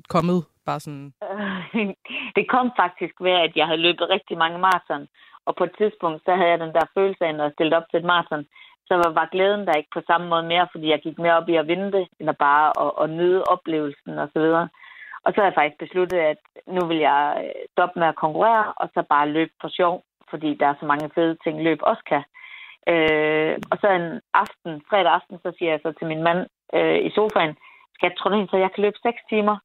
kommet 0.10 0.46
bare 0.66 0.80
sådan? 0.80 1.14
det 2.38 2.50
kom 2.50 2.72
faktisk 2.84 3.16
ved, 3.22 3.32
at 3.48 3.54
jeg 3.56 3.66
havde 3.66 3.86
løbet 3.88 4.10
rigtig 4.10 4.38
mange 4.38 4.60
maraton, 4.60 5.08
og 5.46 5.56
på 5.56 5.64
et 5.64 5.74
tidspunkt, 5.78 6.22
så 6.26 6.32
havde 6.36 6.50
jeg 6.50 6.60
den 6.60 6.74
der 6.78 6.94
følelse 6.98 7.26
af, 7.26 7.36
når 7.36 7.44
jeg 7.44 7.54
stillede 7.56 7.78
op 7.78 7.90
til 7.90 8.00
et 8.00 8.10
maraton, 8.12 8.46
så 8.90 8.94
var, 9.02 9.10
var 9.20 9.34
glæden 9.34 9.68
der 9.68 9.74
ikke 9.80 9.96
på 9.98 10.02
samme 10.08 10.28
måde 10.30 10.46
mere, 10.54 10.68
fordi 10.72 10.88
jeg 10.90 11.02
gik 11.06 11.18
mere 11.20 11.38
op 11.40 11.50
i 11.50 11.56
at 11.56 11.68
vinde 11.68 11.92
det, 11.92 12.06
end 12.20 12.30
at 12.30 12.38
bare 12.38 12.66
at, 12.84 12.92
at 13.04 13.10
nyde 13.18 13.44
oplevelsen 13.44 14.14
og 14.24 14.30
så 14.34 14.40
videre. 14.40 14.68
Og 15.24 15.30
så 15.32 15.38
har 15.42 15.48
jeg 15.48 15.58
faktisk 15.58 15.80
besluttet, 15.80 16.20
at 16.32 16.42
nu 16.76 16.82
vil 16.90 16.98
jeg 16.98 17.24
øh, 17.44 17.62
stoppe 17.74 18.00
med 18.00 18.08
at 18.08 18.22
konkurrere, 18.24 18.74
og 18.82 18.90
så 18.94 19.04
bare 19.10 19.34
løbe 19.38 19.56
for 19.62 19.70
sjov, 19.78 20.04
fordi 20.30 20.50
der 20.60 20.68
er 20.68 20.76
så 20.80 20.86
mange 20.86 21.10
fede 21.16 21.38
ting, 21.44 21.64
løb 21.64 21.80
også 21.82 22.04
kan. 22.12 22.24
Øh, 22.88 23.54
og 23.72 23.78
så 23.82 23.88
en 24.00 24.22
aften, 24.34 24.72
fredag 24.90 25.12
aften, 25.18 25.38
så 25.44 25.50
siger 25.58 25.72
jeg 25.72 25.80
så 25.84 25.92
til 25.92 26.08
min 26.08 26.24
mand 26.24 26.42
øh, 26.78 27.00
i 27.08 27.10
sofaen, 27.18 27.54
skal 27.94 28.08
jeg 28.10 28.18
tro 28.18 28.30
så 28.52 28.58
jeg 28.58 28.72
kan 28.72 28.84
løbe 28.84 29.00
6 29.04 29.22
timer? 29.30 29.56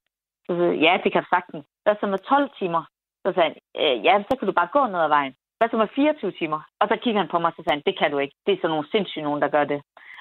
Så 0.46 0.50
siger 0.54 0.72
jeg, 0.72 0.80
ja, 0.86 0.92
det 1.04 1.12
kan 1.12 1.22
du 1.22 1.28
sagtens. 1.30 1.64
Hvad 1.82 1.94
så 2.00 2.06
med 2.06 2.18
12 2.18 2.50
timer? 2.58 2.82
Så 3.22 3.28
sagde 3.32 3.48
han, 3.48 3.56
øh, 3.82 3.96
ja, 4.06 4.14
så 4.28 4.36
kan 4.36 4.48
du 4.48 4.54
bare 4.60 4.74
gå 4.76 4.82
ned 4.86 5.00
ad 5.06 5.12
vejen. 5.18 5.34
Hvad 5.58 5.68
så 5.68 5.76
med 5.76 5.94
24 5.94 6.32
timer? 6.40 6.60
Og 6.80 6.86
så 6.88 6.96
kigger 7.02 7.20
han 7.20 7.30
på 7.30 7.38
mig 7.38 7.50
og 7.50 7.54
så 7.56 7.62
sagde 7.62 7.76
han, 7.78 7.86
det 7.86 7.98
kan 7.98 8.10
du 8.10 8.18
ikke. 8.18 8.36
Det 8.46 8.52
er 8.52 8.60
sådan 8.60 8.70
nogle 8.74 8.90
sindssyge 8.92 9.24
nogen, 9.24 9.42
der 9.42 9.54
gør 9.56 9.64
det. 9.72 9.80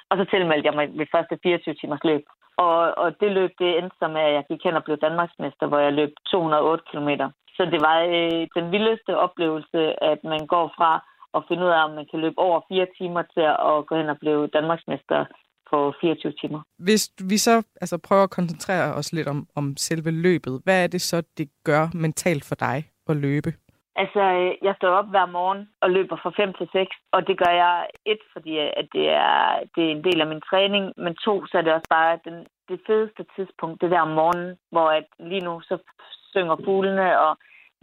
Og 0.10 0.18
så 0.18 0.26
tilmeldte 0.26 0.68
jeg 0.68 0.76
mig 0.76 0.88
mit 1.00 1.14
første 1.16 1.40
24 1.44 1.76
timers 1.76 2.04
løb. 2.04 2.24
Og, 2.58 2.98
og 3.02 3.20
det 3.22 3.32
løb, 3.32 3.52
det 3.60 3.78
endte 3.78 3.96
som, 4.00 4.16
at 4.16 4.34
jeg 4.34 4.44
gik 4.50 4.64
hen 4.64 4.76
og 4.80 4.84
blev 4.84 4.98
Danmarksmester, 4.98 5.68
hvor 5.68 5.80
jeg 5.80 5.94
løb 5.94 6.12
208 6.32 6.84
km. 6.92 7.10
Så 7.56 7.66
det 7.74 7.82
var 7.88 7.98
øh, 8.16 8.48
den 8.58 8.72
vildeste 8.72 9.18
oplevelse, 9.18 10.04
at 10.04 10.20
man 10.24 10.48
går 10.48 10.74
fra 10.78 10.92
og 11.34 11.44
finde 11.48 11.64
ud 11.66 11.70
af, 11.70 11.84
om 11.86 11.92
man 12.00 12.08
kan 12.12 12.20
løbe 12.20 12.40
over 12.40 12.62
fire 12.70 12.88
timer 12.98 13.22
til 13.34 13.46
at 13.70 13.86
gå 13.88 13.96
hen 13.96 14.10
og 14.10 14.18
blive 14.20 14.48
Danmarksmester 14.48 15.26
på 15.70 15.94
24 16.02 16.34
timer. 16.42 16.62
Hvis 16.78 17.12
vi 17.30 17.38
så 17.38 17.56
altså, 17.82 17.98
prøver 18.08 18.24
at 18.24 18.36
koncentrere 18.40 18.94
os 18.94 19.14
lidt 19.14 19.28
om, 19.28 19.48
om 19.56 19.78
selve 19.78 20.12
løbet, 20.12 20.62
hvad 20.64 20.84
er 20.84 20.88
det 20.88 21.02
så, 21.02 21.24
det 21.38 21.48
gør 21.64 21.84
mentalt 21.94 22.46
for 22.50 22.56
dig 22.56 22.78
at 23.10 23.16
løbe? 23.18 23.50
Altså, 23.96 24.24
jeg 24.68 24.74
står 24.78 24.90
op 25.00 25.10
hver 25.10 25.26
morgen 25.26 25.70
og 25.82 25.90
løber 25.90 26.18
fra 26.24 26.32
5 26.36 26.54
til 26.54 26.68
6, 26.72 26.96
og 27.12 27.28
det 27.28 27.36
gør 27.38 27.54
jeg 27.64 27.88
et, 28.06 28.22
fordi 28.34 28.58
at 28.58 28.88
det 28.94 29.06
er, 29.10 29.40
det 29.76 29.84
er 29.86 29.92
en 29.92 30.04
del 30.04 30.22
af 30.22 30.28
min 30.28 30.42
træning, 30.50 30.94
men 30.98 31.16
to, 31.16 31.46
så 31.46 31.58
er 31.58 31.62
det 31.62 31.74
også 31.74 31.90
bare 31.90 32.20
den, 32.28 32.38
det 32.70 32.80
fedeste 32.88 33.26
tidspunkt, 33.36 33.82
det 33.82 33.92
der 33.92 34.02
om 34.02 34.14
morgenen, 34.20 34.58
hvor 34.72 34.90
at 35.00 35.08
lige 35.20 35.46
nu 35.48 35.62
så 35.62 35.78
synger 36.32 36.56
fuglene, 36.66 37.20
og 37.26 37.38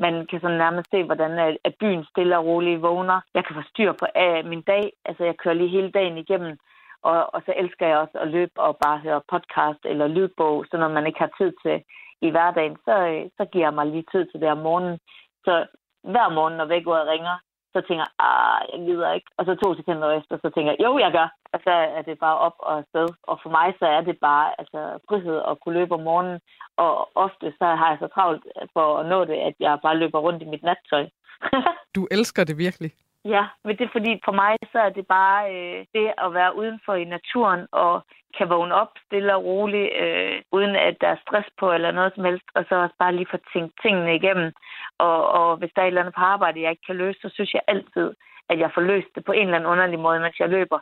man 0.04 0.26
kan 0.26 0.40
sådan 0.40 0.62
nærmest 0.64 0.88
se, 0.90 1.04
hvordan 1.04 1.32
øh, 1.44 1.54
at 1.64 1.74
byen 1.80 2.04
stille 2.04 2.38
og 2.38 2.44
roligt 2.44 2.82
vågner. 2.82 3.20
Jeg 3.34 3.44
kan 3.44 3.56
få 3.56 3.62
styr 3.70 3.92
på 3.92 4.06
af 4.14 4.44
min 4.44 4.62
dag. 4.62 4.92
Altså, 5.04 5.24
jeg 5.24 5.36
kører 5.36 5.54
lige 5.54 5.76
hele 5.76 5.90
dagen 5.90 6.16
igennem. 6.18 6.58
Og, 7.02 7.34
og 7.34 7.42
så 7.46 7.52
elsker 7.56 7.86
jeg 7.86 7.98
også 7.98 8.18
at 8.18 8.28
løbe 8.28 8.56
og 8.56 8.78
bare 8.84 8.98
høre 8.98 9.28
podcast 9.32 9.82
eller 9.84 10.06
lydbog, 10.06 10.64
så 10.70 10.76
når 10.76 10.88
man 10.88 11.06
ikke 11.06 11.18
har 11.18 11.32
tid 11.38 11.52
til 11.62 11.82
i 12.26 12.30
hverdagen, 12.30 12.76
så, 12.84 12.94
øh, 13.10 13.24
så 13.36 13.44
giver 13.52 13.66
jeg 13.66 13.74
mig 13.74 13.86
lige 13.86 14.10
tid 14.12 14.24
til 14.26 14.40
det 14.40 14.50
om 14.50 14.58
morgenen. 14.58 14.98
Så 15.44 15.66
hver 16.02 16.28
morgen, 16.28 16.56
når 16.56 16.64
vækkeuret 16.64 17.08
ringer, 17.08 17.36
så 17.74 17.78
tænker 17.80 18.04
jeg, 18.06 18.14
ah, 18.28 18.60
jeg 18.72 18.80
gider 18.86 19.12
ikke. 19.16 19.30
Og 19.38 19.42
så 19.44 19.52
to 19.54 19.68
sekunder 19.78 20.10
efter, 20.18 20.34
så 20.42 20.48
tænker 20.54 20.70
jeg, 20.72 20.80
jo, 20.86 20.98
jeg 21.04 21.12
gør. 21.18 21.28
Og 21.52 21.58
så 21.64 21.72
er 21.98 22.02
det 22.02 22.18
bare 22.18 22.38
op 22.46 22.56
og 22.58 22.72
afsted. 22.78 23.08
Og 23.30 23.36
for 23.42 23.50
mig, 23.58 23.68
så 23.78 23.86
er 23.96 24.02
det 24.08 24.16
bare 24.28 24.46
altså, 24.60 24.80
frihed 25.08 25.38
at 25.50 25.60
kunne 25.60 25.78
løbe 25.78 25.94
om 25.94 26.02
morgenen. 26.08 26.38
Og 26.76 26.92
ofte 27.24 27.46
så 27.58 27.66
har 27.80 27.88
jeg 27.90 27.98
så 28.00 28.08
travlt 28.14 28.44
for 28.72 28.86
at 28.98 29.06
nå 29.12 29.18
det, 29.24 29.38
at 29.48 29.54
jeg 29.60 29.78
bare 29.82 29.96
løber 29.96 30.18
rundt 30.18 30.42
i 30.42 30.50
mit 30.52 30.62
nattøj. 30.62 31.04
Du 31.96 32.08
elsker 32.10 32.44
det 32.44 32.58
virkelig. 32.58 32.90
Ja, 33.24 33.46
men 33.64 33.76
det 33.76 33.84
er 33.84 33.92
fordi, 33.92 34.20
for 34.24 34.32
mig 34.32 34.56
så 34.72 34.78
er 34.78 34.90
det 34.90 35.06
bare 35.06 35.54
øh, 35.54 35.86
det 35.94 36.12
at 36.18 36.34
være 36.34 36.56
udenfor 36.56 36.94
i 36.94 37.04
naturen 37.04 37.66
og 37.72 38.02
kan 38.38 38.48
vågne 38.48 38.74
op 38.74 38.92
stille 39.06 39.34
og 39.34 39.44
roligt, 39.44 39.90
øh, 40.02 40.42
uden 40.52 40.76
at 40.76 40.96
der 41.00 41.08
er 41.08 41.22
stress 41.26 41.48
på 41.58 41.72
eller 41.72 41.90
noget 41.90 42.12
som 42.14 42.24
helst, 42.24 42.44
og 42.54 42.64
så 42.68 42.74
også 42.74 42.94
bare 42.98 43.14
lige 43.14 43.30
få 43.30 43.38
tænkt 43.52 43.74
tingene 43.82 44.14
igennem. 44.14 44.52
Og, 44.98 45.28
og 45.28 45.56
hvis 45.56 45.70
der 45.74 45.82
er 45.82 45.86
et 45.86 45.88
eller 45.88 46.00
andet 46.00 46.14
på 46.14 46.20
arbejde, 46.20 46.62
jeg 46.62 46.70
ikke 46.70 46.86
kan 46.86 46.96
løse, 46.96 47.20
så 47.20 47.28
synes 47.32 47.54
jeg 47.54 47.62
altid, 47.68 48.14
at 48.48 48.58
jeg 48.58 48.70
får 48.74 48.80
løst 48.80 49.08
det 49.14 49.24
på 49.24 49.32
en 49.32 49.46
eller 49.46 49.56
anden 49.56 49.70
underlig 49.72 49.98
måde, 49.98 50.20
mens 50.20 50.40
jeg 50.40 50.48
løber. 50.48 50.78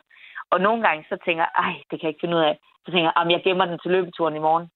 Og 0.51 0.61
nogle 0.61 0.83
gange 0.87 1.05
så 1.09 1.17
tænker 1.25 1.43
jeg, 1.43 1.63
ej, 1.65 1.73
det 1.89 1.99
kan 1.99 2.05
jeg 2.07 2.13
ikke 2.13 2.23
finde 2.23 2.37
ud 2.37 2.41
af. 2.41 2.59
Så 2.85 2.91
tænker 2.91 3.11
jeg, 3.15 3.31
jeg 3.31 3.43
gemmer 3.43 3.65
den 3.65 3.79
til 3.79 3.91
løbeturen 3.91 4.35
i 4.35 4.45
morgen. 4.47 4.69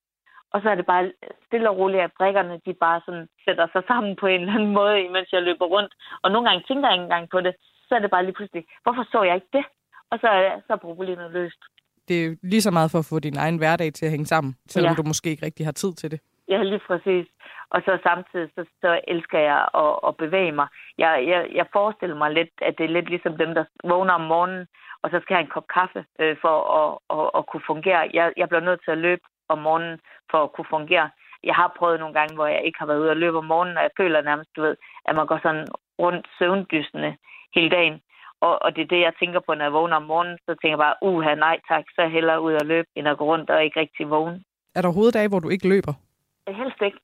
Og 0.54 0.62
så 0.62 0.70
er 0.70 0.76
det 0.76 0.86
bare 0.86 1.12
stille 1.48 1.70
og 1.70 1.78
roligt, 1.78 2.04
at 2.04 2.12
brækkerne 2.18 2.60
de 2.66 2.74
bare 2.74 3.02
sådan 3.06 3.28
sætter 3.46 3.68
sig 3.74 3.84
sammen 3.88 4.16
på 4.16 4.28
en 4.28 4.42
eller 4.42 4.54
anden 4.54 4.74
måde, 4.80 5.10
mens 5.10 5.30
jeg 5.34 5.42
løber 5.44 5.66
rundt. 5.66 5.94
Og 6.24 6.32
nogle 6.32 6.50
gange 6.50 6.64
tænker 6.68 6.88
jeg 6.88 6.96
ikke 6.96 7.04
engang 7.04 7.30
på 7.30 7.42
det. 7.42 7.54
Så 7.88 7.96
er 7.96 8.00
det 8.00 8.12
bare 8.12 8.24
lige 8.26 8.34
pludselig, 8.40 8.64
hvorfor 8.84 9.04
så 9.12 9.24
jeg 9.24 9.36
ikke 9.36 9.54
det? 9.54 9.66
Og 10.12 10.20
så 10.22 10.28
er, 10.28 10.60
så 10.68 10.74
er 10.74 10.78
problemet 10.90 11.32
løst. 11.32 11.62
Det 12.08 12.26
er 12.26 12.36
lige 12.44 12.62
så 12.62 12.72
meget 12.72 12.92
for 12.92 13.00
at 13.00 13.06
få 13.10 13.20
din 13.20 13.38
egen 13.38 13.58
hverdag 13.58 13.94
til 13.94 14.06
at 14.06 14.12
hænge 14.12 14.26
sammen, 14.26 14.56
selvom 14.68 14.92
Ja. 14.92 14.96
du 14.96 15.04
måske 15.08 15.30
ikke 15.30 15.46
rigtig 15.46 15.66
har 15.66 15.72
tid 15.72 15.94
til 15.94 16.12
det. 16.12 16.20
Ja, 16.50 16.64
lige 16.64 16.82
præcis. 16.88 17.28
Og 17.70 17.82
så 17.86 18.00
samtidig, 18.04 18.50
så, 18.56 18.66
så 18.82 19.02
elsker 19.08 19.40
jeg 19.40 19.68
at, 19.84 19.94
at 20.08 20.18
bevæge 20.18 20.52
mig. 20.52 20.68
Jeg, 20.98 21.12
jeg, 21.28 21.42
jeg 21.56 21.66
forestiller 21.74 22.16
mig 22.16 22.32
lidt, 22.32 22.50
at 22.62 22.74
det 22.78 22.84
er 22.84 22.96
lidt 22.98 23.10
ligesom 23.10 23.38
dem, 23.38 23.54
der 23.58 23.66
vågner 23.84 24.14
om 24.14 24.22
morgenen, 24.22 24.68
og 25.02 25.10
så 25.10 25.20
skal 25.22 25.36
have 25.36 25.44
en 25.46 25.54
kop 25.56 25.68
kaffe 25.74 26.06
øh, 26.20 26.36
for 26.42 26.56
at, 26.80 26.90
at, 27.20 27.30
at 27.38 27.46
kunne 27.50 27.66
fungere. 27.72 28.10
Jeg, 28.14 28.34
jeg 28.38 28.50
bliver 28.50 28.62
nødt 28.68 28.82
til 28.84 28.92
at 28.92 28.98
løbe 29.08 29.22
om 29.50 29.58
morgenen 29.58 30.00
for 30.32 30.44
at 30.44 30.54
kunne 30.54 30.74
fungere. 30.76 31.10
Jeg 31.44 31.56
har 31.56 31.76
prøvet 31.78 32.00
nogle 32.00 32.14
gange, 32.20 32.36
hvor 32.36 32.48
jeg 32.48 32.62
ikke 32.66 32.80
har 32.80 32.86
været 32.86 33.00
ude 33.00 33.10
og 33.10 33.18
løbe 33.18 33.38
om 33.38 33.46
morgenen, 33.46 33.78
og 33.78 33.84
jeg 33.84 33.92
føler 33.98 34.22
nærmest, 34.22 34.50
du 34.56 34.62
ved, 34.62 34.76
at 35.06 35.16
man 35.16 35.28
går 35.28 35.40
sådan 35.44 35.68
rundt 36.00 36.28
søvndysende 36.40 37.16
hele 37.56 37.70
dagen. 37.70 38.02
Og, 38.42 38.54
og 38.64 38.76
det 38.76 38.82
er 38.82 38.92
det, 38.94 39.02
jeg 39.02 39.14
tænker 39.20 39.40
på, 39.40 39.54
når 39.54 39.66
jeg 39.66 39.74
vågner 39.74 39.96
om 39.96 40.04
morgenen. 40.12 40.38
Så 40.46 40.52
tænker 40.56 40.76
jeg 40.78 40.86
bare, 40.86 40.96
uha, 41.02 41.36
nej 41.36 41.58
tak, 41.68 41.84
så 41.96 42.02
er 42.02 42.08
hellere 42.08 42.42
ud 42.42 42.54
og 42.54 42.66
løbe, 42.66 42.88
end 42.96 43.08
at 43.08 43.18
gå 43.18 43.26
rundt 43.26 43.50
og 43.50 43.64
ikke 43.64 43.80
rigtig 43.80 44.10
vågne. 44.10 44.44
Er 44.76 44.82
der 44.82 44.88
overhovedet 44.88 45.14
dage, 45.14 45.30
hvor 45.30 45.40
du 45.40 45.50
ikke 45.50 45.70
løber? 45.70 45.94
Helst 46.48 46.82
ikke. 46.82 47.00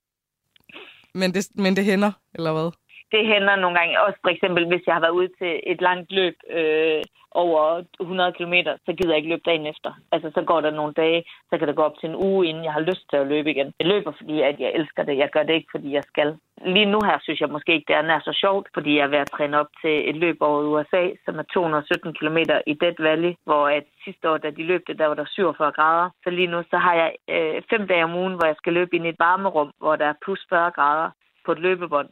Men 1.14 1.34
det, 1.34 1.42
men 1.54 1.76
det 1.76 1.84
hænder, 1.84 2.12
eller 2.34 2.52
hvad? 2.52 2.70
Det 3.12 3.26
hænder 3.26 3.56
nogle 3.56 3.78
gange. 3.78 4.00
Også 4.00 4.18
for 4.22 4.30
eksempel, 4.34 4.66
hvis 4.66 4.86
jeg 4.86 4.94
har 4.94 5.00
været 5.00 5.18
ude 5.20 5.30
til 5.40 5.60
et 5.72 5.80
langt 5.80 6.12
løb 6.12 6.36
øh, 6.50 7.02
over 7.32 7.82
100 8.00 8.32
km, 8.32 8.54
så 8.86 8.90
gider 8.96 9.10
jeg 9.10 9.16
ikke 9.16 9.28
løbe 9.28 9.48
dagen 9.50 9.66
efter. 9.66 9.90
Altså, 10.12 10.30
så 10.34 10.42
går 10.42 10.60
der 10.60 10.70
nogle 10.70 10.92
dage, 10.92 11.24
så 11.50 11.58
kan 11.58 11.68
det 11.68 11.76
gå 11.76 11.82
op 11.82 11.98
til 11.98 12.08
en 12.08 12.16
uge, 12.16 12.46
inden 12.46 12.64
jeg 12.64 12.72
har 12.72 12.80
lyst 12.80 13.04
til 13.10 13.16
at 13.16 13.26
løbe 13.26 13.50
igen. 13.50 13.72
Jeg 13.80 13.86
løber, 13.86 14.12
fordi 14.18 14.40
at 14.40 14.60
jeg 14.60 14.70
elsker 14.74 15.02
det. 15.02 15.18
Jeg 15.18 15.30
gør 15.32 15.42
det 15.42 15.54
ikke, 15.54 15.68
fordi 15.70 15.92
jeg 15.92 16.02
skal. 16.02 16.36
Lige 16.64 16.92
nu 16.94 16.98
her 17.04 17.18
synes 17.22 17.40
jeg 17.40 17.48
måske 17.48 17.74
ikke, 17.74 17.88
det 17.88 17.96
er 17.96 18.02
nær 18.02 18.20
så 18.20 18.32
sjovt, 18.32 18.68
fordi 18.74 18.96
jeg 18.96 19.04
er 19.04 19.12
ved 19.14 19.18
at 19.18 19.30
træne 19.36 19.60
op 19.60 19.70
til 19.82 20.10
et 20.10 20.16
løb 20.16 20.36
over 20.40 20.60
USA, 20.62 21.02
som 21.24 21.38
er 21.38 21.42
217 21.42 22.14
km 22.14 22.38
i 22.66 22.74
Dead 22.74 22.98
Valley, 22.98 23.32
hvor 23.44 23.68
at 23.68 23.84
sidste 24.04 24.30
år, 24.30 24.36
da 24.36 24.50
de 24.50 24.62
løb 24.62 24.82
det, 24.86 24.98
der 24.98 25.06
var 25.06 25.14
der 25.14 25.24
47 25.28 25.72
grader. 25.72 26.10
Så 26.24 26.30
lige 26.30 26.52
nu, 26.52 26.62
så 26.70 26.76
har 26.76 26.94
jeg 26.94 27.10
øh, 27.30 27.62
fem 27.70 27.86
dage 27.86 28.04
om 28.04 28.14
ugen, 28.14 28.34
hvor 28.34 28.46
jeg 28.46 28.56
skal 28.56 28.72
løbe 28.72 28.96
ind 28.96 29.06
i 29.06 29.08
et 29.08 29.18
varmerum, 29.18 29.70
hvor 29.78 29.96
der 29.96 30.06
er 30.06 30.20
plus 30.24 30.46
40 30.48 30.70
grader 30.70 31.10
på 31.44 31.52
et 31.52 31.58
løbebånd 31.58 32.08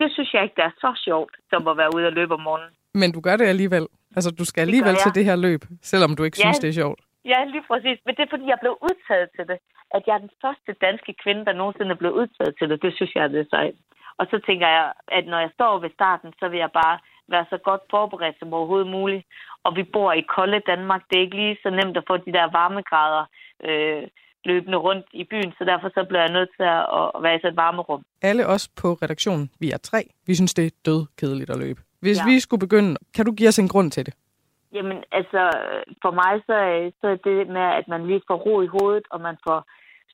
det 0.00 0.08
synes 0.14 0.30
jeg 0.34 0.42
ikke, 0.42 0.56
det 0.60 0.64
er 0.64 0.74
så 0.84 0.90
sjovt, 1.06 1.34
som 1.50 1.68
at 1.68 1.76
være 1.76 1.90
ude 1.96 2.06
og 2.06 2.12
løbe 2.12 2.34
om 2.34 2.40
morgenen. 2.40 2.72
Men 2.94 3.12
du 3.12 3.20
gør 3.26 3.36
det 3.36 3.46
alligevel. 3.54 3.86
Altså, 4.16 4.30
du 4.40 4.44
skal 4.44 4.60
alligevel 4.60 4.96
jeg. 4.96 5.02
til 5.04 5.14
det 5.18 5.24
her 5.24 5.36
løb, 5.36 5.62
selvom 5.92 6.16
du 6.16 6.22
ikke 6.24 6.38
Ja. 6.38 6.44
synes, 6.44 6.58
det 6.58 6.68
er 6.68 6.78
sjovt. 6.82 7.00
Ja, 7.32 7.38
lige 7.44 7.64
præcis. 7.70 7.98
Men 8.06 8.12
det 8.16 8.22
er, 8.22 8.30
fordi 8.34 8.46
jeg 8.52 8.58
blev 8.60 8.74
udtaget 8.88 9.28
til 9.36 9.44
det. 9.50 9.58
At 9.96 10.02
jeg 10.06 10.14
er 10.14 10.22
den 10.26 10.34
første 10.44 10.70
danske 10.86 11.12
kvinde, 11.22 11.44
der 11.44 11.52
nogensinde 11.52 11.90
er 11.90 12.00
blevet 12.02 12.14
udtaget 12.20 12.54
til 12.58 12.66
det. 12.70 12.82
Det 12.82 12.92
synes 12.96 13.14
jeg, 13.14 13.30
det 13.30 13.40
er 13.40 13.50
sejt. 13.50 13.74
Og 14.18 14.26
så 14.30 14.36
tænker 14.46 14.68
jeg, 14.76 14.92
at 15.18 15.24
når 15.26 15.40
jeg 15.44 15.50
står 15.54 15.78
ved 15.78 15.90
starten, 15.98 16.30
så 16.40 16.48
vil 16.48 16.58
jeg 16.58 16.72
bare 16.82 16.98
være 17.34 17.46
så 17.50 17.58
godt 17.68 17.82
forberedt 17.90 18.38
som 18.38 18.52
overhovedet 18.54 18.90
muligt. 18.98 19.24
Og 19.64 19.76
vi 19.76 19.82
bor 19.82 20.12
i 20.12 20.20
kolde 20.36 20.60
Danmark. 20.72 21.02
Det 21.08 21.16
er 21.16 21.24
ikke 21.26 21.36
lige 21.42 21.58
så 21.62 21.70
nemt 21.70 21.96
at 21.96 22.04
få 22.06 22.16
de 22.16 22.32
der 22.38 22.46
varmegrader 22.58 23.24
øh, 23.68 24.02
løbende 24.44 24.78
rundt 24.78 25.06
i 25.12 25.24
byen, 25.24 25.52
så 25.58 25.64
derfor 25.64 25.88
så 25.88 26.04
bliver 26.08 26.20
jeg 26.22 26.32
nødt 26.32 26.50
til 26.56 26.62
at 26.62 27.22
være 27.22 27.34
i 27.34 27.46
et 27.48 27.56
varmerum. 27.56 28.02
Alle 28.22 28.46
os 28.46 28.68
på 28.68 28.88
redaktionen, 29.02 29.50
vi 29.60 29.70
er 29.70 29.76
tre, 29.78 30.00
vi 30.26 30.34
synes, 30.34 30.54
det 30.54 30.66
er 30.66 30.70
død 30.86 31.06
kedeligt 31.18 31.50
at 31.50 31.56
løbe. 31.58 31.80
Hvis 32.00 32.18
Ja. 32.18 32.24
vi 32.24 32.40
skulle 32.40 32.60
begynde, 32.60 32.96
kan 33.14 33.24
du 33.26 33.32
give 33.32 33.48
os 33.48 33.58
en 33.58 33.68
grund 33.68 33.90
til 33.90 34.06
det? 34.06 34.14
Jamen, 34.72 34.98
altså, 35.12 35.42
for 36.02 36.10
mig 36.10 36.32
så, 36.48 36.56
så 37.00 37.06
er 37.08 37.16
det 37.28 37.48
med, 37.48 37.66
at 37.80 37.88
man 37.88 38.06
lige 38.06 38.22
får 38.26 38.36
ro 38.36 38.62
i 38.62 38.66
hovedet, 38.66 39.04
og 39.10 39.20
man 39.20 39.36
får 39.46 39.58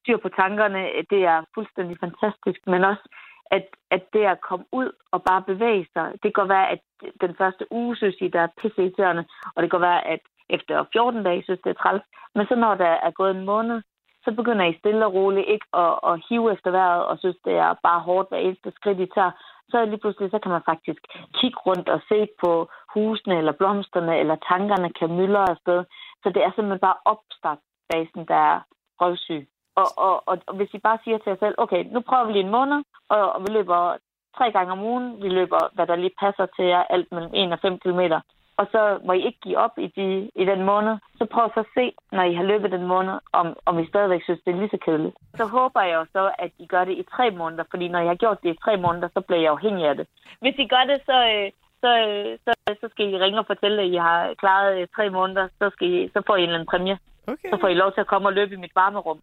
styr 0.01 0.17
på 0.17 0.29
tankerne, 0.29 0.81
det 1.11 1.23
er 1.25 1.39
fuldstændig 1.55 1.97
fantastisk. 2.05 2.61
Men 2.67 2.85
også, 2.85 3.05
at, 3.51 3.67
at 3.91 4.03
det 4.13 4.25
at 4.25 4.41
komme 4.49 4.65
ud 4.73 4.89
og 5.11 5.23
bare 5.23 5.43
bevæge 5.43 5.87
sig, 5.93 6.07
det 6.23 6.35
kan 6.35 6.49
være, 6.49 6.71
at 6.71 6.81
den 7.21 7.35
første 7.39 7.65
uge, 7.73 7.97
synes 7.97 8.17
I, 8.21 8.29
der 8.29 8.41
er 8.41 8.55
pisseirriterende, 8.61 9.25
og 9.55 9.63
det 9.63 9.71
kan 9.71 9.81
være, 9.81 10.07
at 10.15 10.21
efter 10.51 10.85
14 10.93 11.23
dage, 11.25 11.43
synes 11.43 11.61
det 11.65 11.71
er 11.71 11.81
træls. 11.83 12.03
Men 12.35 12.47
så 12.47 12.55
når 12.55 12.75
der 12.75 12.93
er 13.07 13.11
gået 13.11 13.37
en 13.37 13.45
måned, 13.45 13.83
så 14.25 14.31
begynder 14.39 14.65
I 14.65 14.79
stille 14.79 15.07
og 15.07 15.15
roligt 15.15 15.49
ikke 15.49 15.67
at, 15.85 15.95
at 16.11 16.21
hive 16.29 16.53
efter 16.53 16.71
vejret, 16.71 17.05
og 17.05 17.19
synes, 17.19 17.37
det 17.45 17.55
er 17.57 17.75
bare 17.83 18.01
hårdt 18.01 18.29
hver 18.29 18.39
eneste 18.39 18.71
skridt, 18.77 19.01
I 19.01 19.07
tager. 19.07 19.31
Så 19.71 19.85
lige 19.85 20.03
pludselig, 20.03 20.31
så 20.31 20.39
kan 20.39 20.53
man 20.53 20.69
faktisk 20.71 21.01
kigge 21.39 21.59
rundt 21.67 21.89
og 21.89 22.01
se 22.09 22.29
på 22.43 22.69
husene, 22.95 23.39
eller 23.39 23.53
blomsterne, 23.53 24.19
eller 24.19 24.37
tankerne 24.51 24.91
kan 24.99 25.17
myldre 25.19 25.51
afsted. 25.51 25.85
Så 26.23 26.29
det 26.35 26.43
er 26.43 26.51
simpelthen 26.51 26.87
bare 26.89 27.03
opstartsfasen, 27.13 28.23
der 28.33 28.41
er 28.53 28.61
røvsyg. 29.01 29.49
Og, 29.77 29.89
og, 29.97 30.29
og, 30.29 30.39
og 30.47 30.55
hvis 30.57 30.75
I 30.75 30.79
bare 30.79 30.99
siger 31.05 31.19
til 31.19 31.31
jer 31.31 31.37
selv, 31.41 31.55
okay, 31.59 31.85
nu 31.95 32.01
prøver 32.01 32.25
vi 32.25 32.33
lige 32.33 32.45
en 32.45 32.57
måned, 32.59 32.79
og, 33.09 33.33
og 33.33 33.41
vi 33.43 33.49
løber 33.53 33.97
tre 34.39 34.53
gange 34.53 34.73
om 34.73 34.83
ugen. 34.91 35.23
Vi 35.23 35.29
løber, 35.29 35.59
hvad 35.75 35.87
der 35.87 35.97
lige 35.97 36.19
passer 36.21 36.47
til 36.57 36.65
jer, 36.65 36.83
alt 36.95 37.13
mellem 37.13 37.31
1 37.35 37.53
og 37.53 37.59
5 37.63 37.79
kilometer. 37.79 38.21
Og 38.57 38.67
så 38.73 38.99
må 39.07 39.13
I 39.13 39.27
ikke 39.27 39.41
give 39.41 39.59
op 39.59 39.79
i, 39.79 39.87
de, 39.97 40.31
i 40.43 40.45
den 40.45 40.63
måned. 40.63 40.95
Så 41.19 41.25
prøv 41.25 41.51
så 41.55 41.61
at 41.61 41.73
se, 41.75 41.93
når 42.13 42.23
I 42.23 42.35
har 42.35 42.43
løbet 42.43 42.73
den 42.73 42.87
måned, 42.87 43.17
om, 43.33 43.47
om 43.67 43.79
I 43.79 43.87
stadigvæk 43.87 44.23
synes, 44.25 44.41
det 44.45 44.55
er 44.55 44.61
lige 44.61 44.75
så 44.75 44.79
kedeligt. 44.85 45.17
Så 45.37 45.45
håber 45.45 45.81
jeg 45.83 45.95
jo 45.95 46.07
så, 46.13 46.31
at 46.39 46.51
I 46.59 46.67
gør 46.67 46.85
det 46.85 46.99
i 46.99 47.05
tre 47.17 47.31
måneder, 47.31 47.65
fordi 47.71 47.89
når 47.89 47.99
jeg 47.99 48.09
har 48.09 48.23
gjort 48.25 48.43
det 48.43 48.51
i 48.55 48.63
tre 48.65 48.77
måneder, 48.77 49.09
så 49.09 49.21
bliver 49.21 49.41
jeg 49.41 49.51
afhængig 49.51 49.87
af 49.87 49.97
det. 49.97 50.07
Hvis 50.41 50.55
I 50.59 50.67
gør 50.67 50.85
det, 50.91 50.99
så, 51.07 51.17
øh, 51.33 51.51
så, 51.83 51.91
øh, 52.09 52.39
så, 52.45 52.53
så 52.81 52.87
skal 52.91 53.07
I 53.13 53.19
ringe 53.19 53.39
og 53.39 53.47
fortælle, 53.47 53.83
at 53.83 53.89
I 53.89 53.97
har 53.97 54.35
klaret 54.43 54.81
øh, 54.81 54.87
tre 54.97 55.11
måneder. 55.11 55.49
Så, 55.59 55.71
skal 55.71 55.89
I, 55.89 56.09
så 56.15 56.23
får 56.27 56.37
I 56.37 56.43
en 56.43 56.43
eller 56.43 56.55
anden 56.59 56.73
præmie. 56.73 56.99
Okay. 57.27 57.51
Så 57.51 57.57
får 57.61 57.69
I 57.69 57.75
lov 57.83 57.93
til 57.93 58.01
at 58.01 58.07
komme 58.13 58.29
og 58.29 58.33
løbe 58.33 58.55
i 58.55 58.63
mit 58.65 58.75
varmerum. 58.75 59.21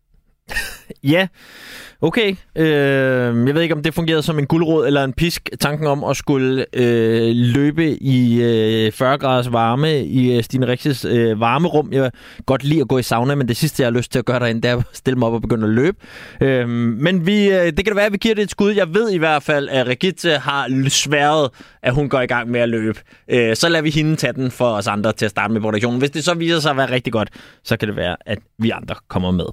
Ja, 1.04 1.28
okay. 2.02 2.36
Øh, 2.56 3.48
jeg 3.48 3.56
ved 3.56 3.62
ikke, 3.62 3.76
om 3.76 3.84
det 3.84 3.94
fungerede 3.94 4.24
som 4.24 4.39
en 4.39 4.48
guldråd 4.48 4.88
eller 4.88 5.04
en 5.04 5.13
pisk. 5.13 5.50
Tanken 5.60 5.88
om 5.88 6.04
at 6.04 6.17
skulle 6.17 6.65
øh, 6.74 7.32
løbe 7.36 8.04
i 8.04 8.41
øh, 8.41 8.91
40 8.91 9.17
graders 9.17 9.52
varme 9.52 10.04
i 10.06 10.38
øh, 10.38 10.44
Stine 10.44 10.67
Rikses 10.67 11.06
øh, 11.06 11.39
varmerum. 11.39 11.89
Jeg 11.91 12.02
kan 12.02 12.12
godt 12.46 12.63
lide 12.63 12.82
at 12.82 12.88
gå 12.88 12.98
i 12.98 13.04
sauna, 13.04 13.36
men 13.36 13.48
det 13.48 13.58
sidste, 13.58 13.84
jeg 13.84 13.88
har 13.88 13.98
lyst 13.98 14.12
til 14.12 14.20
at 14.20 14.26
gøre 14.26 14.39
derinde, 14.39 14.62
det 14.62 14.72
er 14.72 14.78
at 14.78 14.84
stille 14.94 15.20
mig 15.20 15.28
op 15.28 15.34
og 15.34 15.41
begynde 15.41 15.67
at 15.67 15.74
løbe. 15.74 15.98
Øh, 16.41 16.70
men 16.70 17.26
vi, 17.26 17.50
øh, 17.50 17.65
det 17.65 17.76
kan 17.76 17.86
da 17.86 17.94
være, 17.94 18.06
at 18.06 18.13
vi 18.13 18.17
giver 18.17 18.36
det 18.36 18.41
et 18.41 18.52
skud. 18.52 18.72
Jeg 18.72 18.94
ved 18.94 19.12
i 19.12 19.17
hvert 19.17 19.44
fald, 19.44 19.70
at 19.70 19.88
Rigitte 19.88 20.38
har 20.38 20.89
sværet, 20.89 21.50
at 21.82 21.94
hun 21.94 22.10
går 22.10 22.22
i 22.22 22.26
gang 22.26 22.52
med 22.52 22.60
at 22.60 22.70
løbe. 22.70 23.00
Øh, 23.28 23.56
så 23.56 23.70
lader 23.70 23.82
vi 23.82 23.89
hende 23.89 24.15
tage 24.15 24.34
den 24.34 24.52
for 24.52 24.67
os 24.67 24.88
andre 24.88 25.13
til 25.13 25.26
at 25.26 25.32
starte 25.32 25.54
med 25.54 25.62
produktionen. 25.62 26.00
Hvis 26.00 26.10
det 26.10 26.24
så 26.24 26.34
viser 26.34 26.60
sig 26.60 26.72
at 26.72 26.78
være 26.78 26.91
rigtig 26.91 27.13
godt, 27.13 27.30
så 27.63 27.78
kan 27.78 27.88
det 27.88 27.96
være, 27.96 28.15
at 28.26 28.39
vi 28.60 28.70
andre 28.70 28.96
kommer 29.08 29.32
med. 29.32 29.46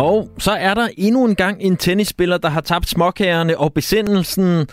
Og 0.00 0.30
så 0.38 0.50
er 0.50 0.74
der 0.74 0.88
endnu 0.96 1.24
en 1.24 1.34
gang 1.34 1.56
en 1.60 1.76
tennisspiller, 1.76 2.38
der 2.38 2.48
har 2.48 2.60
tabt 2.60 2.88
småkagerne 2.88 3.58
og 3.58 3.72
besindelsen. 3.72 4.66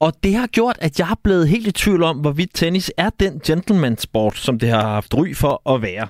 Og 0.00 0.12
det 0.22 0.34
har 0.34 0.46
gjort, 0.46 0.76
at 0.80 0.98
jeg 0.98 1.10
er 1.10 1.20
blevet 1.24 1.48
helt 1.48 1.66
i 1.66 1.72
tvivl 1.72 2.02
om, 2.02 2.16
hvorvidt 2.16 2.50
tennis 2.54 2.92
er 2.96 3.10
den 3.20 3.40
gentleman-sport, 3.46 4.36
som 4.36 4.58
det 4.58 4.68
har 4.68 4.80
haft 4.88 5.14
ry 5.14 5.34
for 5.34 5.74
at 5.74 5.82
være. 5.82 6.08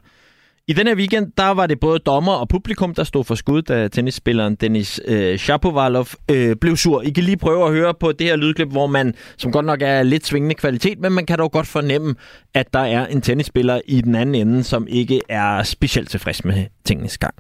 I 0.69 0.73
den 0.73 0.87
her 0.87 0.95
weekend, 0.95 1.33
der 1.37 1.49
var 1.49 1.67
det 1.67 1.81
både 1.81 1.99
dommer 1.99 2.33
og 2.33 2.49
publikum, 2.49 2.95
der 2.95 3.05
stod 3.05 3.25
for 3.25 3.35
skud, 3.35 3.63
da 3.63 3.89
tennisspilleren 3.89 4.55
Denis 4.55 5.01
øh, 5.05 5.39
Shapovalov 5.39 6.07
øh, 6.31 6.57
blev 6.57 6.77
sur. 6.77 7.03
I 7.03 7.11
kan 7.11 7.25
lige 7.25 7.37
prøve 7.37 7.67
at 7.67 7.73
høre 7.73 7.95
på 8.01 8.13
det 8.13 8.27
her 8.27 8.37
lydklip, 8.37 8.69
hvor 8.69 8.87
man, 8.87 9.15
som 9.37 9.53
godt 9.53 9.67
nok 9.67 9.83
er 9.83 10.03
lidt 10.03 10.27
svingende 10.27 10.55
kvalitet, 10.55 10.99
men 10.99 11.13
man 11.13 11.27
kan 11.27 11.39
dog 11.39 11.53
godt 11.53 11.67
fornemme, 11.67 12.15
at 12.55 12.75
der 12.75 12.81
er 12.81 13.07
en 13.07 13.21
tennisspiller 13.21 13.81
i 13.87 14.01
den 14.01 14.15
anden 14.15 14.35
ende, 14.35 14.63
som 14.63 14.87
ikke 14.89 15.21
er 15.29 15.63
specielt 15.63 16.11
tilfreds 16.11 16.45
med 16.45 16.67
tingens 16.85 17.19
gang. 17.19 17.35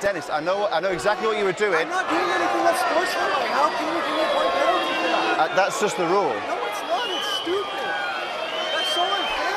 Dennis, 0.00 0.30
I 0.30 0.40
know, 0.40 0.66
I 0.72 0.80
know 0.80 0.90
exactly 0.90 1.26
what 1.28 1.38
you 1.38 1.44
were 1.44 1.52
doing. 1.52 1.74
I'm 1.74 1.88
not 1.88 2.08
doing 2.08 2.30
anything 2.38 2.64
that's 2.64 2.80
sportsmanlike. 2.80 3.50
How 3.52 3.68
can 3.76 3.86
you 3.94 4.00
give 4.06 4.16
me 4.16 4.24
a 4.24 4.32
point 4.34 4.52
penalty 4.56 4.94
for 4.96 5.08
that? 5.12 5.50
Uh, 5.50 5.56
that's 5.56 5.80
just 5.80 5.96
the 5.98 6.06
rule. 6.06 6.32
No, 6.32 6.56
it's 6.70 6.82
not. 6.92 7.06
It's 7.16 7.28
stupid. 7.42 7.88
That's 8.74 8.94
so 8.94 9.02
unfair. 9.02 9.52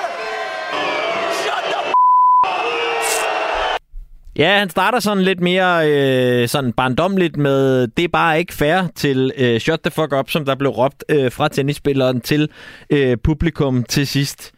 Ja, 4.36 4.58
han 4.60 4.70
starter 4.70 5.00
sådan 5.00 5.24
lidt 5.24 5.40
mere 5.40 5.90
øh, 5.92 6.48
sådan 6.48 6.74
barndomligt 6.74 7.38
med, 7.38 7.88
det 7.88 8.04
er 8.04 8.08
bare 8.08 8.40
ikke 8.40 8.54
fair 8.54 8.88
til 8.96 9.32
øh, 9.38 9.60
shut 9.60 9.80
the 9.82 9.92
fuck 9.92 10.14
up, 10.14 10.30
som 10.30 10.46
der 10.46 10.56
blev 10.56 10.72
råbt 10.72 11.04
øh, 11.10 11.32
fra 11.32 11.48
tennisspilleren 11.48 12.22
til 12.22 12.50
øh, 12.90 13.18
publikum 13.24 13.84
til 13.84 14.08
sidst. 14.08 14.52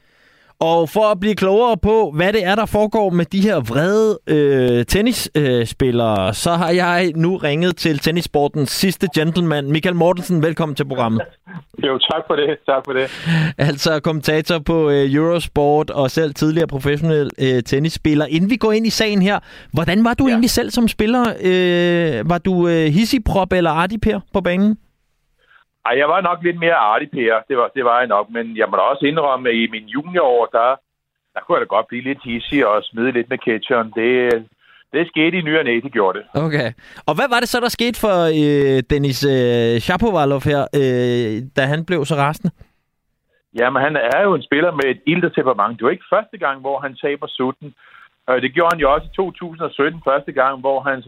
Og 0.62 0.90
for 0.90 1.12
at 1.12 1.20
blive 1.20 1.36
klogere 1.36 1.78
på, 1.78 2.12
hvad 2.16 2.34
det 2.34 2.46
er, 2.46 2.56
der 2.56 2.66
foregår 2.66 3.10
med 3.10 3.26
de 3.26 3.42
her 3.42 3.56
vrede 3.56 4.20
øh, 4.28 4.86
tennisspillere, 4.86 6.28
øh, 6.28 6.34
så 6.34 6.52
har 6.52 6.70
jeg 6.70 7.12
nu 7.16 7.38
ringet 7.38 7.78
til 7.78 8.00
tennissportens 8.00 8.70
sidste 8.70 9.08
gentleman, 9.16 9.72
Michael 9.72 9.96
Mortensen. 9.96 10.44
Velkommen 10.44 10.76
til 10.76 10.86
programmet. 10.86 11.22
Jo, 11.84 11.98
tak 11.98 12.24
for 12.28 12.36
det. 12.36 12.58
Tak 12.66 12.82
for 12.86 12.94
det. 12.94 13.12
Altså 13.58 14.00
kommentator 14.00 14.60
på 14.60 14.90
øh, 14.90 15.14
Eurosport 15.14 15.90
og 15.90 16.12
selv 16.12 16.34
tidligere 16.34 16.68
professionel 16.68 17.30
øh, 17.42 17.64
tennisspiller. 17.64 18.26
Inden 18.26 18.50
vi 18.50 18.56
går 18.56 18.72
ind 18.72 18.88
i 18.88 18.90
sagen 18.90 19.22
her, 19.22 19.40
hvordan 19.74 20.04
var 20.04 20.14
du 20.14 20.24
ja. 20.24 20.30
egentlig 20.30 20.50
selv 20.50 20.72
som 20.72 20.88
spiller? 20.88 21.26
Øh, 21.44 22.30
var 22.30 22.38
du 22.38 22.68
øh, 22.68 22.86
hissiprop 22.86 23.54
eller 23.54 23.72
artiper 23.72 24.20
på 24.34 24.42
banen? 24.42 24.78
Ej, 25.90 25.96
jeg 25.98 26.08
var 26.14 26.22
nok 26.22 26.40
lidt 26.44 26.60
mere 26.66 26.80
artig, 26.92 27.10
Per. 27.12 27.36
Det 27.50 27.58
var, 27.58 27.68
det 27.76 27.84
var 27.86 27.98
jeg 28.00 28.08
nok. 28.08 28.28
Men 28.36 28.58
jeg 28.58 28.68
må 28.70 28.76
da 28.78 28.82
også 28.82 29.06
indrømme, 29.06 29.50
at 29.50 29.56
i 29.56 29.68
min 29.76 29.86
juniorår, 29.96 30.46
der, 30.58 30.70
der 31.34 31.40
kunne 31.42 31.56
jeg 31.56 31.64
da 31.66 31.76
godt 31.76 31.88
blive 31.88 32.04
lidt 32.10 32.22
hissig 32.24 32.68
og 32.68 32.84
smide 32.84 33.12
lidt 33.12 33.30
med 33.30 33.38
catcheren. 33.48 33.90
Det, 34.00 34.14
det 34.94 35.08
skete 35.08 35.38
i 35.38 35.42
ny 35.42 35.58
og 35.60 35.64
næ, 35.64 35.74
det 35.86 35.92
gjorde 35.92 36.20
det. 36.20 36.26
Okay. 36.46 36.70
Og 37.08 37.14
hvad 37.18 37.28
var 37.34 37.40
det 37.40 37.50
så, 37.50 37.60
der 37.60 37.70
skete 37.70 38.00
for 38.06 38.16
øh, 38.40 38.78
Dennis 38.92 39.20
øh, 39.34 39.80
Shapovalov 39.86 40.44
her, 40.52 40.62
øh, 40.80 41.34
da 41.58 41.62
han 41.72 41.86
blev 41.86 42.06
så 42.06 42.16
rasende? 42.16 42.52
Jamen, 43.60 43.82
han 43.82 43.96
er 44.14 44.22
jo 44.28 44.32
en 44.36 44.48
spiller 44.50 44.72
med 44.72 44.88
et 44.94 45.02
ildet 45.08 45.32
temperament. 45.34 45.78
Det 45.78 45.86
var 45.86 45.96
ikke 45.96 46.14
første 46.16 46.38
gang, 46.38 46.58
hvor 46.62 46.80
han 46.80 46.96
taber 47.04 47.28
sutten. 47.28 47.74
Øh, 48.30 48.42
det 48.44 48.54
gjorde 48.54 48.74
han 48.74 48.82
jo 48.84 48.94
også 48.94 49.08
i 49.12 49.16
2017, 49.16 50.02
første 50.06 50.32
gang, 50.32 50.60
hvor 50.60 50.80
han 50.90 51.04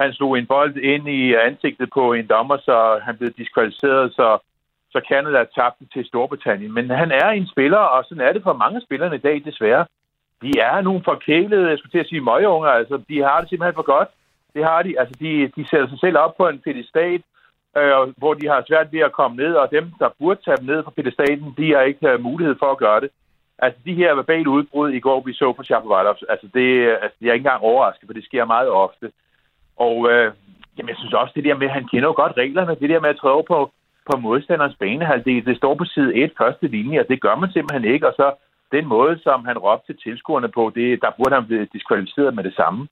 han 0.00 0.12
slog 0.12 0.38
en 0.38 0.46
bold 0.46 0.76
ind 0.76 1.08
i 1.08 1.34
ansigtet 1.34 1.88
på 1.94 2.12
en 2.12 2.26
dommer, 2.26 2.56
så 2.56 3.00
han 3.02 3.16
blev 3.16 3.30
diskvalificeret, 3.30 4.12
så, 4.12 4.38
så 4.90 5.00
Canada 5.08 5.44
tabte 5.44 5.84
til 5.92 6.04
Storbritannien. 6.04 6.74
Men 6.74 6.90
han 6.90 7.10
er 7.10 7.28
en 7.28 7.46
spiller, 7.46 7.78
og 7.78 8.04
sådan 8.04 8.26
er 8.26 8.32
det 8.32 8.42
for 8.42 8.52
mange 8.52 8.80
spillere 8.80 9.14
i 9.14 9.18
dag, 9.18 9.42
desværre. 9.44 9.86
De 10.42 10.52
er 10.58 10.80
nogle 10.80 11.02
forkælede, 11.04 11.70
jeg 11.70 11.78
skulle 11.78 11.92
til 11.92 12.04
at 12.04 12.08
sige 12.08 12.20
møgeunger, 12.20 12.70
altså 12.70 13.02
de 13.08 13.22
har 13.22 13.40
det 13.40 13.48
simpelthen 13.48 13.74
for 13.74 13.82
godt. 13.96 14.08
Det 14.54 14.64
har 14.64 14.82
de, 14.82 15.00
altså 15.00 15.14
de, 15.20 15.48
de 15.56 15.68
sætter 15.68 15.88
sig 15.88 15.98
selv 16.00 16.18
op 16.18 16.36
på 16.36 16.48
en 16.48 16.58
pedestat, 16.58 17.20
øh, 17.76 17.92
hvor 18.16 18.34
de 18.34 18.46
har 18.48 18.64
svært 18.68 18.92
ved 18.92 19.00
at 19.00 19.12
komme 19.12 19.36
ned, 19.36 19.54
og 19.54 19.70
dem, 19.70 19.92
der 19.98 20.08
burde 20.18 20.40
tage 20.44 20.56
dem 20.56 20.66
ned 20.66 20.84
fra 20.84 20.96
pedestaten, 20.96 21.54
de 21.58 21.74
har 21.74 21.80
ikke 21.80 22.14
uh, 22.14 22.20
mulighed 22.20 22.56
for 22.58 22.70
at 22.70 22.78
gøre 22.78 23.00
det. 23.00 23.10
Altså 23.58 23.80
de 23.84 23.94
her 23.94 24.14
verbale 24.14 24.48
udbrud 24.50 24.90
i 24.90 25.00
går, 25.00 25.20
vi 25.20 25.32
så 25.32 25.52
på 25.52 25.62
Shapovalov, 25.62 26.16
altså 26.28 26.48
det, 26.54 26.68
altså 27.02 27.16
jeg 27.20 27.28
er 27.28 27.32
ikke 27.32 27.46
engang 27.46 27.62
overrasket, 27.62 28.06
for 28.06 28.12
det 28.12 28.24
sker 28.24 28.44
meget 28.44 28.68
ofte. 28.68 29.12
Og 29.76 29.96
øh, 30.10 30.32
jamen, 30.76 30.88
jeg 30.88 30.96
synes 30.98 31.12
også, 31.12 31.32
det 31.36 31.44
der 31.44 31.56
med, 31.56 31.66
at 31.66 31.72
han 31.72 31.88
kender 31.88 32.08
jo 32.08 32.14
godt 32.16 32.36
reglerne, 32.36 32.80
det 32.80 32.90
der 32.90 33.00
med 33.00 33.10
at 33.10 33.16
træde 33.16 33.34
over 33.34 33.42
på, 33.42 33.72
på 34.10 34.16
modstanderens 34.16 34.76
banehalvdel, 34.80 35.46
det 35.46 35.56
står 35.56 35.74
på 35.74 35.84
side 35.84 36.14
1, 36.14 36.32
første 36.38 36.66
linje, 36.66 37.00
og 37.00 37.08
det 37.08 37.20
gør 37.20 37.36
man 37.36 37.52
simpelthen 37.52 37.92
ikke. 37.94 38.06
Og 38.08 38.14
så 38.16 38.34
den 38.72 38.86
måde, 38.86 39.18
som 39.22 39.44
han 39.44 39.58
råbte 39.58 39.86
til 39.86 40.02
tilskuerne 40.02 40.48
på, 40.48 40.72
det, 40.74 41.02
der 41.02 41.10
burde 41.16 41.34
han 41.34 41.46
blive 41.46 41.68
diskvalificeret 41.72 42.34
med 42.34 42.44
det 42.44 42.54
samme. 42.54 42.88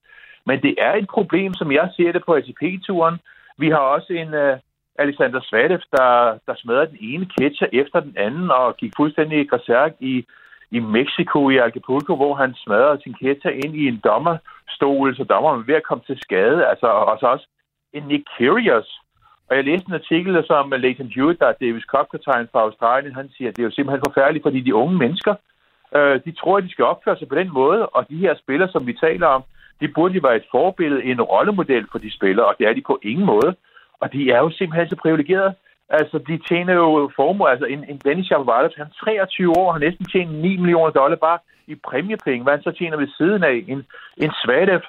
Men 0.47 0.63
det 0.63 0.75
er 0.79 0.95
et 0.95 1.09
problem, 1.09 1.55
som 1.55 1.73
jeg 1.73 1.89
ser 1.97 2.13
det 2.13 2.23
på 2.25 2.35
ATP-turen. 2.35 3.19
Vi 3.59 3.69
har 3.71 3.79
også 3.79 4.13
en 4.13 4.35
uh, 4.35 4.59
Alexander 4.99 5.41
Zverev, 5.43 5.81
der, 5.93 6.39
der 6.47 6.55
smadrede 6.57 6.91
den 6.91 6.99
ene 7.01 7.27
catcher 7.39 7.69
efter 7.73 8.01
den 8.01 8.15
anden 8.17 8.51
og 8.51 8.77
gik 8.77 8.93
fuldstændig 8.97 9.41
i 9.41 9.47
græsærk 9.47 9.93
i, 10.01 10.25
i 10.77 10.81
Mexico, 10.81 11.51
i 11.51 11.57
Acapulco, 11.57 12.17
hvor 12.17 12.35
han 12.35 12.55
smadrede 12.55 13.03
sin 13.03 13.15
catcher 13.23 13.51
ind 13.51 13.75
i 13.77 13.89
en 13.89 14.01
dommerstol, 14.05 15.17
så 15.17 15.25
dommeren 15.25 15.59
var 15.59 15.67
ved 15.67 15.75
at 15.75 15.89
komme 15.89 16.05
til 16.07 16.19
skade. 16.21 16.67
Altså, 16.71 16.87
og 16.87 17.17
så 17.21 17.27
også 17.27 17.47
en 17.93 18.03
Nick 18.03 18.25
Kyrgios. 18.37 19.01
Og 19.49 19.57
jeg 19.57 19.65
læste 19.65 19.89
en 19.89 20.01
artikel, 20.03 20.45
som 20.47 20.73
Leighton 20.77 21.13
Hewitt, 21.15 21.41
der 21.41 21.47
er 21.47 21.61
Davis 21.61 21.87
cup 21.93 22.07
fra 22.53 22.61
Australien, 22.61 23.15
han 23.15 23.29
siger, 23.37 23.49
at 23.49 23.57
det 23.57 23.63
er 23.63 23.71
jo 23.71 23.77
simpelthen 23.77 24.07
forfærdeligt, 24.09 24.43
fordi 24.43 24.61
de 24.61 24.75
unge 24.75 24.97
mennesker, 24.99 25.35
øh, 25.97 26.21
de 26.25 26.33
tror, 26.33 26.57
at 26.57 26.65
de 26.65 26.71
skal 26.71 26.85
opføre 26.85 27.19
sig 27.19 27.29
på 27.29 27.35
den 27.35 27.51
måde, 27.53 27.87
og 27.87 28.09
de 28.11 28.17
her 28.17 28.35
spillere, 28.43 28.71
som 28.73 28.87
vi 28.87 28.93
taler 28.93 29.27
om, 29.27 29.43
de 29.81 29.89
burde 29.89 30.15
jo 30.15 30.21
være 30.25 30.37
et 30.37 30.51
forbillede, 30.51 31.05
en 31.05 31.23
rollemodel 31.23 31.87
for 31.93 31.99
de 31.99 32.17
spillere, 32.17 32.47
og 32.47 32.55
det 32.59 32.67
er 32.67 32.75
de 32.75 32.83
på 32.87 32.99
ingen 33.03 33.27
måde. 33.27 33.57
Og 34.01 34.13
de 34.13 34.31
er 34.31 34.39
jo 34.39 34.51
simpelthen 34.51 34.89
så 34.89 34.97
privilegerede. 34.97 35.55
Altså, 35.89 36.19
de 36.19 36.39
tjener 36.49 36.75
jo 36.75 37.11
formue. 37.17 37.51
Altså, 37.51 37.67
en, 37.67 37.85
en 37.89 37.99
Dennis 38.05 38.27
Shapovalov, 38.27 38.71
han 38.77 38.87
er 38.87 39.05
23 39.05 39.57
år, 39.57 39.73
har 39.73 39.79
næsten 39.79 40.07
tjent 40.07 40.35
9 40.35 40.57
millioner 40.57 40.91
dollar 40.91 41.17
bare 41.17 41.39
i 41.67 41.75
præmiepenge. 41.75 42.43
Hvad 42.43 42.53
han 42.53 42.63
så 42.63 42.71
tjener 42.71 42.97
ved 42.97 43.09
siden 43.19 43.45
af? 43.45 43.65
En, 43.69 43.87
en 44.17 44.33
Svadev, 44.45 44.81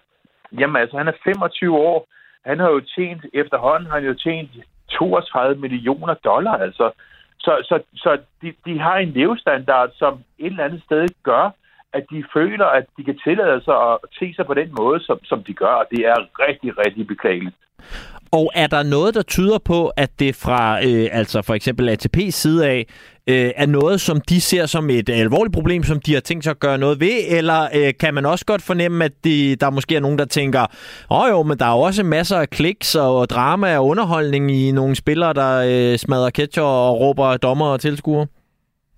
jamen 0.60 0.82
altså, 0.82 0.98
han 0.98 1.08
er 1.08 1.22
25 1.24 1.78
år. 1.78 2.08
Han 2.46 2.60
har 2.60 2.70
jo 2.70 2.82
tjent, 2.96 3.26
efterhånden 3.34 3.90
har 3.90 3.96
han 4.00 4.08
jo 4.08 4.14
tjent 4.14 4.52
32 4.92 5.62
millioner 5.62 6.14
dollar, 6.14 6.58
altså. 6.58 6.92
Så, 7.40 7.52
så, 7.64 7.80
så 7.96 8.18
de, 8.42 8.54
de 8.66 8.80
har 8.80 8.98
en 8.98 9.12
levestandard, 9.12 9.90
som 9.94 10.14
et 10.40 10.46
eller 10.46 10.64
andet 10.64 10.84
sted 10.84 11.08
gør, 11.24 11.52
at 11.98 12.06
de 12.12 12.24
føler, 12.34 12.66
at 12.66 12.86
de 12.98 13.04
kan 13.04 13.18
tillade 13.28 13.60
sig 13.68 13.78
at 13.92 13.98
se 14.20 14.34
sig 14.36 14.46
på 14.46 14.54
den 14.54 14.70
måde, 14.80 15.00
som, 15.08 15.18
som 15.24 15.44
de 15.48 15.54
gør, 15.54 15.88
det 15.92 16.02
er 16.14 16.20
rigtig, 16.48 16.78
rigtig 16.78 17.08
beklageligt. 17.08 17.56
Og 18.32 18.52
er 18.56 18.68
der 18.68 18.84
noget, 18.84 19.16
der 19.16 19.22
tyder 19.22 19.58
på, 19.58 19.92
at 19.98 20.12
det 20.20 20.36
fra 20.36 20.86
øh, 20.88 21.08
altså 21.12 21.42
for 21.42 21.54
eksempel 21.54 21.90
ATP's 21.90 22.30
side 22.30 22.68
af, 22.68 22.86
øh, 23.28 23.52
er 23.56 23.66
noget, 23.66 24.02
som 24.02 24.22
de 24.22 24.42
ser 24.42 24.66
som 24.66 24.90
et 24.90 25.10
alvorligt 25.10 25.54
problem, 25.54 25.84
som 25.84 26.00
de 26.00 26.14
har 26.14 26.22
tænkt 26.22 26.44
sig 26.44 26.52
at 26.52 26.60
gøre 26.60 26.78
noget 26.78 27.00
ved? 27.00 27.18
Eller 27.38 27.62
øh, 27.78 27.94
kan 28.00 28.14
man 28.14 28.26
også 28.26 28.46
godt 28.46 28.62
fornemme, 28.62 29.06
at 29.06 29.12
de, 29.24 29.56
der 29.56 29.70
måske 29.70 29.96
er 29.96 30.00
nogen, 30.00 30.18
der 30.18 30.26
tænker, 30.26 30.62
åh 31.12 31.22
oh, 31.22 31.30
jo, 31.30 31.44
men 31.44 31.58
der 31.58 31.66
er 31.66 31.74
også 31.88 32.04
masser 32.04 32.38
af 32.38 32.50
kliks 32.50 32.96
og 32.96 33.30
drama 33.30 33.78
og 33.78 33.88
underholdning 33.88 34.52
i 34.52 34.72
nogle 34.72 34.96
spillere, 34.96 35.34
der 35.34 35.52
øh, 35.72 35.98
smadrer 35.98 36.30
catcher 36.30 36.64
og 36.64 37.00
råber 37.00 37.38
dommer 37.38 37.66
og 37.66 37.80
tilskuere? 37.80 38.28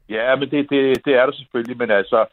Ja, 0.09 0.35
men 0.35 0.49
det, 0.49 0.67
det, 0.69 1.05
det 1.05 1.13
er 1.15 1.25
der 1.25 1.31
selvfølgelig, 1.31 1.77
men 1.77 1.91
altså, 1.91 2.25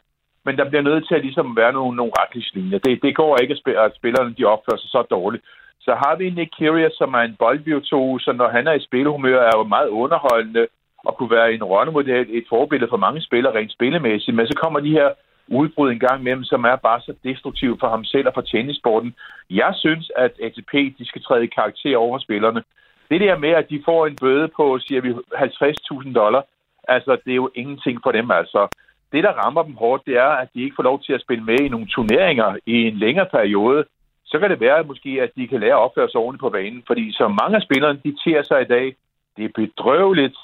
men 0.45 0.57
der 0.57 0.69
bliver 0.69 0.81
nødt 0.81 1.07
til 1.07 1.15
at 1.15 1.21
ligesom 1.21 1.55
være 1.55 1.73
nogle, 1.73 1.95
nogle 1.97 2.11
retningslinjer. 2.19 2.77
Det, 2.77 3.03
det 3.03 3.15
går 3.15 3.37
ikke, 3.37 3.55
at 3.85 3.95
spillerne 3.95 4.35
de 4.37 4.45
opfører 4.45 4.77
sig 4.77 4.89
så 4.89 5.01
dårligt. 5.09 5.43
Så 5.85 5.91
har 6.03 6.15
vi 6.15 6.29
Nick 6.29 6.51
Kyrgios, 6.57 6.93
som 6.97 7.13
er 7.13 7.23
en 7.25 7.35
boldvirtuos, 7.39 8.21
så 8.23 8.31
når 8.31 8.49
han 8.49 8.67
er 8.67 8.73
i 8.73 8.85
spilhumør, 8.87 9.39
er 9.41 9.57
jo 9.57 9.63
meget 9.63 9.89
underholdende 9.89 10.67
og 11.07 11.17
kunne 11.17 11.31
være 11.31 11.53
en 11.53 11.63
rollemodel, 11.63 12.27
et 12.29 12.45
forbillede 12.49 12.89
for 12.89 12.97
mange 12.97 13.21
spillere 13.21 13.55
rent 13.55 13.71
spillemæssigt. 13.71 14.35
Men 14.37 14.47
så 14.47 14.57
kommer 14.63 14.79
de 14.79 14.97
her 14.99 15.09
udbrud 15.47 15.91
en 15.91 15.99
gang 15.99 16.19
imellem, 16.21 16.43
som 16.43 16.63
er 16.63 16.75
bare 16.75 17.01
så 17.01 17.13
destruktive 17.23 17.77
for 17.79 17.89
ham 17.89 18.03
selv 18.03 18.27
og 18.27 18.33
for 18.33 18.41
tennissporten. 18.41 19.15
Jeg 19.49 19.73
synes, 19.75 20.11
at 20.15 20.31
ATP 20.43 20.73
de 20.99 21.05
skal 21.05 21.21
træde 21.23 21.43
i 21.43 21.55
karakter 21.59 21.97
over 21.97 22.19
spillerne. 22.19 22.63
Det 23.09 23.21
der 23.21 23.37
med, 23.37 23.49
at 23.49 23.69
de 23.69 23.81
får 23.85 24.07
en 24.07 24.17
bøde 24.21 24.47
på, 24.55 24.79
siger 24.79 25.01
vi, 25.01 25.11
50.000 25.11 26.13
dollar, 26.13 26.43
altså 26.87 27.17
det 27.25 27.31
er 27.31 27.41
jo 27.43 27.49
ingenting 27.55 27.99
for 28.03 28.11
dem. 28.11 28.31
Altså, 28.31 28.67
det, 29.15 29.23
der 29.27 29.39
rammer 29.41 29.63
dem 29.63 29.75
hårdt, 29.83 30.05
det 30.07 30.15
er, 30.27 30.31
at 30.43 30.49
de 30.53 30.63
ikke 30.63 30.77
får 30.77 30.89
lov 30.89 30.97
til 31.01 31.13
at 31.13 31.23
spille 31.25 31.43
med 31.43 31.59
i 31.59 31.73
nogle 31.73 31.87
turneringer 31.95 32.49
i 32.65 32.75
en 32.89 32.97
længere 33.05 33.29
periode 33.37 33.81
så 34.25 34.39
kan 34.39 34.49
det 34.49 34.59
være 34.59 34.83
måske, 34.83 35.09
at 35.21 35.31
de 35.37 35.47
kan 35.47 35.59
lære 35.59 35.77
at 35.79 35.85
opføre 35.85 36.09
sig 36.09 36.19
ordentligt 36.21 36.45
på 36.45 36.49
banen. 36.49 36.83
Fordi 36.87 37.11
så 37.11 37.27
mange 37.27 37.55
af 37.55 37.61
spillerne, 37.61 37.99
de 38.05 38.15
tiger 38.23 38.43
sig 38.43 38.61
i 38.61 38.71
dag. 38.75 38.95
Det 39.37 39.45
er 39.45 39.57
bedrøveligt, 39.61 40.37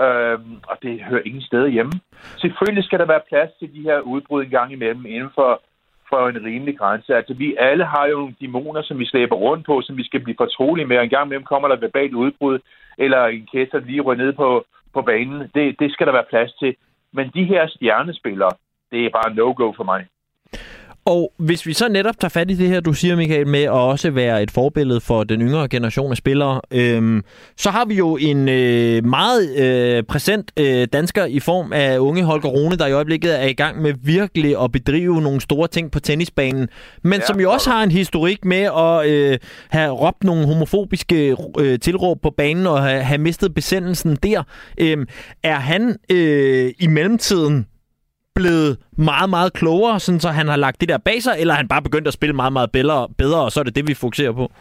øh, 0.00 0.38
og 0.70 0.76
det 0.82 1.02
hører 1.08 1.26
ingen 1.26 1.42
steder 1.42 1.66
hjemme. 1.66 1.92
Selvfølgelig 2.44 2.84
skal 2.84 2.98
der 2.98 3.06
være 3.06 3.28
plads 3.28 3.50
til 3.58 3.74
de 3.74 3.82
her 3.82 4.00
udbrud 4.00 4.44
en 4.44 4.50
gang 4.50 4.72
imellem 4.72 5.06
inden 5.06 5.30
for, 5.34 5.62
for 6.08 6.28
en 6.28 6.44
rimelig 6.44 6.78
grænse. 6.78 7.16
Altså, 7.16 7.34
vi 7.34 7.56
alle 7.58 7.84
har 7.84 8.06
jo 8.06 8.16
nogle 8.16 8.34
dæmoner, 8.40 8.82
som 8.82 8.98
vi 8.98 9.06
slæber 9.06 9.36
rundt 9.36 9.66
på, 9.66 9.82
som 9.82 9.96
vi 9.96 10.04
skal 10.04 10.20
blive 10.20 10.36
fortrolige 10.38 10.86
med. 10.86 10.96
Og 10.98 11.04
en 11.04 11.10
gang 11.10 11.26
imellem 11.26 11.44
kommer 11.44 11.68
der 11.68 11.76
verbalt 11.76 12.14
udbrud, 12.14 12.58
eller 12.98 13.26
en 13.26 13.48
kæster 13.52 13.78
lige 13.78 14.00
ryger 14.00 14.24
ned 14.24 14.32
på, 14.32 14.64
på 14.94 15.02
banen. 15.02 15.50
Det, 15.54 15.80
det 15.80 15.92
skal 15.92 16.06
der 16.06 16.12
være 16.12 16.30
plads 16.30 16.52
til. 16.52 16.76
Men 17.16 17.30
de 17.34 17.44
her 17.44 17.66
stjernespillere, 17.66 18.50
det 18.90 19.06
er 19.06 19.10
bare 19.10 19.34
no-go 19.34 19.72
for 19.72 19.84
mig. 19.84 20.06
Og 21.06 21.32
hvis 21.38 21.66
vi 21.66 21.72
så 21.72 21.88
netop 21.88 22.20
tager 22.20 22.28
fat 22.28 22.50
i 22.50 22.54
det 22.54 22.68
her, 22.68 22.80
du 22.80 22.92
siger, 22.92 23.16
Michael, 23.16 23.46
med 23.46 23.62
at 23.62 23.70
også 23.70 24.10
være 24.10 24.42
et 24.42 24.50
forbillede 24.50 25.00
for 25.00 25.24
den 25.24 25.40
yngre 25.40 25.68
generation 25.68 26.10
af 26.10 26.16
spillere, 26.16 26.60
øhm, 26.70 27.22
så 27.56 27.70
har 27.70 27.84
vi 27.84 27.94
jo 27.94 28.16
en 28.16 28.48
øh, 28.48 29.04
meget 29.04 29.56
øh, 29.56 30.02
præsent 30.02 30.52
øh, 30.56 30.88
dansker 30.92 31.24
i 31.24 31.40
form 31.40 31.72
af 31.72 31.98
unge 31.98 32.22
Holger 32.22 32.48
Rune, 32.48 32.76
der 32.76 32.86
i 32.86 32.92
øjeblikket 32.92 33.40
er 33.42 33.46
i 33.46 33.52
gang 33.52 33.82
med 33.82 33.94
virkelig 34.02 34.62
at 34.62 34.72
bedrive 34.72 35.22
nogle 35.22 35.40
store 35.40 35.68
ting 35.68 35.90
på 35.90 36.00
tennisbanen, 36.00 36.68
men 37.02 37.20
ja, 37.20 37.26
som 37.26 37.40
jo 37.40 37.52
også 37.52 37.70
har 37.70 37.82
en 37.82 37.90
historik 37.90 38.44
med 38.44 38.62
at 38.78 39.06
øh, 39.10 39.38
have 39.68 39.92
råbt 39.92 40.24
nogle 40.24 40.46
homofobiske 40.46 41.36
øh, 41.58 41.78
tilråb 41.78 42.22
på 42.22 42.30
banen 42.30 42.66
og 42.66 42.82
have, 42.82 43.02
have 43.02 43.18
mistet 43.18 43.54
besendelsen 43.54 44.16
der. 44.16 44.42
Øh, 44.78 45.06
er 45.42 45.58
han 45.58 45.96
øh, 46.10 46.72
i 46.78 46.86
mellemtiden 46.86 47.66
blevet 48.34 48.78
meget, 49.10 49.30
meget 49.30 49.52
klogere, 49.52 50.00
sådan 50.00 50.20
så 50.20 50.28
han 50.28 50.48
har 50.48 50.56
lagt 50.56 50.80
det 50.80 50.88
der 50.88 50.98
bag 50.98 51.22
sig, 51.22 51.34
eller 51.40 51.54
er 51.54 51.58
han 51.58 51.68
bare 51.68 51.82
begyndt 51.82 52.08
at 52.08 52.14
spille 52.18 52.36
meget, 52.36 52.52
meget 52.52 52.72
bedre, 52.72 53.08
bedre 53.18 53.40
og 53.44 53.50
så 53.50 53.60
er 53.60 53.64
det 53.64 53.76
det, 53.76 53.88
vi 53.88 53.94
fokuserer 53.94 54.32
på? 54.32 54.52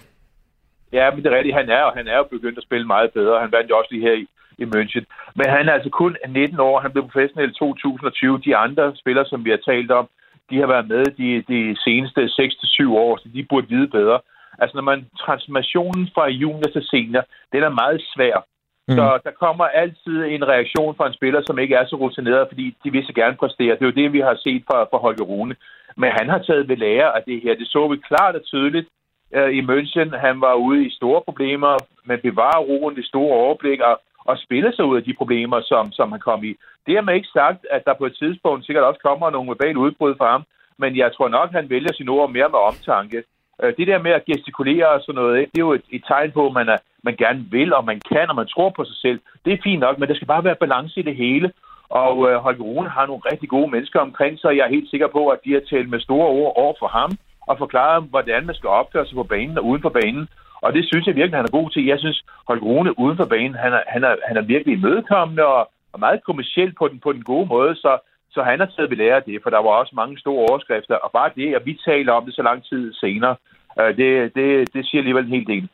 Ja, 0.98 1.12
men 1.12 1.24
det 1.24 1.32
er 1.32 1.38
rigtigt. 1.38 1.56
Han 1.56 1.70
er, 1.70 1.84
og 1.90 1.94
han 1.94 2.08
er 2.08 2.18
jo 2.18 2.24
begyndt 2.24 2.58
at 2.58 2.64
spille 2.64 2.88
meget 2.88 3.12
bedre. 3.12 3.42
Han 3.42 3.52
vandt 3.52 3.70
jo 3.70 3.78
også 3.78 3.92
lige 3.92 4.08
her 4.08 4.14
i, 4.24 4.26
i 4.64 4.66
München. 4.74 5.06
Men 5.36 5.46
han 5.56 5.70
er 5.70 5.74
altså 5.74 5.90
kun 5.90 6.18
19 6.30 6.60
år. 6.60 6.80
Han 6.80 6.92
blev 6.92 7.04
professionel 7.04 7.50
i 7.50 7.54
2020. 7.54 8.42
De 8.46 8.56
andre 8.56 8.96
spillere, 8.96 9.26
som 9.26 9.46
vi 9.46 9.50
har 9.50 9.62
talt 9.72 9.92
om, 9.92 10.10
de 10.50 10.60
har 10.60 10.68
været 10.68 10.88
med 10.88 11.06
de, 11.06 11.30
de 11.54 11.78
seneste 11.86 12.22
6-7 12.22 12.90
år, 13.06 13.18
så 13.18 13.30
de 13.34 13.46
burde 13.50 13.70
vide 13.70 13.88
bedre. 13.88 14.20
Altså, 14.60 14.74
når 14.78 14.84
man 14.92 15.06
transformationen 15.26 16.10
fra 16.14 16.28
junior 16.28 16.70
til 16.74 16.84
senior, 16.92 17.24
den 17.54 17.64
er 17.64 17.70
meget 17.82 18.02
svær. 18.14 18.46
Mm. 18.88 18.96
Så 18.96 19.20
der 19.24 19.32
kommer 19.44 19.66
altid 19.66 20.18
en 20.24 20.48
reaktion 20.48 20.96
fra 20.96 21.08
en 21.08 21.14
spiller, 21.14 21.42
som 21.46 21.60
ikke 21.60 21.76
er 21.76 21.86
så 21.86 21.96
rutineret, 21.96 22.48
fordi 22.48 22.76
de 22.84 22.92
vil 22.92 23.06
så 23.06 23.14
gerne 23.14 23.36
præstere. 23.36 23.76
Det 23.76 23.82
er 23.82 23.92
jo 23.92 24.02
det, 24.02 24.14
vi 24.14 24.20
har 24.20 24.36
set 24.36 24.64
fra, 24.68 24.84
fra 24.84 24.98
Holger 24.98 25.24
Rune. 25.24 25.56
Men 25.98 26.10
han 26.18 26.30
har 26.30 26.40
taget 26.40 26.70
ved 26.70 26.78
lære 26.78 27.16
af 27.18 27.24
det 27.28 27.42
her. 27.44 27.56
Det 27.56 27.68
så 27.68 27.88
vi 27.88 27.98
klart 27.98 28.36
og 28.36 28.44
tydeligt 28.44 28.88
øh, 29.36 29.50
i 29.50 29.62
München. 29.62 30.18
Han 30.18 30.42
var 30.42 30.54
ude 30.54 30.86
i 30.86 30.90
store 30.90 31.22
problemer, 31.22 31.78
men 32.06 32.20
bevarer 32.20 32.62
roen, 32.70 32.96
det 32.96 33.06
store 33.06 33.38
overblik 33.38 33.80
og, 33.80 34.02
og 34.26 34.38
spille 34.38 34.76
sig 34.76 34.86
ud 34.86 34.98
af 34.98 35.04
de 35.04 35.14
problemer, 35.14 35.62
som, 35.62 35.92
som 35.92 36.12
han 36.12 36.20
kom 36.20 36.44
i. 36.44 36.56
Det 36.86 36.96
har 36.96 37.02
man 37.02 37.16
ikke 37.16 37.36
sagt, 37.40 37.66
at 37.72 37.86
der 37.86 37.94
på 37.94 38.06
et 38.06 38.16
tidspunkt 38.20 38.66
sikkert 38.66 38.84
også 38.84 39.00
kommer 39.04 39.30
nogle 39.30 39.50
verbale 39.50 39.80
udbrud 39.80 40.16
fra 40.18 40.32
ham, 40.32 40.44
men 40.78 40.98
jeg 40.98 41.14
tror 41.14 41.28
nok, 41.28 41.52
han 41.52 41.70
vælger 41.70 41.94
sine 41.94 42.12
ord 42.12 42.32
mere 42.32 42.50
med 42.50 42.60
omtanke. 42.60 43.24
Øh, 43.64 43.74
det 43.78 43.88
der 43.88 44.00
med 44.06 44.12
at 44.12 44.26
gestikulere 44.26 44.90
og 44.90 45.02
sådan 45.02 45.22
noget, 45.22 45.38
det 45.52 45.60
er 45.60 45.68
jo 45.68 45.74
et, 45.74 45.86
et 45.92 46.04
tegn 46.08 46.32
på, 46.32 46.48
at 46.48 46.54
man, 46.54 46.70
er, 46.70 46.78
man 47.04 47.16
gerne 47.16 47.46
vil, 47.52 47.74
og 47.74 47.86
man 47.86 48.00
kan, 48.12 48.30
og 48.30 48.36
man 48.36 48.48
tror 48.48 48.70
på 48.70 48.84
sig 48.86 48.96
selv. 48.96 49.20
Det 49.46 49.54
er 49.54 49.64
fint 49.64 49.80
nok, 49.80 50.00
men 50.00 50.10
der 50.10 50.16
skal 50.16 50.28
bare 50.28 50.44
være 50.44 50.64
balance 50.64 51.00
i 51.00 51.04
det 51.04 51.16
hele. 51.16 51.52
Og 51.90 52.16
øh, 52.30 52.36
Holger 52.38 52.64
Rune 52.64 52.90
har 52.90 53.06
nogle 53.06 53.22
rigtig 53.32 53.50
gode 53.50 53.72
mennesker 53.72 54.00
omkring 54.00 54.40
sig, 54.40 54.48
og 54.50 54.58
jeg 54.58 54.66
er 54.66 54.76
helt 54.78 54.90
sikker 54.90 55.08
på, 55.08 55.28
at 55.28 55.40
de 55.46 55.54
har 55.54 55.62
talt 55.70 55.90
med 55.90 56.00
store 56.00 56.28
ord 56.28 56.54
over 56.56 56.74
for 56.80 56.88
ham, 56.88 57.12
og 57.48 57.58
forklaret, 57.58 58.04
hvordan 58.10 58.46
man 58.46 58.56
skal 58.56 58.70
opføre 58.70 59.06
sig 59.06 59.16
på 59.16 59.24
banen 59.24 59.58
og 59.58 59.66
uden 59.66 59.82
for 59.82 59.90
banen. 59.90 60.28
Og 60.62 60.74
det 60.74 60.84
synes 60.86 61.08
jeg 61.08 61.16
virkelig, 61.16 61.38
han 61.38 61.46
er 61.46 61.60
god 61.60 61.70
til. 61.70 61.86
Jeg 61.86 62.00
synes, 62.00 62.24
Holger 62.48 62.64
Rune 62.64 63.00
uden 63.00 63.18
for 63.18 63.26
banen, 63.26 63.56
han 63.56 63.74
er, 63.74 63.84
han 63.88 64.04
er, 64.04 64.16
han 64.28 64.38
er 64.38 64.42
virkelig 64.42 64.74
imødekommende 64.74 65.46
og, 65.46 65.70
og 65.94 66.00
meget 66.00 66.24
kommersiel 66.24 66.74
på 66.80 66.88
den, 66.88 67.00
på 67.00 67.14
den 67.14 67.24
gode 67.24 67.46
måde. 67.46 67.76
Så, 67.76 67.98
så 68.32 68.44
han 68.44 68.60
har 68.60 68.66
taget 68.66 68.90
ved 68.90 68.98
lære 68.98 69.16
af 69.16 69.24
det, 69.24 69.40
for 69.44 69.50
der 69.50 69.58
var 69.58 69.70
også 69.70 69.94
mange 69.96 70.20
store 70.20 70.46
overskrifter. 70.50 70.96
Og 70.96 71.12
bare 71.12 71.32
det, 71.36 71.56
at 71.56 71.66
vi 71.66 71.80
taler 71.86 72.14
om 72.14 72.26
det 72.26 72.36
så 72.36 72.42
lang 72.42 72.64
tid 72.70 72.94
senere, 72.94 73.36
øh, 73.80 73.98
det, 73.98 74.36
det, 74.36 74.74
det 74.74 74.86
siger 74.86 75.00
alligevel 75.02 75.26
en 75.26 75.36
hel 75.38 75.48
del. 75.48 75.70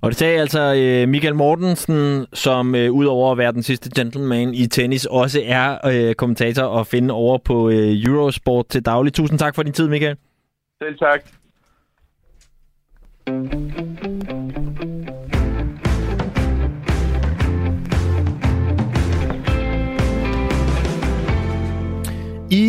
Og 0.00 0.10
det 0.10 0.18
sagde 0.18 0.40
altså 0.40 0.74
øh, 0.74 1.08
Michael 1.08 1.34
Mortensen, 1.34 2.26
som 2.32 2.74
øh, 2.74 2.92
udover 2.92 3.32
at 3.32 3.38
være 3.38 3.52
den 3.52 3.62
sidste 3.62 3.90
gentleman 3.96 4.54
i 4.54 4.66
tennis, 4.66 5.06
også 5.06 5.42
er 5.44 5.78
øh, 5.86 6.14
kommentator 6.14 6.62
og 6.62 6.86
finde 6.86 7.14
over 7.14 7.38
på 7.38 7.70
øh, 7.70 8.04
Eurosport 8.04 8.68
til 8.68 8.84
daglig. 8.84 9.12
Tusind 9.12 9.38
tak 9.38 9.54
for 9.54 9.62
din 9.62 9.72
tid, 9.72 9.88
Michael. 9.88 10.16
Selv 10.82 10.98
tak. 10.98 11.24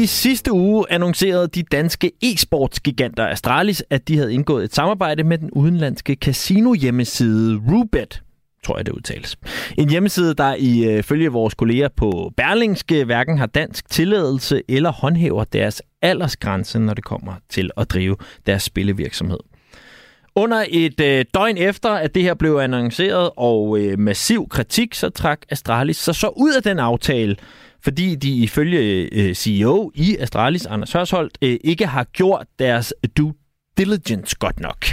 I 0.02 0.06
sidste 0.06 0.52
uge 0.52 0.86
annoncerede 0.89 1.47
de 1.47 1.64
danske 1.64 2.12
e-sportsgiganter 2.24 3.24
Astralis, 3.24 3.84
at 3.89 4.08
de 4.08 4.18
havde 4.18 4.34
indgået 4.34 4.64
et 4.64 4.76
samarbejde 4.76 5.24
med 5.24 5.38
den 5.38 5.52
udenlandske 5.52 6.18
casino-hjemmeside 6.22 7.62
Rubet 7.72 8.22
tror 8.64 8.78
jeg 8.78 8.86
det 8.86 8.91
udtales. 8.91 9.38
En 9.78 9.89
hjemmeside, 9.89 10.34
der 10.34 10.56
ifølge 10.56 11.26
øh, 11.26 11.34
vores 11.34 11.54
kolleger 11.54 11.88
på 11.97 12.34
Berlingske 12.38 13.04
hverken 13.04 13.38
har 13.38 13.45
dansk 13.45 13.89
tilladelse 13.89 14.62
eller 14.70 14.91
håndhæver 14.91 15.43
deres 15.43 15.82
aldersgrænse, 16.02 16.80
når 16.80 16.93
det 16.93 17.04
kommer 17.04 17.34
til 17.49 17.70
at 17.78 17.89
drive 17.89 18.16
deres 18.45 18.64
spillevirksomhed. 18.64 19.39
Under 20.36 20.66
et 20.70 21.02
øh, 21.02 21.26
døgn 21.34 21.58
efter, 21.58 21.89
at 21.89 22.16
det 22.16 22.24
her 22.24 22.34
blev 22.34 22.56
annonceret 22.56 23.30
og 23.38 23.80
øh, 23.80 23.99
massiv 23.99 24.49
kritik, 24.49 24.93
så 24.93 25.10
trak 25.10 25.41
Astralis 25.49 25.97
sig 25.97 26.16
så 26.16 26.28
ud 26.28 26.54
af 26.54 26.64
den 26.64 26.80
aftale, 26.80 27.36
fordi 27.84 28.15
de 28.15 28.29
ifølge 28.29 29.09
øh, 29.11 29.36
CEO 29.36 29.91
i 29.95 30.17
Astralis, 30.19 30.65
Anders 30.65 30.91
Hørsholdt, 30.91 31.38
øh, 31.41 31.57
ikke 31.63 31.86
har 31.86 32.03
gjort 32.03 32.47
deres 32.59 32.93
due 33.17 33.34
diligence 33.77 34.36
godt 34.39 34.59
nok. 34.59 34.86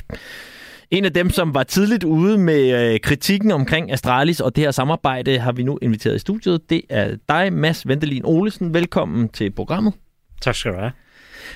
En 0.90 1.04
af 1.04 1.12
dem, 1.12 1.30
som 1.30 1.54
var 1.54 1.62
tidligt 1.62 2.04
ude 2.04 2.38
med 2.38 2.92
øh, 2.92 3.00
kritikken 3.00 3.50
omkring 3.50 3.92
Astralis 3.92 4.40
og 4.40 4.56
det 4.56 4.64
her 4.64 4.70
samarbejde, 4.70 5.38
har 5.38 5.52
vi 5.52 5.62
nu 5.62 5.78
inviteret 5.82 6.16
i 6.16 6.18
studiet. 6.18 6.70
Det 6.70 6.82
er 6.90 7.16
dig, 7.28 7.52
Mads 7.52 7.88
Ventelin 7.88 8.24
Olesen. 8.24 8.74
Velkommen 8.74 9.28
til 9.28 9.50
programmet. 9.50 9.94
Tak 10.40 10.54
skal 10.54 10.72
du 10.72 10.78
have. 10.78 10.92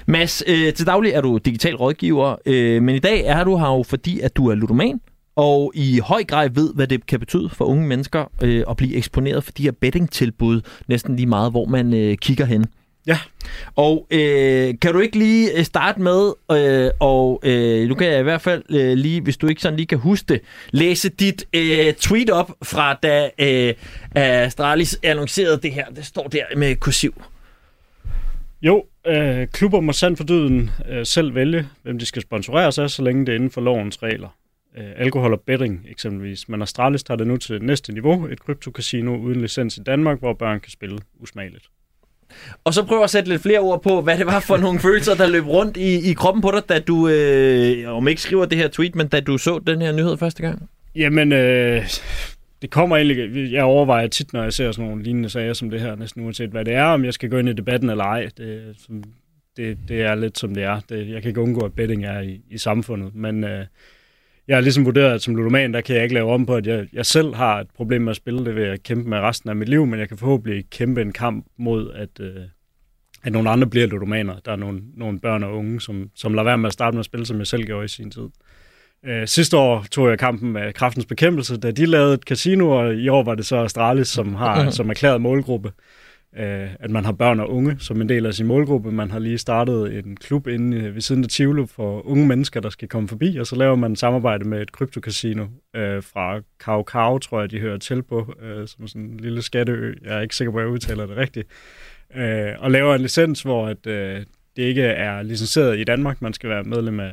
Mads, 0.07 0.43
øh, 0.47 0.73
til 0.75 0.87
daglig 0.87 1.13
er 1.13 1.21
du 1.21 1.39
digital 1.39 1.77
rådgiver, 1.77 2.37
øh, 2.47 2.83
men 2.83 2.95
i 2.95 2.99
dag 2.99 3.25
er 3.25 3.45
du 3.45 3.57
her 3.57 3.67
jo 3.67 3.83
fordi, 3.83 4.21
at 4.21 4.37
du 4.37 4.47
er 4.49 4.55
ludoman, 4.55 5.01
og 5.37 5.73
i 5.75 5.99
høj 5.99 6.25
grad 6.25 6.51
ved, 6.51 6.75
hvad 6.75 6.87
det 6.87 7.07
kan 7.07 7.21
betyde 7.21 7.49
for 7.49 7.65
unge 7.65 7.87
mennesker 7.87 8.25
øh, 8.43 8.65
at 8.71 8.77
blive 8.77 8.95
eksponeret 8.95 9.45
for 9.45 9.53
de 9.53 9.63
her 9.63 9.73
bettingtilbud, 9.73 10.61
næsten 10.89 11.17
lige 11.17 11.27
meget, 11.27 11.51
hvor 11.51 11.65
man 11.65 11.95
øh, 11.95 12.17
kigger 12.17 12.45
hen. 12.45 12.67
Ja. 13.07 13.19
Og 13.77 14.07
øh, 14.11 14.75
kan 14.81 14.93
du 14.93 15.01
ikke 15.01 15.19
lige 15.19 15.59
øh, 15.59 15.65
starte 15.65 16.01
med, 16.01 16.33
øh, 16.53 16.91
og 17.01 17.41
øh, 17.45 17.89
nu 17.89 17.95
kan 17.95 18.07
jeg 18.07 18.21
i 18.21 18.23
hvert 18.23 18.41
fald 18.41 18.63
øh, 18.71 18.93
lige, 18.93 19.21
hvis 19.21 19.37
du 19.37 19.47
ikke 19.47 19.63
sådan 19.63 19.77
lige 19.77 19.87
kan 19.87 19.99
huske 19.99 20.27
det, 20.29 20.41
læse 20.71 21.09
dit 21.09 21.45
øh, 21.53 21.93
tweet 21.95 22.31
op 22.31 22.53
fra 22.63 22.95
da 22.95 23.31
øh, 23.39 23.75
Astralis 24.15 24.99
annoncerede 25.03 25.61
det 25.63 25.73
her. 25.73 25.87
Det 25.87 26.07
står 26.07 26.29
der 26.29 26.45
med 26.57 26.77
kursiv. 26.77 27.23
Jo, 28.63 28.85
øh, 29.07 29.47
klubber 29.47 29.81
må 29.81 29.93
sandt 29.93 30.19
for 30.19 30.25
dyden 30.25 30.71
øh, 30.89 31.07
selv 31.07 31.35
vælge, 31.35 31.67
hvem 31.83 31.99
de 31.99 32.07
skal 32.07 32.23
sponsorere 32.23 32.73
sig, 32.73 32.91
så 32.91 33.03
længe 33.03 33.27
det 33.27 33.33
er 33.33 33.37
inden 33.37 33.51
for 33.51 33.61
lovens 33.61 34.03
regler. 34.03 34.29
Øh, 34.79 34.85
alkohol 34.97 35.33
og 35.33 35.41
betting 35.41 35.87
eksempelvis. 35.89 36.49
Men 36.49 36.63
Astralis 36.63 37.03
tager 37.03 37.19
det 37.19 37.27
nu 37.27 37.37
til 37.37 37.63
næste 37.63 37.93
niveau, 37.93 38.27
et 38.27 38.41
kryptokasino 38.41 39.17
uden 39.17 39.41
licens 39.41 39.77
i 39.77 39.81
Danmark, 39.81 40.19
hvor 40.19 40.33
børn 40.33 40.61
kan 40.61 40.71
spille 40.71 40.99
usmageligt. 41.21 41.65
Og 42.65 42.75
så 42.75 42.85
prøv 42.85 43.03
at 43.03 43.11
sætte 43.11 43.29
lidt 43.29 43.43
flere 43.43 43.59
ord 43.59 43.83
på, 43.83 44.01
hvad 44.01 44.19
det 44.19 44.27
var 44.27 44.41
for 44.41 44.57
nogle 44.57 44.81
følelser, 44.81 45.15
der 45.15 45.27
løb 45.27 45.47
rundt 45.47 45.77
i, 45.77 46.11
i 46.11 46.13
kroppen 46.13 46.43
på 46.43 46.51
dig, 46.51 46.69
da 46.69 46.79
du, 46.79 47.09
øh, 47.09 47.97
om 47.97 48.09
ikke 48.09 48.23
skriver 48.23 48.45
det 48.45 48.59
her 48.59 48.69
tweet, 48.69 48.95
men 48.95 49.09
da 49.09 49.21
du 49.21 49.39
så 49.39 49.61
den 49.67 49.83
her 49.83 49.93
nyhed 49.93 50.17
første 50.17 50.43
gang? 50.43 50.69
Jamen, 50.95 51.33
øh, 51.33 51.85
det 52.63 52.71
kommer 52.71 52.97
egentlig, 52.97 53.53
jeg 53.53 53.65
overvejer 53.65 54.07
tit, 54.07 54.33
når 54.33 54.43
jeg 54.43 54.53
ser 54.53 54.73
sådan 54.73 54.89
nogle 54.89 55.05
lignende 55.05 55.29
sager 55.29 55.53
som 55.53 55.71
det 55.71 55.81
her, 55.81 55.97
næsten 55.97 56.25
uanset 56.25 56.51
hvad 56.51 56.65
det 56.65 56.75
er, 56.75 56.85
om 56.85 57.05
jeg 57.05 57.15
skal 57.15 57.31
gå 57.31 57.39
ind 57.39 57.49
i 57.49 57.53
debatten 57.53 57.91
eller 57.91 58.05
ej. 58.05 58.29
Det, 58.37 58.77
det, 59.57 59.79
det 59.89 60.03
er 60.03 60.15
lidt 60.15 60.39
som 60.39 60.55
det 60.55 60.63
er. 60.63 60.81
Det, 60.89 61.09
jeg 61.09 61.23
kan 61.23 61.29
ikke 61.29 61.41
undgå, 61.41 61.61
at 61.61 61.73
betting 61.73 62.05
er 62.05 62.21
i, 62.21 62.41
i 62.51 62.59
samfundet, 62.59 63.15
men 63.15 63.45
øh, 63.45 63.67
jeg 64.49 64.57
har 64.57 64.61
ligesom 64.61 64.85
vurderet, 64.85 65.15
at 65.15 65.23
som 65.23 65.37
ludoman, 65.37 65.75
der 65.75 65.81
kan 65.81 65.95
jeg 65.95 66.03
ikke 66.03 66.15
lave 66.15 66.33
om 66.33 66.47
på, 66.47 66.55
at 66.55 66.67
jeg, 66.67 66.87
jeg 66.93 67.07
selv 67.07 67.35
har 67.35 67.61
et 67.61 67.67
problem 67.77 68.03
med 68.03 68.11
at 68.11 68.17
spille 68.17 68.45
det 68.45 68.55
ved 68.55 68.65
at 68.65 68.83
kæmpe 68.83 69.11
med 69.11 69.19
resten 69.19 69.51
af 69.51 69.57
mit 69.57 69.69
liv, 69.69 69.87
men 69.87 70.01
jeg 70.01 70.09
kan 70.09 70.19
forhåbentlig 70.19 70.65
kæmpe 70.71 71.03
en 71.03 71.13
kamp 71.13 71.47
mod, 71.59 71.93
at, 71.95 72.21
øh, 72.21 72.43
at 73.23 73.33
nogle 73.33 73.51
andre 73.51 73.67
bliver 73.67 73.87
ludomaner. 73.87 74.37
Der 74.45 74.53
er 74.53 74.57
nogle, 74.57 74.81
nogle 74.97 75.21
børn 75.21 75.43
og 75.43 75.57
unge, 75.57 75.81
som, 75.81 76.11
som 76.15 76.35
lader 76.35 76.45
være 76.45 76.59
med 76.59 76.67
at 76.67 76.73
starte 76.73 76.95
med 76.95 77.01
at 77.01 77.05
spille, 77.05 77.27
som 77.27 77.39
jeg 77.39 77.47
selv 77.47 77.65
gjorde 77.65 77.85
i 77.85 77.89
sin 77.89 78.11
tid. 78.11 78.29
Øh, 79.05 79.29
sidste 79.29 79.57
år 79.57 79.87
tog 79.91 80.09
jeg 80.09 80.19
kampen 80.19 80.53
med 80.53 80.73
kraftens 80.73 81.07
bekæmpelse, 81.07 81.57
da 81.57 81.71
de 81.71 81.87
lavede 81.87 82.15
et 82.15 82.23
casino, 82.23 82.71
og 82.71 82.95
i 82.95 83.09
år 83.09 83.23
var 83.23 83.35
det 83.35 83.47
så 83.47 83.57
Astralis, 83.57 84.09
som 84.09 84.35
har 84.35 84.71
som 84.79 84.91
erklæret 84.91 85.21
målgruppe 85.21 85.73
Øh, 86.37 86.69
at 86.81 86.91
man 86.91 87.05
har 87.05 87.13
børn 87.13 87.41
og 87.41 87.51
unge 87.51 87.77
som 87.79 88.01
en 88.01 88.09
del 88.09 88.27
af 88.27 88.35
sin 88.35 88.47
målgruppe. 88.47 88.93
Man 88.93 89.11
har 89.11 89.19
lige 89.19 89.39
startet 89.39 89.99
en 89.99 90.17
klub 90.17 90.47
inde 90.47 90.77
øh, 90.77 90.95
ved 90.95 91.01
siden 91.01 91.25
af 91.25 91.29
Tivoli 91.29 91.67
for 91.67 92.07
unge 92.07 92.27
mennesker, 92.27 92.61
der 92.61 92.71
skal 92.71 92.89
komme 92.89 93.09
forbi, 93.09 93.37
og 93.37 93.47
så 93.47 93.57
laver 93.57 93.77
man 93.77 93.97
samarbejde 93.97 94.49
med 94.49 94.63
et 94.63 94.73
kryptokasino 94.73 95.47
øh, 95.77 96.03
fra 96.03 96.41
Kau 96.61 96.83
Kau, 96.83 97.19
tror 97.19 97.41
jeg, 97.41 97.51
de 97.51 97.59
hører 97.59 97.79
til 97.79 98.03
på, 98.03 98.35
øh, 98.43 98.69
som 98.69 98.89
sådan 98.89 99.03
en 99.03 99.21
lille 99.21 99.43
skatteø. 99.43 99.95
Jeg 100.05 100.17
er 100.17 100.21
ikke 100.21 100.37
sikker 100.37 100.53
på, 100.53 100.59
at 100.59 100.65
jeg 100.65 100.71
udtaler 100.73 101.07
det 101.07 101.17
rigtigt. 101.17 101.49
Øh, 102.17 102.53
og 102.59 102.71
laver 102.71 102.95
en 102.95 103.01
licens, 103.01 103.43
hvor 103.43 103.67
at, 103.67 103.87
øh, 103.87 104.21
det 104.57 104.63
ikke 104.63 104.83
er 104.83 105.23
licenseret 105.23 105.79
i 105.79 105.85
Danmark. 105.85 106.23
Man 106.23 106.33
skal 106.33 106.51
være 106.51 106.63
medlem 106.63 107.01
af 107.01 107.13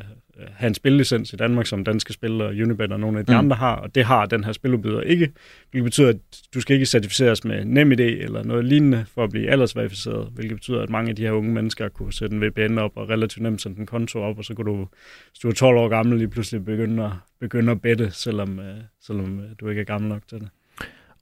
have 0.55 0.67
en 0.67 0.73
spillicens 0.73 1.33
i 1.33 1.35
Danmark, 1.35 1.65
som 1.65 1.83
danske 1.83 2.13
spil 2.13 2.41
og 2.41 2.47
Unibet 2.47 2.91
og 2.91 2.99
nogle 2.99 3.19
af 3.19 3.25
de 3.25 3.31
mm. 3.31 3.37
andre 3.37 3.55
har, 3.55 3.75
og 3.75 3.95
det 3.95 4.05
har 4.05 4.25
den 4.25 4.43
her 4.43 4.51
spiludbyder 4.51 5.01
ikke, 5.01 5.31
hvilket 5.71 5.85
betyder, 5.85 6.09
at 6.09 6.17
du 6.53 6.61
skal 6.61 6.73
ikke 6.73 6.85
certificeres 6.85 7.43
med 7.43 7.65
NemID 7.65 7.99
eller 7.99 8.43
noget 8.43 8.65
lignende 8.65 9.05
for 9.13 9.23
at 9.23 9.29
blive 9.29 9.49
aldersverificeret, 9.49 10.29
hvilket 10.35 10.55
betyder, 10.55 10.81
at 10.81 10.89
mange 10.89 11.09
af 11.09 11.15
de 11.15 11.23
her 11.23 11.31
unge 11.31 11.53
mennesker 11.53 11.89
kunne 11.89 12.13
sætte 12.13 12.35
en 12.35 12.41
VPN 12.41 12.77
op 12.77 12.91
og 12.95 13.09
relativt 13.09 13.43
nemt 13.43 13.61
sætte 13.61 13.79
en 13.79 13.85
konto 13.85 14.19
op, 14.19 14.37
og 14.37 14.45
så 14.45 14.53
kunne 14.53 14.71
du, 14.71 14.87
hvis 15.31 15.39
du 15.43 15.47
er 15.47 15.53
12 15.53 15.77
år 15.77 15.87
gammel, 15.87 16.17
lige 16.17 16.27
pludselig 16.27 16.65
begynde 16.65 17.03
at, 17.03 17.11
begynde 17.39 17.71
at 17.71 17.81
bette, 17.81 18.11
selvom, 18.11 18.59
øh, 18.59 18.75
selvom 19.01 19.39
øh, 19.39 19.45
du 19.59 19.69
ikke 19.69 19.81
er 19.81 19.85
gammel 19.85 20.09
nok 20.09 20.21
til 20.29 20.39
det. 20.39 20.49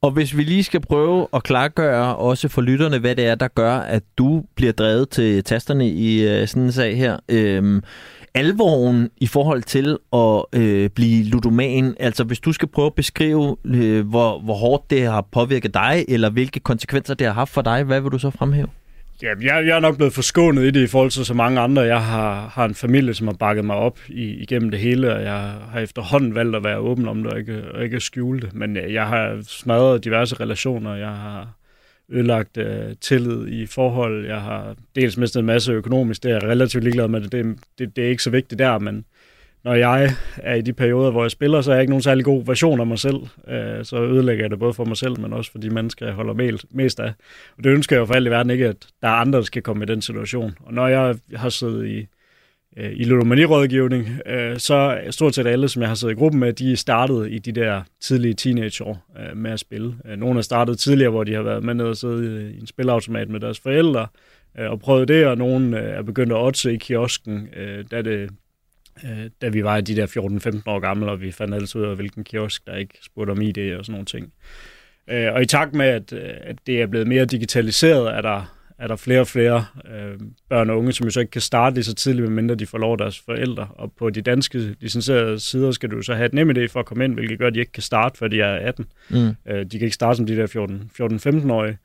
Og 0.01 0.11
hvis 0.11 0.38
vi 0.38 0.43
lige 0.43 0.63
skal 0.63 0.82
prøve 0.82 1.28
at 1.34 1.43
klargøre 1.43 2.15
også 2.15 2.47
for 2.47 2.61
lytterne, 2.61 2.99
hvad 2.99 3.15
det 3.15 3.26
er, 3.26 3.36
der 3.36 3.47
gør, 3.47 3.74
at 3.74 4.03
du 4.18 4.43
bliver 4.55 4.72
drevet 4.72 5.09
til 5.09 5.43
tasterne 5.43 5.89
i 5.89 6.28
øh, 6.28 6.47
sådan 6.47 6.63
en 6.63 6.72
sag 6.72 6.97
her. 6.97 7.18
Øhm, 7.30 7.82
alvoren 8.38 9.09
i 9.17 9.27
forhold 9.27 9.63
til 9.63 9.97
at 10.13 10.61
øh, 10.61 10.89
blive 10.89 11.23
ludoman? 11.23 11.95
Altså 11.99 12.23
hvis 12.23 12.39
du 12.39 12.53
skal 12.53 12.67
prøve 12.67 12.85
at 12.85 12.93
beskrive, 12.93 13.57
øh, 13.65 14.07
hvor, 14.07 14.39
hvor 14.39 14.53
hårdt 14.53 14.89
det 14.89 15.01
har 15.01 15.21
påvirket 15.21 15.73
dig, 15.73 16.05
eller 16.07 16.29
hvilke 16.29 16.59
konsekvenser 16.59 17.13
det 17.13 17.27
har 17.27 17.33
haft 17.33 17.53
for 17.53 17.61
dig, 17.61 17.83
hvad 17.83 18.01
vil 18.01 18.11
du 18.11 18.19
så 18.19 18.29
fremhæve? 18.29 18.67
Ja, 19.21 19.27
jeg, 19.41 19.65
jeg 19.67 19.75
er 19.75 19.79
nok 19.79 19.97
blevet 19.97 20.13
forskånet 20.13 20.63
i 20.63 20.71
det 20.71 20.83
i 20.83 20.88
forhold 20.88 21.11
til 21.11 21.25
så 21.25 21.33
mange 21.33 21.59
andre. 21.59 21.81
Jeg 21.81 22.01
har, 22.01 22.51
har 22.53 22.65
en 22.65 22.75
familie, 22.75 23.13
som 23.13 23.27
har 23.27 23.33
bakket 23.33 23.65
mig 23.65 23.75
op 23.75 23.99
i, 24.07 24.23
igennem 24.23 24.71
det 24.71 24.79
hele, 24.79 25.13
og 25.15 25.23
jeg 25.23 25.53
har 25.71 25.79
efterhånden 25.79 26.35
valgt 26.35 26.55
at 26.55 26.63
være 26.63 26.77
åben 26.77 27.07
om 27.07 27.23
det 27.23 27.33
og 27.33 27.39
ikke, 27.39 27.63
og 27.73 27.83
ikke 27.83 27.99
skjule 27.99 28.41
det. 28.41 28.55
Men 28.55 28.77
øh, 28.77 28.93
jeg 28.93 29.07
har 29.07 29.38
smadret 29.47 30.03
diverse 30.03 30.35
relationer. 30.35 30.95
Jeg 30.95 31.09
har 31.09 31.47
ødelagt 32.11 32.57
øh, 32.57 32.95
tillid 33.01 33.47
i 33.47 33.65
forhold. 33.65 34.25
Jeg 34.25 34.41
har 34.41 34.75
dels 34.95 35.17
mistet 35.17 35.39
en 35.39 35.45
masse 35.45 35.71
økonomisk, 35.71 36.23
det 36.23 36.31
er 36.31 36.35
jeg 36.35 36.43
relativt 36.43 36.83
ligeglad 36.83 37.07
med. 37.07 37.21
Det, 37.21 37.31
det, 37.31 37.57
det, 37.79 37.95
det 37.95 38.05
er 38.05 38.09
ikke 38.09 38.23
så 38.23 38.29
vigtigt 38.29 38.59
der, 38.59 38.79
men 38.79 39.05
når 39.63 39.73
jeg 39.73 40.09
er 40.37 40.55
i 40.55 40.61
de 40.61 40.73
perioder, 40.73 41.11
hvor 41.11 41.23
jeg 41.23 41.31
spiller, 41.31 41.61
så 41.61 41.71
er 41.71 41.75
jeg 41.75 41.81
ikke 41.81 41.91
nogen 41.91 42.01
særlig 42.01 42.25
god 42.25 42.45
version 42.45 42.79
af 42.79 42.87
mig 42.87 42.99
selv. 42.99 43.17
Øh, 43.47 43.85
så 43.85 44.01
ødelægger 44.01 44.43
jeg 44.43 44.51
det 44.51 44.59
både 44.59 44.73
for 44.73 44.85
mig 44.85 44.97
selv, 44.97 45.19
men 45.19 45.33
også 45.33 45.51
for 45.51 45.57
de 45.57 45.69
mennesker, 45.69 46.05
jeg 46.05 46.15
holder 46.15 46.57
mest 46.71 46.99
af. 46.99 47.13
Og 47.57 47.63
det 47.63 47.69
ønsker 47.69 47.95
jeg 47.95 47.99
jo 47.99 48.05
for 48.05 48.13
alt 48.13 48.27
i 48.27 48.29
verden 48.29 48.49
ikke, 48.49 48.67
at 48.67 48.87
der 49.01 49.07
er 49.07 49.11
andre, 49.11 49.39
der 49.39 49.45
skal 49.45 49.61
komme 49.61 49.83
i 49.83 49.87
den 49.87 50.01
situation. 50.01 50.57
Og 50.59 50.73
når 50.73 50.87
jeg 50.87 51.15
har 51.35 51.49
siddet 51.49 51.87
i, 51.87 52.07
øh, 52.78 52.91
i 52.95 53.03
ludomani-rådgivning, 53.03 54.21
øh, 54.25 54.57
så 54.57 54.99
stort 55.09 55.36
set 55.36 55.47
alle, 55.47 55.69
som 55.69 55.82
jeg 55.82 55.89
har 55.89 55.95
siddet 55.95 56.13
i 56.13 56.17
gruppen 56.17 56.39
med, 56.39 56.53
de 56.53 56.75
startede 56.75 57.32
i 57.32 57.39
de 57.39 57.51
der 57.51 57.82
tidlige 58.01 58.34
teenageår 58.34 59.05
øh, 59.19 59.38
med 59.38 59.51
at 59.51 59.59
spille. 59.59 59.95
Øh, 60.05 60.17
nogle 60.17 60.36
har 60.36 60.41
startet 60.41 60.80
tidligere, 60.80 61.11
hvor 61.11 61.23
de 61.23 61.34
har 61.34 61.41
været 61.41 61.63
med 61.63 61.73
ned 61.73 61.86
og 61.86 61.97
siddet 61.97 62.51
i 62.55 62.59
en 62.59 62.67
spilautomat 62.67 63.30
med 63.30 63.39
deres 63.39 63.59
forældre, 63.59 64.07
øh, 64.59 64.71
og 64.71 64.80
prøvet 64.80 65.07
det, 65.07 65.28
og 65.28 65.38
nogle 65.38 65.78
er 65.78 66.01
begyndt 66.01 66.34
at 66.34 66.38
otse 66.38 66.73
i 66.73 66.78
kiosken, 66.78 67.47
da 67.91 68.01
det 68.01 68.30
øh, 69.03 69.30
da 69.41 69.47
vi 69.49 69.63
var 69.63 69.82
de 69.82 69.95
der 69.95 70.07
14-15 70.07 70.61
år 70.65 70.80
gamle, 70.80 71.11
og 71.11 71.21
vi 71.21 71.32
fandt 71.32 71.55
altid 71.55 71.82
ud 71.82 71.86
af, 71.86 71.95
hvilken 71.95 72.23
kiosk, 72.23 72.67
der 72.67 72.75
ikke 72.75 72.97
spurgte 73.01 73.32
om 73.32 73.41
ID 73.41 73.75
og 73.75 73.86
sådan 73.86 73.91
nogle 73.91 74.05
ting. 74.05 74.34
Øh, 75.09 75.34
og 75.34 75.41
i 75.41 75.45
takt 75.45 75.73
med, 75.73 75.86
at, 75.86 76.13
at 76.13 76.55
det 76.67 76.82
er 76.82 76.88
blevet 76.88 77.07
mere 77.07 77.25
digitaliseret, 77.25 78.17
er 78.17 78.21
der, 78.21 78.56
er 78.80 78.88
der 78.88 78.95
flere 78.95 79.19
og 79.19 79.28
flere 79.28 79.65
øh, 79.91 80.19
børn 80.49 80.69
og 80.69 80.78
unge, 80.78 80.91
som 80.91 81.05
jo 81.05 81.11
så 81.11 81.19
ikke 81.19 81.32
kan 81.32 81.41
starte 81.41 81.73
lige 81.73 81.84
så 81.84 81.95
tidligt, 81.95 82.28
medmindre 82.28 82.55
de 82.55 82.65
får 82.65 82.78
lov 82.78 82.91
af 82.91 82.97
deres 82.97 83.19
forældre. 83.19 83.67
Og 83.75 83.93
på 83.99 84.09
de 84.09 84.21
danske 84.21 84.75
licenserede 84.80 85.39
sider 85.39 85.71
skal 85.71 85.91
du 85.91 86.01
så 86.01 86.13
have 86.13 86.25
et 86.25 86.34
nem 86.34 86.49
idé 86.49 86.65
for 86.65 86.80
at 86.80 86.86
komme 86.86 87.05
ind, 87.05 87.13
hvilket 87.13 87.39
gør, 87.39 87.47
at 87.47 87.53
de 87.53 87.59
ikke 87.59 87.71
kan 87.71 87.84
starte, 87.84 88.17
før 88.17 88.28
de 88.28 88.41
er 88.41 88.67
18. 88.67 88.86
Mm. 89.09 89.17
Øh, 89.47 89.65
de 89.65 89.69
kan 89.69 89.82
ikke 89.82 89.91
starte 89.91 90.17
som 90.17 90.25
de 90.25 90.36
der 90.36 90.47
14-15-årige. 90.47 91.78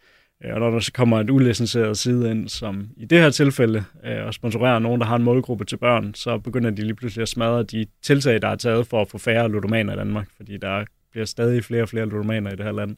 Øh, 0.45 0.55
og 0.55 0.61
når 0.61 0.70
der 0.70 0.80
så 0.80 0.93
kommer 0.93 1.20
et 1.20 1.30
ulicenseret 1.30 1.99
side 1.99 2.30
ind, 2.30 2.49
som 2.49 2.88
i 2.97 3.05
det 3.05 3.18
her 3.18 3.30
tilfælde, 3.30 3.84
øh, 4.05 4.26
og 4.26 4.34
sponsorerer 4.34 4.78
nogen, 4.78 5.01
der 5.01 5.07
har 5.07 5.16
en 5.16 5.22
målgruppe 5.22 5.64
til 5.64 5.76
børn, 5.76 6.14
så 6.14 6.38
begynder 6.38 6.70
de 6.70 6.82
lige 6.82 6.95
pludselig 6.95 7.22
at 7.22 7.28
smadre 7.28 7.62
de 7.62 7.86
tiltag, 8.03 8.43
der 8.43 8.49
er 8.49 8.57
taget 8.57 8.86
for 8.86 9.01
at 9.01 9.09
få 9.09 9.18
færre 9.18 9.49
ludomaner 9.49 9.93
i 9.93 9.97
Danmark, 9.97 10.28
fordi 10.36 10.57
der 10.57 10.84
bliver 11.12 11.24
stadig 11.24 11.64
flere 11.64 11.82
og 11.82 11.88
flere 11.88 12.07
ludomaner 12.07 12.53
i 12.53 12.57
det 12.57 12.64
her 12.64 12.72
land. 12.72 12.97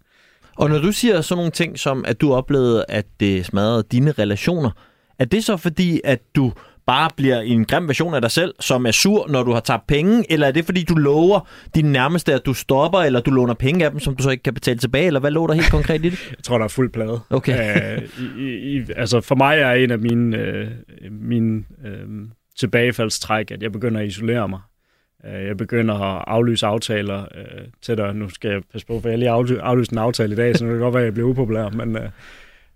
Og 0.57 0.71
når 0.71 0.79
du 0.79 0.93
siger 0.93 1.21
sådan 1.21 1.39
nogle 1.39 1.51
ting 1.51 1.79
som, 1.79 2.05
at 2.07 2.21
du 2.21 2.33
oplevede, 2.33 2.85
at 2.89 3.07
det 3.21 3.47
smadrede 3.47 3.85
dine 3.93 4.13
relationer, 4.13 4.71
er 5.19 5.25
det 5.25 5.45
så 5.45 5.57
fordi, 5.57 6.01
at 6.05 6.21
du 6.37 6.53
bare 6.87 7.11
bliver 7.17 7.41
en 7.41 7.65
grim 7.65 7.89
version 7.89 8.15
af 8.15 8.21
dig 8.21 8.31
selv, 8.31 8.55
som 8.61 8.87
er 8.87 8.91
sur, 8.91 9.29
når 9.29 9.43
du 9.43 9.53
har 9.53 9.61
tabt 9.61 9.87
penge? 9.87 10.33
Eller 10.33 10.47
er 10.47 10.53
det, 10.53 10.65
fordi 10.65 10.85
du 10.85 10.95
lover 10.95 11.49
din 11.75 11.85
nærmeste, 11.85 12.35
at 12.35 12.47
du 12.47 12.55
stopper, 12.55 12.99
eller 12.99 13.21
du 13.21 13.31
låner 13.31 13.55
penge 13.55 13.85
af 13.85 13.91
dem, 13.91 14.01
som 14.01 14.17
du 14.17 14.23
så 14.23 14.31
ikke 14.31 14.43
kan 14.43 14.55
betale 14.55 14.79
tilbage? 14.79 15.07
Eller 15.07 15.21
hvad 15.21 15.31
lå 15.31 15.47
der 15.47 15.55
helt 15.55 15.71
konkret 15.71 16.05
i 16.05 16.11
det? 16.11 16.31
Jeg 16.37 16.45
tror, 16.45 16.59
der 16.59 16.65
er 16.65 16.69
fuld 16.69 16.93
plade. 16.93 17.21
Okay. 17.31 17.97
Æh, 17.97 18.03
i, 18.39 18.77
i, 18.77 18.83
altså 18.97 19.21
for 19.21 19.35
mig 19.35 19.59
er 19.59 19.73
en 19.73 19.91
af 19.91 19.99
mine, 19.99 20.37
øh, 20.37 20.67
mine 21.11 21.65
øh, 21.85 22.09
tilbagefaldstræk, 22.59 23.51
at 23.51 23.63
jeg 23.63 23.73
begynder 23.73 24.01
at 24.01 24.07
isolere 24.07 24.49
mig. 24.49 24.61
Øh, 25.27 25.47
jeg 25.47 25.57
begynder 25.57 25.95
at 25.95 26.25
aflyse 26.27 26.67
aftaler 26.67 27.23
øh, 27.35 27.65
til 27.83 27.97
dig. 27.97 28.15
Nu 28.15 28.29
skal 28.29 28.51
jeg 28.51 28.63
passe 28.73 28.87
på, 28.87 29.01
for 29.01 29.09
jeg 29.09 29.19
lige 29.19 29.31
aflyst 29.61 29.93
en 29.93 29.99
aftale 29.99 30.33
i 30.33 30.37
dag, 30.37 30.57
så 30.57 30.65
det 30.65 30.73
kan 30.73 30.81
godt 30.81 30.95
være, 30.95 31.03
at 31.03 31.07
jeg 31.07 31.15
bliver 31.15 31.29
upopulær. 31.29 31.69
Men, 31.69 31.97
øh, 31.97 32.09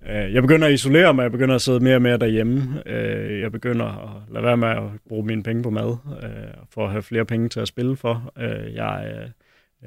øh, 0.09 0.34
jeg 0.34 0.42
begynder 0.42 0.66
at 0.66 0.72
isolere 0.72 1.14
mig, 1.14 1.22
jeg 1.22 1.32
begynder 1.32 1.55
at 1.55 1.62
sidde 1.62 1.80
mere 1.80 1.94
og 1.94 2.03
mere 2.03 2.16
derhjemme. 2.16 2.82
Øh, 2.86 3.40
jeg 3.40 3.53
begynder 3.53 3.86
at 3.86 4.32
lade 4.32 4.44
være 4.44 4.57
med 4.57 4.68
at 4.68 4.82
bruge 5.09 5.26
mine 5.26 5.42
penge 5.42 5.62
på 5.62 5.70
mad, 5.70 5.96
øh, 6.22 6.28
for 6.70 6.84
at 6.84 6.90
have 6.90 7.03
flere 7.03 7.24
penge 7.24 7.49
til 7.49 7.61
at 7.61 7.68
spille 7.68 7.96
for. 7.96 8.32
Øh, 8.38 8.74
jeg 8.74 9.28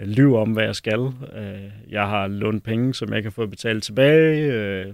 lyver 0.05 0.39
om, 0.39 0.51
hvad 0.51 0.63
jeg 0.63 0.75
skal. 0.75 1.11
Jeg 1.89 2.07
har 2.07 2.27
lånt 2.27 2.63
penge, 2.63 2.93
som 2.93 3.13
jeg 3.13 3.23
kan 3.23 3.31
få 3.31 3.45
betalt 3.45 3.83
tilbage. 3.83 4.93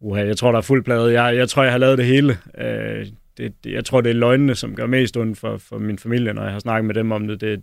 Uha, 0.00 0.26
jeg 0.26 0.36
tror, 0.36 0.50
der 0.50 0.58
er 0.58 0.62
fuld 0.62 0.84
plade. 0.84 1.22
Jeg, 1.22 1.36
jeg 1.36 1.48
tror, 1.48 1.62
jeg 1.62 1.72
har 1.72 1.78
lavet 1.78 1.98
det 1.98 2.06
hele. 2.06 2.36
Det, 3.36 3.64
det, 3.64 3.72
jeg 3.72 3.84
tror, 3.84 4.00
det 4.00 4.10
er 4.10 4.14
løgnene, 4.14 4.54
som 4.54 4.74
gør 4.74 4.86
mest 4.86 5.16
ondt 5.16 5.38
for, 5.38 5.56
for 5.56 5.78
min 5.78 5.98
familie, 5.98 6.32
når 6.32 6.42
jeg 6.42 6.52
har 6.52 6.58
snakket 6.58 6.86
med 6.86 6.94
dem 6.94 7.12
om 7.12 7.28
det. 7.28 7.40
Det, 7.40 7.62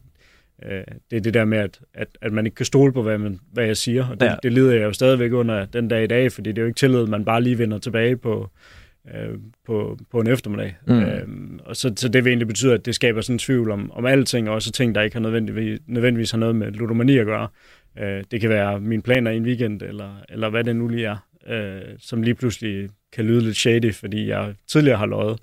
Øh, 0.65 0.83
det 1.11 1.17
er 1.17 1.21
det 1.21 1.33
der 1.33 1.45
med, 1.45 1.57
at, 1.57 1.79
at, 1.93 2.07
at 2.21 2.33
man 2.33 2.45
ikke 2.45 2.55
kan 2.55 2.65
stole 2.65 2.93
på, 2.93 3.03
hvad, 3.03 3.17
man, 3.17 3.39
hvad 3.53 3.65
jeg 3.65 3.77
siger. 3.77 4.07
Og 4.07 4.19
det, 4.19 4.25
ja. 4.25 4.35
det 4.43 4.53
lider 4.53 4.71
jeg 4.71 4.83
jo 4.83 4.93
stadigvæk 4.93 5.31
under 5.31 5.65
den 5.65 5.87
dag 5.87 6.03
i 6.03 6.07
dag, 6.07 6.31
fordi 6.31 6.49
det 6.49 6.57
er 6.57 6.61
jo 6.61 6.67
ikke 6.67 6.77
tillid, 6.77 7.05
man 7.05 7.25
bare 7.25 7.41
lige 7.41 7.57
vender 7.57 7.77
tilbage 7.77 8.17
på, 8.17 8.49
øh, 9.15 9.37
på, 9.65 9.99
på 10.11 10.19
en 10.19 10.27
eftermiddag. 10.27 10.75
Mm. 10.87 10.99
Øh, 10.99 11.27
og 11.65 11.75
så, 11.75 11.93
så 11.95 12.09
det 12.09 12.23
vil 12.23 12.31
egentlig 12.31 12.47
betyde, 12.47 12.73
at 12.73 12.85
det 12.85 12.95
skaber 12.95 13.21
sådan 13.21 13.35
en 13.35 13.39
tvivl 13.39 13.71
om, 13.71 13.91
om 13.91 14.05
alting, 14.05 14.49
og 14.49 14.55
også 14.55 14.71
ting, 14.71 14.95
der 14.95 15.01
ikke 15.01 15.15
har 15.15 15.21
nødvendigvis, 15.21 15.79
nødvendigvis 15.87 16.31
har 16.31 16.37
noget 16.37 16.55
med 16.55 16.71
ludomani 16.71 17.17
at 17.17 17.25
gøre. 17.25 17.47
Øh, 17.99 18.23
det 18.31 18.41
kan 18.41 18.49
være 18.49 18.79
mine 18.79 19.01
planer 19.01 19.31
i 19.31 19.37
en 19.37 19.45
weekend, 19.45 19.81
eller, 19.81 20.23
eller 20.29 20.49
hvad 20.49 20.63
det 20.63 20.75
nu 20.75 20.87
lige 20.87 21.05
er, 21.05 21.17
øh, 21.47 21.81
som 21.99 22.21
lige 22.21 22.35
pludselig 22.35 22.89
kan 23.13 23.25
lyde 23.25 23.41
lidt 23.41 23.57
shady, 23.57 23.93
fordi 23.93 24.29
jeg 24.29 24.53
tidligere 24.67 24.97
har 24.97 25.05
løjet. 25.05 25.39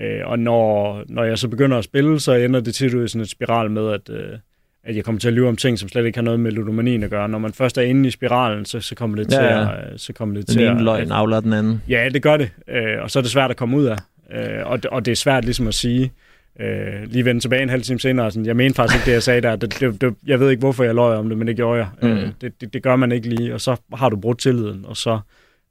Øh, 0.00 0.20
og 0.24 0.38
når, 0.38 1.02
når 1.08 1.24
jeg 1.24 1.38
så 1.38 1.48
begynder 1.48 1.78
at 1.78 1.84
spille, 1.84 2.20
så 2.20 2.32
ender 2.32 2.60
det 2.60 2.74
tit 2.74 2.94
ud 2.94 3.04
i 3.04 3.08
sådan 3.08 3.22
et 3.22 3.30
spiral 3.30 3.70
med, 3.70 3.92
at, 3.92 4.10
øh, 4.10 4.38
at 4.84 4.96
jeg 4.96 5.04
kommer 5.04 5.18
til 5.20 5.28
at 5.28 5.34
lyve 5.34 5.48
om 5.48 5.56
ting, 5.56 5.78
som 5.78 5.88
slet 5.88 6.06
ikke 6.06 6.18
har 6.18 6.22
noget 6.22 6.40
med 6.40 6.52
ludomanien 6.52 7.02
at 7.02 7.10
gøre. 7.10 7.28
Når 7.28 7.38
man 7.38 7.52
først 7.52 7.78
er 7.78 7.82
inde 7.82 8.08
i 8.08 8.10
spiralen, 8.10 8.64
så, 8.64 8.80
så 8.80 8.94
kommer 8.94 9.16
det 9.16 9.28
til 9.28 9.38
ja, 9.38 9.60
ja. 9.60 9.92
at... 9.92 10.00
Så 10.00 10.12
kommer 10.12 10.34
det 10.34 10.46
den 10.46 10.56
til 10.56 10.66
ene 10.66 10.84
løgn 10.84 11.12
aflader 11.12 11.40
den 11.40 11.52
anden. 11.52 11.82
Ja, 11.88 12.08
det 12.12 12.22
gør 12.22 12.36
det. 12.36 12.50
Øh, 12.68 13.02
og 13.02 13.10
så 13.10 13.18
er 13.18 13.22
det 13.22 13.30
svært 13.30 13.50
at 13.50 13.56
komme 13.56 13.76
ud 13.76 13.84
af. 13.84 13.96
Øh, 14.32 14.66
og, 14.66 14.80
og 14.90 15.04
det 15.04 15.12
er 15.12 15.16
svært 15.16 15.44
ligesom 15.44 15.68
at 15.68 15.74
sige, 15.74 16.12
øh, 16.60 17.02
lige 17.06 17.24
vende 17.24 17.40
tilbage 17.40 17.62
en 17.62 17.68
halv 17.68 17.82
time 17.82 18.00
senere, 18.00 18.30
sådan, 18.30 18.46
jeg 18.46 18.56
mener 18.56 18.74
faktisk 18.74 18.96
ikke 18.96 19.06
det, 19.06 19.12
jeg 19.12 19.22
sagde 19.22 19.40
der. 19.40 19.56
Det, 19.56 19.80
det, 19.80 20.00
det, 20.00 20.14
jeg 20.26 20.40
ved 20.40 20.50
ikke, 20.50 20.60
hvorfor 20.60 20.84
jeg 20.84 20.94
løj 20.94 21.16
om 21.16 21.28
det, 21.28 21.38
men 21.38 21.46
det 21.46 21.56
gjorde 21.56 21.78
jeg. 21.78 21.88
Mm. 22.02 22.08
Øh, 22.08 22.28
det, 22.40 22.60
det, 22.60 22.72
det 22.72 22.82
gør 22.82 22.96
man 22.96 23.12
ikke 23.12 23.28
lige, 23.28 23.54
og 23.54 23.60
så 23.60 23.76
har 23.94 24.08
du 24.08 24.16
brudt 24.16 24.38
tilliden, 24.38 24.84
og 24.84 24.96
så 24.96 25.18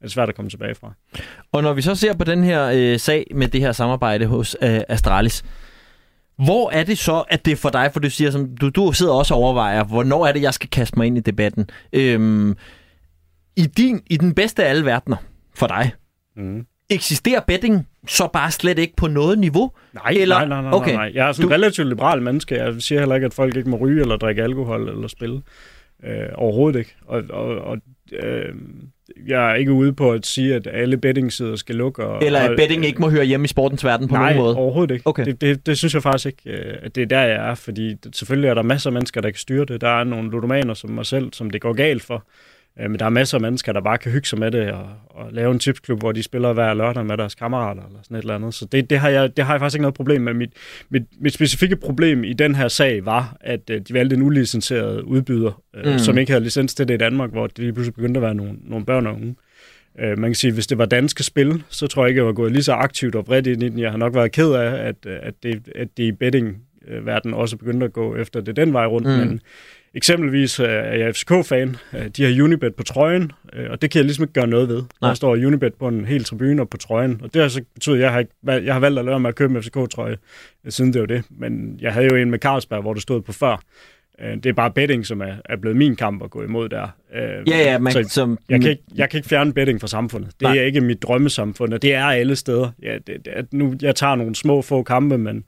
er 0.00 0.08
svært 0.08 0.28
at 0.28 0.34
komme 0.34 0.50
tilbage 0.50 0.74
fra. 0.74 0.92
Og 1.52 1.62
når 1.62 1.72
vi 1.72 1.82
så 1.82 1.94
ser 1.94 2.14
på 2.14 2.24
den 2.24 2.44
her 2.44 2.70
øh, 2.74 2.98
sag 2.98 3.26
med 3.34 3.48
det 3.48 3.60
her 3.60 3.72
samarbejde 3.72 4.26
hos 4.26 4.56
øh, 4.62 4.80
Astralis, 4.88 5.44
hvor 6.44 6.70
er 6.70 6.84
det 6.84 6.98
så, 6.98 7.24
at 7.28 7.44
det 7.44 7.52
er 7.52 7.56
for 7.56 7.70
dig, 7.70 7.90
for 7.92 8.00
du 8.00 8.10
siger, 8.10 8.30
som 8.30 8.56
du, 8.56 8.68
du 8.68 8.92
sidder 8.92 9.12
også 9.12 9.34
og 9.34 9.40
overvejer, 9.40 9.84
hvornår 9.84 10.26
er 10.26 10.32
det, 10.32 10.42
jeg 10.42 10.54
skal 10.54 10.70
kaste 10.70 10.98
mig 10.98 11.06
ind 11.06 11.18
i 11.18 11.20
debatten. 11.20 11.70
Øhm, 11.92 12.56
i, 13.56 13.66
din, 13.66 14.02
I 14.10 14.16
den 14.16 14.34
bedste 14.34 14.64
af 14.64 14.70
alle 14.70 14.84
verdener 14.84 15.16
for 15.54 15.66
dig, 15.66 15.92
mm. 16.36 16.66
eksisterer 16.90 17.40
betting 17.40 17.88
så 18.08 18.28
bare 18.32 18.50
slet 18.50 18.78
ikke 18.78 18.96
på 18.96 19.06
noget 19.06 19.38
niveau? 19.38 19.70
Nej, 19.94 20.10
eller? 20.16 20.38
nej, 20.38 20.46
nej, 20.46 20.62
nej, 20.62 20.72
okay. 20.72 20.94
nej. 20.94 21.12
Jeg 21.14 21.28
er 21.28 21.32
sådan 21.32 21.48
du... 21.48 21.54
relativt 21.54 21.88
liberal 21.88 22.22
menneske. 22.22 22.54
Jeg 22.54 22.82
siger 22.82 22.98
heller 22.98 23.14
ikke, 23.14 23.24
at 23.24 23.34
folk 23.34 23.56
ikke 23.56 23.70
må 23.70 23.76
ryge 23.76 24.00
eller 24.00 24.16
drikke 24.16 24.42
alkohol 24.42 24.88
eller 24.88 25.08
spille. 25.08 25.42
Øh, 26.04 26.28
overhovedet 26.34 26.78
ikke. 26.78 26.94
Og, 27.06 27.22
og, 27.30 27.58
og 27.58 27.78
øh, 28.12 28.54
jeg 29.26 29.50
er 29.50 29.54
ikke 29.54 29.72
ude 29.72 29.92
på 29.92 30.12
at 30.12 30.26
sige, 30.26 30.54
at 30.54 30.68
alle 30.72 30.96
bettingsider 30.96 31.56
skal 31.56 31.74
lukke. 31.74 32.04
Og, 32.04 32.24
Eller 32.24 32.40
at 32.40 32.56
betting 32.56 32.86
ikke 32.86 33.00
må 33.00 33.10
høre 33.10 33.24
hjemme 33.24 33.44
i 33.44 33.48
sportens 33.48 33.84
verden 33.84 34.08
på 34.08 34.14
nej, 34.14 34.22
nogen 34.22 34.38
måde? 34.38 34.54
Nej, 34.54 34.62
overhovedet 34.62 34.94
ikke. 34.94 35.06
Okay. 35.06 35.24
Det, 35.24 35.40
det, 35.40 35.66
det 35.66 35.78
synes 35.78 35.94
jeg 35.94 36.02
faktisk 36.02 36.26
ikke, 36.26 36.58
øh, 36.58 36.74
at 36.82 36.94
det 36.94 37.02
er 37.02 37.06
der, 37.06 37.20
jeg 37.20 37.50
er. 37.50 37.54
Fordi 37.54 37.96
selvfølgelig 38.12 38.48
er 38.48 38.54
der 38.54 38.62
masser 38.62 38.90
af 38.90 38.92
mennesker, 38.92 39.20
der 39.20 39.30
kan 39.30 39.38
styre 39.38 39.64
det. 39.64 39.80
Der 39.80 39.88
er 39.88 40.04
nogle 40.04 40.30
ludomaner 40.30 40.74
som 40.74 40.90
mig 40.90 41.06
selv, 41.06 41.32
som 41.32 41.50
det 41.50 41.60
går 41.60 41.72
galt 41.72 42.02
for. 42.02 42.24
Øh, 42.80 42.90
men 42.90 42.98
der 42.98 43.04
er 43.04 43.10
masser 43.10 43.36
af 43.36 43.40
mennesker, 43.40 43.72
der 43.72 43.80
bare 43.80 43.98
kan 43.98 44.12
hygge 44.12 44.28
sig 44.28 44.38
med 44.38 44.50
det 44.50 44.72
og, 44.72 44.88
og 45.10 45.32
lave 45.32 45.52
en 45.52 45.58
tipsklub, 45.58 45.98
hvor 45.98 46.12
de 46.12 46.22
spiller 46.22 46.52
hver 46.52 46.74
lørdag 46.74 47.06
med 47.06 47.16
deres 47.16 47.34
kammerater 47.34 47.82
eller 47.86 47.98
sådan 48.02 48.16
et 48.16 48.20
eller 48.20 48.34
andet. 48.34 48.54
Så 48.54 48.66
det, 48.72 48.90
det, 48.90 48.98
har, 48.98 49.08
jeg, 49.08 49.36
det 49.36 49.44
har 49.44 49.52
jeg 49.52 49.60
faktisk 49.60 49.76
ikke 49.76 49.82
noget 49.82 49.94
problem 49.94 50.22
med. 50.22 50.34
Mit, 50.34 50.50
mit, 50.90 51.02
mit 51.20 51.32
specifikke 51.32 51.76
problem 51.76 52.24
i 52.24 52.32
den 52.32 52.54
her 52.54 52.68
sag 52.68 53.04
var, 53.04 53.36
at 53.40 53.70
øh, 53.70 53.80
de 53.80 53.94
valgte 53.94 54.16
en 54.16 54.22
ulicenseret 54.22 55.00
udbyder, 55.00 55.62
øh, 55.76 55.92
mm. 55.92 55.98
som 55.98 56.18
ikke 56.18 56.32
havde 56.32 56.44
licens 56.44 56.74
til 56.74 56.88
det 56.88 56.94
i 56.94 56.98
Danmark, 56.98 57.30
hvor 57.30 57.46
det 57.46 57.58
lige 57.58 57.72
pludselig 57.72 57.94
begyndte 57.94 58.18
at 58.18 58.22
være 58.22 58.34
nogle, 58.34 58.52
nogle 58.64 58.86
børn 58.86 59.06
og 59.06 59.14
unge. 59.14 59.36
man 59.98 60.30
kan 60.30 60.34
sige, 60.34 60.48
at 60.48 60.54
hvis 60.54 60.66
det 60.66 60.78
var 60.78 60.86
danske 60.86 61.22
spil, 61.22 61.62
så 61.68 61.86
tror 61.86 62.04
jeg 62.04 62.08
ikke, 62.08 62.18
jeg 62.18 62.26
var 62.26 62.32
gået 62.32 62.52
lige 62.52 62.62
så 62.62 62.72
aktivt 62.72 63.14
og 63.14 63.24
bredt 63.24 63.46
ind 63.46 63.62
i 63.62 63.68
den. 63.68 63.78
Jeg 63.78 63.90
har 63.90 63.98
nok 63.98 64.14
været 64.14 64.32
ked 64.32 64.52
af, 64.52 64.88
at, 64.88 65.06
at, 65.06 65.34
det, 65.42 65.68
at 65.74 65.88
det 65.96 66.02
i 66.02 66.12
betting-verdenen 66.12 67.34
også 67.34 67.56
begyndte 67.56 67.86
at 67.86 67.92
gå 67.92 68.16
efter 68.16 68.40
det 68.40 68.56
den 68.56 68.72
vej 68.72 68.86
rundt, 68.86 69.08
mm. 69.08 69.12
men 69.12 69.40
Eksempelvis 69.96 70.60
øh, 70.60 70.68
er 70.68 70.94
jeg 70.94 71.14
FCK-fan. 71.14 71.76
Øh, 71.94 72.08
de 72.08 72.22
har 72.24 72.42
Unibet 72.44 72.74
på 72.74 72.82
trøjen, 72.82 73.32
øh, 73.52 73.70
og 73.70 73.82
det 73.82 73.90
kan 73.90 73.98
jeg 73.98 74.04
ligesom 74.04 74.24
ikke 74.24 74.32
gøre 74.32 74.46
noget 74.46 74.68
ved. 74.68 74.82
Nej. 75.00 75.10
Der 75.10 75.14
står 75.14 75.32
Unibet 75.32 75.74
på 75.74 75.88
en 75.88 76.04
hel 76.04 76.24
tribune 76.24 76.62
og 76.62 76.68
på 76.68 76.76
trøjen, 76.76 77.20
og 77.22 77.34
det 77.34 77.42
har 77.42 77.48
så 77.48 77.62
betydet, 77.74 77.96
at 77.96 78.02
jeg 78.02 78.12
har, 78.12 78.18
ikke, 78.18 78.32
jeg 78.46 78.74
har 78.74 78.80
valgt 78.80 78.98
at 78.98 79.04
lade 79.04 79.20
med 79.20 79.28
at 79.28 79.34
købe 79.34 79.54
en 79.56 79.62
FCK-trøje, 79.62 80.16
siden 80.68 80.92
det 80.92 81.00
var 81.00 81.06
det. 81.06 81.22
Men 81.30 81.78
jeg 81.80 81.92
havde 81.92 82.06
jo 82.06 82.16
en 82.16 82.30
med 82.30 82.38
Carlsberg, 82.38 82.80
hvor 82.80 82.92
det 82.94 83.02
stod 83.02 83.22
på 83.22 83.32
før. 83.32 83.62
Det 84.18 84.46
er 84.46 84.52
bare 84.52 84.70
betting, 84.70 85.06
som 85.06 85.20
er, 85.20 85.34
er 85.44 85.56
blevet 85.56 85.76
min 85.76 85.96
kamp 85.96 86.22
at 86.22 86.30
gå 86.30 86.42
imod 86.42 86.68
der. 86.68 86.88
Ja, 87.14 87.40
ja, 87.46 87.78
man, 87.78 87.92
så 87.92 88.04
som... 88.08 88.38
jeg, 88.48 88.60
kan 88.60 88.70
ikke, 88.70 88.82
jeg 88.94 89.10
kan 89.10 89.18
ikke 89.18 89.28
fjerne 89.28 89.52
betting 89.52 89.80
fra 89.80 89.88
samfundet. 89.88 90.30
Det 90.30 90.42
Nej. 90.42 90.56
er 90.56 90.62
ikke 90.62 90.80
mit 90.80 91.02
drømmesamfund, 91.02 91.74
og 91.74 91.82
det 91.82 91.94
er 91.94 92.04
alle 92.04 92.36
steder. 92.36 92.70
Ja, 92.82 92.94
det, 93.06 93.24
det, 93.24 93.52
nu, 93.52 93.74
jeg 93.82 93.96
tager 93.96 94.14
nogle 94.14 94.34
små 94.34 94.62
få 94.62 94.82
kampe, 94.82 95.18
men 95.18 95.44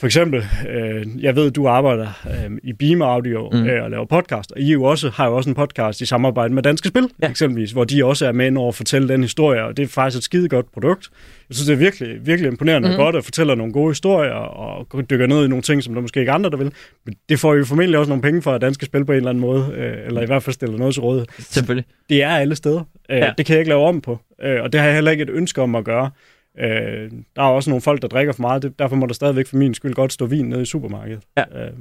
for 0.00 0.06
eksempel, 0.06 0.44
øh, 0.68 1.06
jeg 1.18 1.36
ved, 1.36 1.50
du 1.50 1.68
arbejder 1.68 2.06
øh, 2.26 2.58
i 2.62 2.72
Beam 2.72 3.02
Audio 3.02 3.50
Mm. 3.52 3.66
øh, 3.66 3.84
og 3.84 3.90
laver 3.90 4.04
podcast, 4.04 4.52
og 4.52 4.60
I 4.60 4.72
jo 4.72 4.84
også, 4.84 5.10
har 5.10 5.26
jo 5.26 5.36
også 5.36 5.50
en 5.50 5.54
podcast 5.54 6.00
i 6.00 6.06
samarbejde 6.06 6.54
med 6.54 6.62
Danske 6.62 6.88
Spil, 6.88 7.08
ja. 7.22 7.30
eksempelvis, 7.30 7.70
hvor 7.72 7.84
de 7.84 8.04
også 8.04 8.26
er 8.26 8.32
med 8.32 8.56
over 8.56 8.68
at 8.68 8.74
fortælle 8.74 9.08
den 9.08 9.22
historie, 9.22 9.64
og 9.64 9.76
det 9.76 9.82
er 9.82 9.86
faktisk 9.88 10.18
et 10.18 10.24
skide 10.24 10.48
godt 10.48 10.72
produkt. 10.72 11.10
Jeg 11.48 11.54
synes, 11.54 11.66
det 11.66 11.72
er 11.72 11.78
virkelig, 11.78 12.26
virkelig 12.26 12.50
imponerende 12.50 12.88
mm. 12.88 12.96
godt 12.96 13.16
at 13.16 13.24
fortælle 13.24 13.56
nogle 13.56 13.72
gode 13.72 13.90
historier, 13.90 14.32
og 14.32 15.10
dykker 15.10 15.26
ned 15.26 15.44
i 15.44 15.48
nogle 15.48 15.62
ting, 15.62 15.82
som 15.82 15.94
der 15.94 16.00
måske 16.00 16.20
ikke 16.20 16.32
andre, 16.32 16.50
der 16.50 16.56
vil. 16.56 16.72
Men 17.06 17.14
det 17.28 17.38
får 17.38 17.54
jo 17.54 17.64
formentlig 17.64 17.98
også 17.98 18.08
nogle 18.08 18.22
penge 18.22 18.42
fra 18.42 18.58
Danske 18.58 18.86
Spil 18.86 19.04
på 19.04 19.12
en 19.12 19.16
eller 19.16 19.30
anden 19.30 19.40
måde, 19.40 19.72
øh, 19.76 20.06
eller 20.06 20.20
i 20.20 20.26
hvert 20.26 20.42
fald 20.42 20.54
stiller 20.54 20.78
noget 20.78 20.94
til 20.94 21.02
rådighed. 21.02 21.26
Selvfølgelig. 21.38 21.84
Det 22.08 22.22
er 22.22 22.28
alle 22.30 22.56
steder. 22.56 22.84
Øh, 23.10 23.18
ja. 23.18 23.32
Det 23.38 23.46
kan 23.46 23.52
jeg 23.52 23.60
ikke 23.60 23.68
lave 23.68 23.82
om 23.82 24.00
på, 24.00 24.18
øh, 24.42 24.62
og 24.62 24.72
det 24.72 24.80
har 24.80 24.86
jeg 24.86 24.94
heller 24.94 25.10
ikke 25.10 25.22
et 25.22 25.30
ønske 25.30 25.62
om 25.62 25.74
at 25.74 25.84
gøre. 25.84 26.10
Øh, 26.58 27.10
der 27.36 27.42
er 27.42 27.46
også 27.46 27.70
nogle 27.70 27.80
folk, 27.80 28.02
der 28.02 28.08
drikker 28.08 28.32
for 28.32 28.42
meget. 28.42 28.62
Det, 28.62 28.78
derfor 28.78 28.96
må 28.96 29.06
der 29.06 29.14
stadigvæk 29.14 29.46
for 29.46 29.56
min 29.56 29.74
skyld 29.74 29.94
godt 29.94 30.12
stå 30.12 30.26
vin 30.26 30.48
nede 30.48 30.62
i 30.62 30.64
supermarkedet. 30.64 31.22
Ja. 31.36 31.64
Øh, 31.64 31.72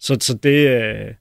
så 0.00 0.16
så 0.20 0.34
det, 0.34 0.68
øh, 0.68 1.14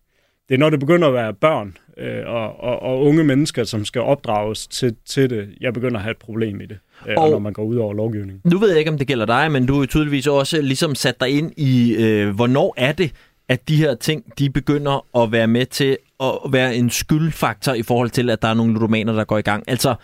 det 0.49 0.55
er 0.55 0.57
når 0.57 0.69
det 0.69 0.79
begynder 0.79 1.07
at 1.07 1.13
være 1.13 1.33
børn 1.33 1.77
øh, 1.97 2.23
og, 2.27 2.59
og, 2.59 2.81
og 2.81 3.03
unge 3.03 3.23
mennesker, 3.23 3.63
som 3.63 3.85
skal 3.85 4.01
opdrages 4.01 4.67
til, 4.67 4.95
til 5.05 5.29
det, 5.29 5.49
jeg 5.61 5.73
begynder 5.73 5.97
at 5.97 6.03
have 6.03 6.11
et 6.11 6.17
problem 6.17 6.61
i 6.61 6.65
det, 6.65 6.79
øh, 7.07 7.15
og, 7.17 7.29
når 7.29 7.39
man 7.39 7.53
går 7.53 7.63
ud 7.63 7.75
over 7.75 7.93
lovgivningen. 7.93 8.41
Nu 8.51 8.57
ved 8.57 8.69
jeg 8.69 8.79
ikke, 8.79 8.91
om 8.91 8.97
det 8.97 9.07
gælder 9.07 9.25
dig, 9.25 9.51
men 9.51 9.65
du 9.65 9.79
jo 9.79 9.85
tydeligvis 9.85 10.27
også 10.27 10.61
ligesom 10.61 10.95
sat 10.95 11.19
dig 11.19 11.29
ind 11.29 11.51
i, 11.57 11.95
øh, 11.95 12.35
hvornår 12.35 12.73
er 12.77 12.91
det, 12.91 13.11
at 13.49 13.69
de 13.69 13.75
her 13.75 13.95
ting, 13.95 14.39
de 14.39 14.49
begynder 14.49 15.23
at 15.23 15.31
være 15.31 15.47
med 15.47 15.65
til 15.65 15.97
at 16.19 16.31
være 16.51 16.75
en 16.75 16.89
skyldfaktor 16.89 17.73
i 17.73 17.83
forhold 17.83 18.09
til, 18.09 18.29
at 18.29 18.41
der 18.41 18.47
er 18.47 18.53
nogle 18.53 18.73
ludomaner, 18.73 19.13
der 19.13 19.23
går 19.23 19.37
i 19.37 19.41
gang. 19.41 19.63
Altså, 19.67 19.95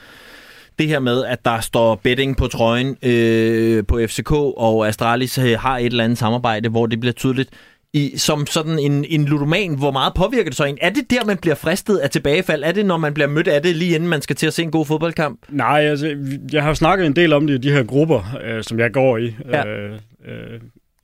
det 0.79 0.87
her 0.87 0.99
med, 0.99 1.25
at 1.25 1.45
der 1.45 1.59
står 1.59 1.95
betting 1.95 2.37
på 2.37 2.47
trøjen 2.47 2.97
øh, 3.03 3.85
på 3.87 3.99
FCK, 4.07 4.31
og 4.31 4.87
Astralis 4.87 5.37
øh, 5.37 5.59
har 5.59 5.77
et 5.77 5.85
eller 5.85 6.03
andet 6.03 6.17
samarbejde, 6.17 6.69
hvor 6.69 6.85
det 6.85 6.99
bliver 6.99 7.13
tydeligt, 7.13 7.49
i, 7.93 8.13
som 8.17 8.47
sådan 8.47 8.79
en, 8.79 9.05
en 9.09 9.25
ludoman, 9.25 9.75
hvor 9.77 9.91
meget 9.91 10.13
påvirker 10.13 10.49
det 10.49 10.57
så 10.57 10.63
en? 10.63 10.77
Er 10.81 10.89
det 10.89 11.11
der, 11.11 11.25
man 11.25 11.37
bliver 11.37 11.55
fristet 11.55 11.97
af 11.97 12.09
tilbagefald? 12.09 12.63
Er 12.63 12.71
det, 12.71 12.85
når 12.85 12.97
man 12.97 13.13
bliver 13.13 13.27
mødt 13.27 13.47
af 13.47 13.61
det, 13.61 13.75
lige 13.75 13.95
inden 13.95 14.09
man 14.09 14.21
skal 14.21 14.35
til 14.35 14.47
at 14.47 14.53
se 14.53 14.63
en 14.63 14.71
god 14.71 14.85
fodboldkamp? 14.85 15.39
Nej, 15.49 15.79
altså, 15.79 16.17
jeg 16.51 16.63
har 16.63 16.73
snakket 16.73 17.05
en 17.05 17.15
del 17.15 17.33
om 17.33 17.47
det 17.47 17.53
i 17.53 17.57
de 17.57 17.71
her 17.71 17.83
grupper, 17.83 18.37
øh, 18.43 18.63
som 18.63 18.79
jeg 18.79 18.91
går 18.91 19.17
i. 19.17 19.35
Ja. 19.51 19.67
Øh, 19.67 19.91
øh, 20.27 20.59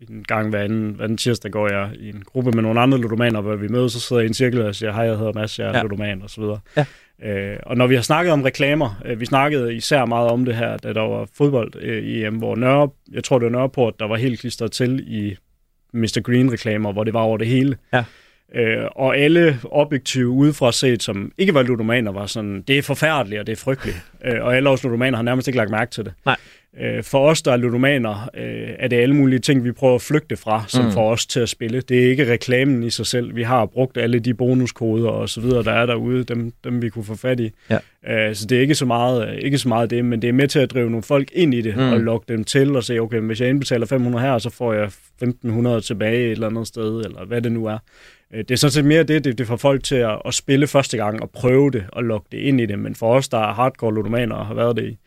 en 0.09 0.23
gang 0.27 0.49
hver 0.49 0.59
anden, 0.59 0.91
hver 0.93 1.03
anden 1.03 1.17
tirsdag 1.17 1.51
går 1.51 1.71
jeg 1.73 1.89
i 1.99 2.09
en 2.09 2.23
gruppe 2.25 2.51
med 2.51 2.63
nogle 2.63 2.81
andre 2.81 2.97
ludomaner, 2.97 3.41
hvor 3.41 3.55
vi 3.55 3.67
mødes 3.67 3.95
og 3.95 4.01
sidder 4.01 4.21
i 4.21 4.25
en 4.25 4.33
cirkel 4.33 4.61
og 4.61 4.75
siger, 4.75 4.91
hej, 4.93 5.03
jeg 5.05 5.17
hedder 5.17 5.33
Mads, 5.33 5.59
jeg 5.59 5.67
er 5.67 5.77
Ja. 5.77 5.81
ludoman, 5.81 6.21
og 6.21 6.29
så 6.29 6.41
videre. 6.41 6.59
Ja. 6.77 6.85
Øh, 7.23 7.57
og 7.63 7.77
når 7.77 7.87
vi 7.87 7.95
har 7.95 8.01
snakket 8.01 8.33
om 8.33 8.41
reklamer, 8.41 9.01
øh, 9.05 9.19
vi 9.19 9.25
snakkede 9.25 9.75
især 9.75 10.05
meget 10.05 10.29
om 10.29 10.45
det 10.45 10.55
her, 10.55 10.77
da 10.77 10.93
der 10.93 11.01
var 11.01 11.27
fodbold 11.37 11.71
øh, 11.81 12.03
i 12.03 12.23
EM, 12.25 12.35
hvor 12.35 12.55
Nørre, 12.55 12.89
jeg 13.11 13.23
tror 13.23 13.39
det 13.39 13.45
var 13.45 13.51
Nørreport, 13.51 13.99
der 13.99 14.07
var 14.07 14.15
helt 14.15 14.39
klistret 14.39 14.71
til 14.71 15.03
i 15.07 15.35
Mr. 15.93 16.21
Green-reklamer, 16.23 16.91
hvor 16.91 17.03
det 17.03 17.13
var 17.13 17.21
over 17.21 17.37
det 17.37 17.47
hele. 17.47 17.77
Ja. 17.93 18.03
Øh, 18.55 18.85
og 18.95 19.17
alle 19.17 19.59
objektive 19.71 20.29
udefra 20.29 20.71
set, 20.71 21.03
som 21.03 21.31
ikke 21.37 21.53
var 21.53 21.63
ludomaner, 21.63 22.11
var 22.11 22.25
sådan, 22.25 22.61
det 22.61 22.77
er 22.77 22.81
forfærdeligt, 22.81 23.39
og 23.39 23.47
det 23.47 23.53
er 23.53 23.57
frygteligt. 23.63 23.97
øh, 24.25 24.43
og 24.43 24.55
alle 24.55 24.69
os 24.69 24.83
ludomaner 24.83 25.17
har 25.17 25.23
nærmest 25.23 25.47
ikke 25.47 25.57
lagt 25.57 25.71
mærke 25.71 25.91
til 25.91 26.05
det. 26.05 26.13
Nej. 26.25 26.35
Øh, 26.81 27.03
for 27.03 27.29
os, 27.29 27.41
der 27.41 27.51
er 27.51 27.57
ludomaner, 27.57 28.29
øh, 28.37 28.69
er 28.79 28.87
det 28.87 28.97
alle 28.97 29.15
mulige 29.15 29.39
ting, 29.39 29.63
vi 29.63 29.71
prøver 29.71 29.95
at 29.95 30.01
flygte 30.01 30.35
fra, 30.37 30.63
som 30.67 30.85
Mm. 30.85 30.91
får 30.91 31.11
os 31.11 31.25
til 31.25 31.39
at 31.39 31.49
spille. 31.49 31.81
Det 31.81 32.05
er 32.05 32.09
ikke 32.09 32.31
reklamen 32.31 32.83
i 32.83 32.89
sig 32.89 33.05
selv. 33.05 33.35
Vi 33.35 33.43
har 33.43 33.65
brugt 33.65 33.97
alle 33.97 34.19
de 34.19 34.33
bonuskoder 34.33 35.09
og 35.09 35.29
så 35.29 35.41
videre, 35.41 35.63
der 35.63 35.71
er 35.71 35.85
derude, 35.85 36.23
dem, 36.23 36.53
dem 36.63 36.81
vi 36.81 36.89
kunne 36.89 37.05
få 37.05 37.15
fat 37.15 37.39
i. 37.39 37.51
Ja. 37.69 37.77
Øh, 38.29 38.35
så 38.35 38.45
det 38.45 38.57
er 38.57 38.61
ikke 38.61 38.75
så, 38.75 38.85
meget, 38.85 39.39
ikke 39.41 39.57
så 39.57 39.67
meget 39.67 39.89
det, 39.89 40.05
men 40.05 40.21
det 40.21 40.27
er 40.27 40.33
med 40.33 40.47
til 40.47 40.59
at 40.59 40.71
drive 40.71 40.89
nogle 40.89 41.03
folk 41.03 41.29
ind 41.33 41.53
i 41.53 41.61
det, 41.61 41.75
mm. 41.77 41.91
og 41.91 41.99
lokke 41.99 42.25
dem 42.33 42.43
til 42.43 42.75
og 42.75 42.83
sige, 42.83 43.01
okay, 43.01 43.19
hvis 43.19 43.41
jeg 43.41 43.49
indbetaler 43.49 43.85
500 43.85 44.25
her, 44.25 44.37
så 44.37 44.49
får 44.49 44.73
jeg 44.73 44.83
1500 44.83 45.81
tilbage 45.81 46.25
et 46.25 46.31
eller 46.31 46.47
andet 46.47 46.67
sted, 46.67 47.05
eller 47.05 47.25
hvad 47.25 47.41
det 47.41 47.51
nu 47.51 47.65
er. 47.65 47.77
Øh, 48.33 48.39
det 48.39 48.51
er 48.51 48.55
sådan 48.55 48.71
set 48.71 48.85
mere 48.85 49.03
det, 49.03 49.23
det, 49.23 49.37
det 49.37 49.47
får 49.47 49.55
folk 49.55 49.83
til 49.83 49.95
at, 49.95 50.21
at 50.25 50.33
spille 50.33 50.67
første 50.67 50.97
gang 50.97 51.21
og 51.21 51.29
prøve 51.31 51.71
det 51.71 51.85
og 51.91 52.03
lukke 52.03 52.27
det 52.31 52.37
ind 52.37 52.61
i 52.61 52.65
det. 52.65 52.79
Men 52.79 52.95
for 52.95 53.15
os, 53.15 53.29
der 53.29 53.37
er 53.37 53.53
hardcore 53.53 53.93
ludomaner 53.93 54.35
og 54.35 54.45
har 54.45 54.53
været 54.53 54.75
det 54.77 54.85
i, 54.85 54.97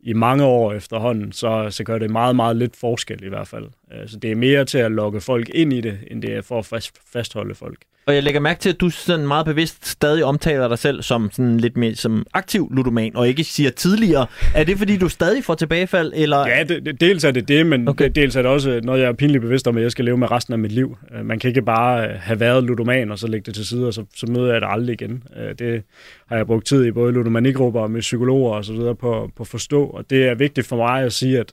i 0.00 0.12
mange 0.12 0.44
år 0.44 0.72
efterhånden, 0.72 1.32
så, 1.32 1.66
så 1.70 1.84
gør 1.84 1.98
det 1.98 2.10
meget, 2.10 2.36
meget 2.36 2.56
lidt 2.56 2.76
forskel 2.76 3.24
i 3.24 3.28
hvert 3.28 3.48
fald. 3.48 3.66
Øh, 3.92 4.08
så 4.08 4.18
det 4.18 4.30
er 4.30 4.36
mere 4.36 4.64
til 4.64 4.78
at 4.78 4.92
lokke 4.92 5.20
folk 5.20 5.48
ind 5.48 5.72
i 5.72 5.80
det, 5.80 5.98
end 6.10 6.22
det 6.22 6.32
er 6.32 6.42
for 6.42 6.58
at 6.58 6.90
fastholde 7.12 7.54
folk. 7.54 7.78
Og 8.06 8.14
jeg 8.14 8.22
lægger 8.22 8.40
mærke 8.40 8.60
til, 8.60 8.68
at 8.68 8.80
du 8.80 8.90
sådan 8.90 9.26
meget 9.26 9.46
bevidst 9.46 9.86
stadig 9.86 10.24
omtaler 10.24 10.68
dig 10.68 10.78
selv 10.78 11.02
som 11.02 11.30
sådan 11.32 11.60
lidt 11.60 11.76
mere 11.76 11.94
som 11.94 12.26
aktiv 12.34 12.68
ludoman, 12.72 13.16
og 13.16 13.28
ikke 13.28 13.44
siger 13.44 13.70
tidligere. 13.70 14.26
Er 14.54 14.64
det, 14.64 14.78
fordi 14.78 14.96
du 14.96 15.08
stadig 15.08 15.44
får 15.44 15.54
tilbagefald, 15.54 16.12
eller... 16.14 16.46
Ja, 16.48 16.64
det, 16.64 16.86
det, 16.86 17.00
dels 17.00 17.24
er 17.24 17.30
det 17.30 17.48
det, 17.48 17.66
men 17.66 17.88
Okay. 17.88 18.04
okay. 18.08 18.20
dels 18.20 18.36
er 18.36 18.42
det 18.42 18.50
også 18.50 18.80
noget, 18.82 19.00
jeg 19.00 19.08
er 19.08 19.12
pinligt 19.12 19.42
bevidst 19.42 19.68
om, 19.68 19.76
at 19.76 19.82
jeg 19.82 19.90
skal 19.90 20.04
leve 20.04 20.16
med 20.16 20.30
resten 20.30 20.52
af 20.52 20.58
mit 20.58 20.72
liv. 20.72 20.96
Øh, 21.14 21.26
Man 21.26 21.38
kan 21.38 21.48
ikke 21.48 21.62
bare 21.62 22.08
øh, 22.08 22.14
have 22.20 22.40
været 22.40 22.64
ludoman, 22.64 23.10
og 23.10 23.18
så 23.18 23.26
lægge 23.26 23.44
det 23.46 23.54
til 23.54 23.66
side, 23.66 23.86
og 23.86 23.94
så, 23.94 24.04
så 24.16 24.26
møder 24.26 24.52
jeg 24.52 24.60
det 24.60 24.68
aldrig 24.70 24.94
igen. 25.02 25.22
Øh, 25.36 25.54
Det 25.58 25.82
har 26.28 26.36
jeg 26.36 26.46
brugt 26.46 26.66
tid 26.66 26.84
i 26.84 26.90
både 26.90 27.12
ludomanigrupper 27.12 27.80
og 27.80 27.90
med 27.90 28.00
psykologer 28.00 28.54
og 28.54 28.64
så 28.64 28.72
videre 28.72 28.94
på, 28.94 29.30
på 29.36 29.42
at 29.42 29.46
forstå, 29.48 29.84
og 29.84 30.04
det 30.10 30.28
er 30.28 30.34
vigtigt 30.34 30.66
for 30.66 30.76
mig 30.76 31.02
at 31.02 31.12
sige, 31.12 31.38
at 31.38 31.52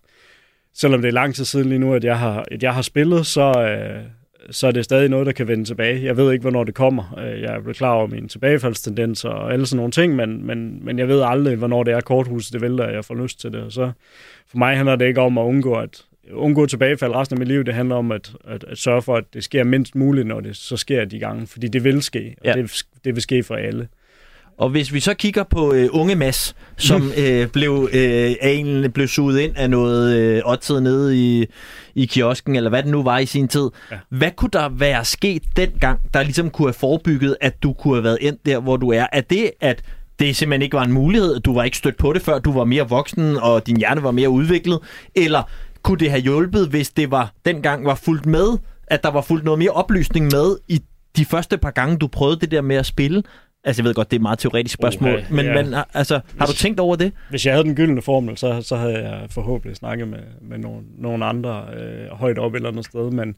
selvom 0.76 1.02
det 1.02 1.08
er 1.08 1.14
lang 1.14 1.36
tid 1.36 1.46
siden 1.46 1.70
lige 1.70 1.80
nu, 1.80 1.94
at 1.94 2.04
jeg 2.04 2.20
har, 2.20 2.46
at 2.52 2.64
jeg 2.64 2.74
har 2.74 2.82
spillet, 2.82 3.26
så, 3.26 3.42
øh, 3.62 4.04
så 4.52 4.68
er 4.68 4.72
det 4.72 4.86
stadig 4.86 5.10
noget, 5.10 5.26
der 5.26 5.32
kan 5.32 5.48
vende 5.48 5.64
tilbage. 5.66 6.04
Jeg 6.04 6.18
ved 6.18 6.32
ikke, 6.32 6.42
hvornår 6.42 6.64
det 6.64 6.74
kommer. 6.76 7.20
Øh, 7.20 7.42
Jeg 7.42 7.56
er 7.56 7.60
blevet 7.60 7.78
klar 7.78 7.92
over 7.94 8.08
mine 8.08 8.28
tilbagefaldstendenser 8.28 9.30
og 9.30 9.54
alle 9.54 9.66
sådan 9.66 9.78
nogle 9.78 9.92
ting, 9.92 10.16
men, 10.16 10.46
men, 10.48 10.86
men 10.86 11.00
jeg 11.00 11.08
ved 11.08 11.22
aldrig, 11.26 11.56
hvornår 11.58 11.84
det 11.84 11.94
er 11.94 12.02
korthuset, 12.02 12.54
det 12.54 12.62
vælter, 12.62 12.84
og 12.84 12.94
jeg 12.94 13.06
får 13.06 13.16
lyst 13.16 13.40
til 13.42 13.52
det. 13.52 13.62
Og 13.62 13.72
så 13.72 13.92
for 14.48 14.58
mig 14.58 14.76
handler 14.78 14.96
det 14.96 15.06
ikke 15.08 15.22
om 15.22 15.38
at 15.38 15.44
undgå 15.44 15.74
at 15.74 16.04
undgå 16.32 16.66
tilbagefald 16.66 17.16
resten 17.16 17.36
af 17.36 17.40
mit 17.40 17.48
liv. 17.48 17.64
Det 17.64 17.74
handler 17.74 17.96
om 17.96 18.12
at, 18.12 18.32
at, 18.48 18.64
at 18.68 18.78
sørge 18.78 19.02
for, 19.02 19.16
at 19.16 19.24
det 19.34 19.44
sker 19.44 19.64
mindst 19.64 19.96
muligt, 19.96 20.28
når 20.28 20.40
det 20.40 20.56
så 20.56 20.78
sker 20.78 21.06
de 21.06 21.20
gange. 21.20 21.48
Fordi 21.48 21.68
det 21.68 21.84
vil 21.84 22.02
ske, 22.02 22.36
og 22.40 22.46
Ja. 22.46 22.54
ja. 22.58 22.62
det, 22.62 22.82
det 23.06 23.16
vil 23.16 23.22
ske 23.22 23.44
for 23.44 23.56
alle. 23.56 23.88
Og 24.60 24.70
hvis 24.70 24.94
vi 24.94 25.00
så 25.00 25.14
kigger 25.14 25.44
på 25.44 25.74
øh, 25.74 25.90
unge 25.92 26.16
Mads, 26.16 26.56
som 26.78 27.12
øh, 27.24 27.48
blev, 27.48 27.90
øh, 27.94 28.36
en, 28.42 28.92
blev 28.92 29.08
suget 29.08 29.40
ind 29.40 29.58
af 29.58 29.70
noget 29.70 30.18
øh, 30.18 30.42
odds 30.46 30.70
nede 30.70 31.18
i, 31.18 31.46
i 31.96 32.06
kiosken, 32.06 32.56
eller 32.56 32.70
hvad 32.70 32.84
det 32.84 32.92
nu 32.92 33.04
var 33.04 33.20
i 33.20 33.26
sin 33.26 33.48
tid. 33.48 33.70
Ja. 33.92 33.98
Hvad 34.10 34.32
kunne 34.32 34.50
der 34.54 34.70
være 34.70 35.06
sket 35.06 35.44
dengang, 35.56 36.00
der 36.14 36.24
ligesom 36.24 36.50
kunne 36.50 36.68
have 36.68 36.74
forebygget, 36.74 37.38
at 37.42 37.64
du 37.64 37.74
kunne 37.74 37.96
have 37.96 38.04
været 38.04 38.18
endt 38.22 38.46
der, 38.46 38.60
hvor 38.60 38.78
du 38.78 38.92
er? 38.92 39.06
Er 39.12 39.22
det, 39.22 39.52
at 39.62 39.84
det 40.20 40.36
simpelthen 40.36 40.62
ikke 40.62 40.78
var 40.78 40.84
en 40.84 40.92
mulighed, 40.92 41.40
du 41.40 41.54
var 41.54 41.64
ikke 41.64 41.78
stødt 41.78 41.98
på 41.98 42.14
det, 42.14 42.22
før 42.22 42.40
du 42.40 42.52
var 42.52 42.64
mere 42.64 42.90
voksen, 42.90 43.38
og 43.38 43.68
din 43.68 43.78
hjerne 43.78 44.04
var 44.04 44.12
mere 44.12 44.30
udviklet? 44.30 44.80
Eller 45.16 45.44
kunne 45.84 45.98
det 45.98 46.10
have 46.10 46.22
hjulpet, 46.22 46.68
hvis 46.68 46.90
det 46.90 47.12
var 47.12 47.34
dengang 47.46 47.86
var 47.86 47.96
fuldt 47.96 48.26
med, 48.26 48.58
at 48.88 49.04
der 49.04 49.12
var 49.12 49.22
fuldt 49.22 49.44
noget 49.44 49.60
mere 49.60 49.72
oplysning 49.72 50.26
med 50.26 50.58
i 50.68 50.82
de 51.18 51.26
første 51.26 51.58
par 51.58 51.72
gange, 51.72 51.98
du 51.98 52.08
prøvede 52.08 52.40
det 52.40 52.52
der 52.52 52.62
med 52.62 52.76
at 52.76 52.86
spille? 52.86 53.24
Altså, 53.64 53.82
jeg 53.82 53.86
ved 53.88 53.94
godt, 53.94 54.12
det 54.12 54.16
er 54.16 54.20
et 54.20 54.22
meget 54.22 54.40
teoretisk 54.40 54.74
spørgsmål, 54.74 55.10
Okay, 55.14 55.24
men, 55.32 55.46
ja. 55.46 55.64
men 55.64 55.74
altså, 55.94 56.14
har 56.38 56.46
du 56.46 56.52
Hvis- 56.52 56.60
tænkt 56.60 56.80
over 56.80 56.96
det? 56.96 57.12
Hvis 57.30 57.46
jeg 57.46 57.54
havde 57.54 57.64
den 57.64 57.76
gyldne 57.76 58.02
formel, 58.02 58.38
så, 58.38 58.62
så 58.62 58.76
havde 58.76 58.94
jeg 59.10 59.22
forhåbentlig 59.30 59.76
snakket 59.78 60.08
med, 60.08 60.20
med 60.42 60.58
nogle, 60.58 60.82
nogle 60.98 61.26
andre 61.26 61.66
øh, 61.78 62.08
højt 62.12 62.38
op 62.40 62.52
et 62.54 62.56
eller 62.56 62.70
andet 62.70 62.86
sted. 62.86 63.12
Men 63.12 63.36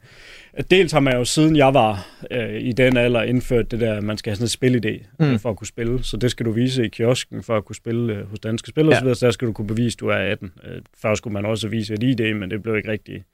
øh, 0.58 0.64
dels 0.70 0.92
har 0.92 1.00
man 1.00 1.16
jo 1.16 1.24
siden 1.24 1.56
jeg 1.56 1.74
var 1.74 2.06
øh, 2.30 2.60
i 2.60 2.72
den 2.72 2.96
alder 2.96 3.22
indført 3.22 3.70
det 3.70 3.80
der, 3.80 3.94
at 3.94 4.02
man 4.02 4.16
skal 4.16 4.30
have 4.36 4.48
sådan 4.48 4.70
et 4.72 4.76
spilidé 4.86 5.06
Mm. 5.32 5.38
for 5.38 5.50
at 5.50 5.56
kunne 5.56 5.66
spille. 5.66 6.04
Så 6.04 6.16
det 6.16 6.30
skal 6.30 6.46
du 6.46 6.50
vise 6.52 6.84
i 6.84 6.88
kiosken 6.88 7.42
for 7.42 7.56
at 7.56 7.64
kunne 7.64 7.76
spille 7.76 8.12
øh, 8.14 8.30
hos 8.30 8.38
danske 8.40 8.68
spillere 8.68 8.94
Ja. 8.96 9.10
osv. 9.10 9.14
Så 9.14 9.26
der 9.26 9.32
skal 9.32 9.48
du 9.48 9.52
kunne 9.52 9.66
bevise, 9.66 9.96
at 9.96 10.00
du 10.00 10.08
er 10.08 10.14
18. 10.16 10.52
Øh, 10.64 10.82
før 11.02 11.14
skulle 11.14 11.34
man 11.34 11.44
også 11.46 11.68
vise 11.68 11.94
et 11.94 12.02
ID, 12.02 12.34
men 12.34 12.50
det 12.50 12.62
blev 12.62 12.76
ikke 12.76 12.90
rigtig 12.90 13.24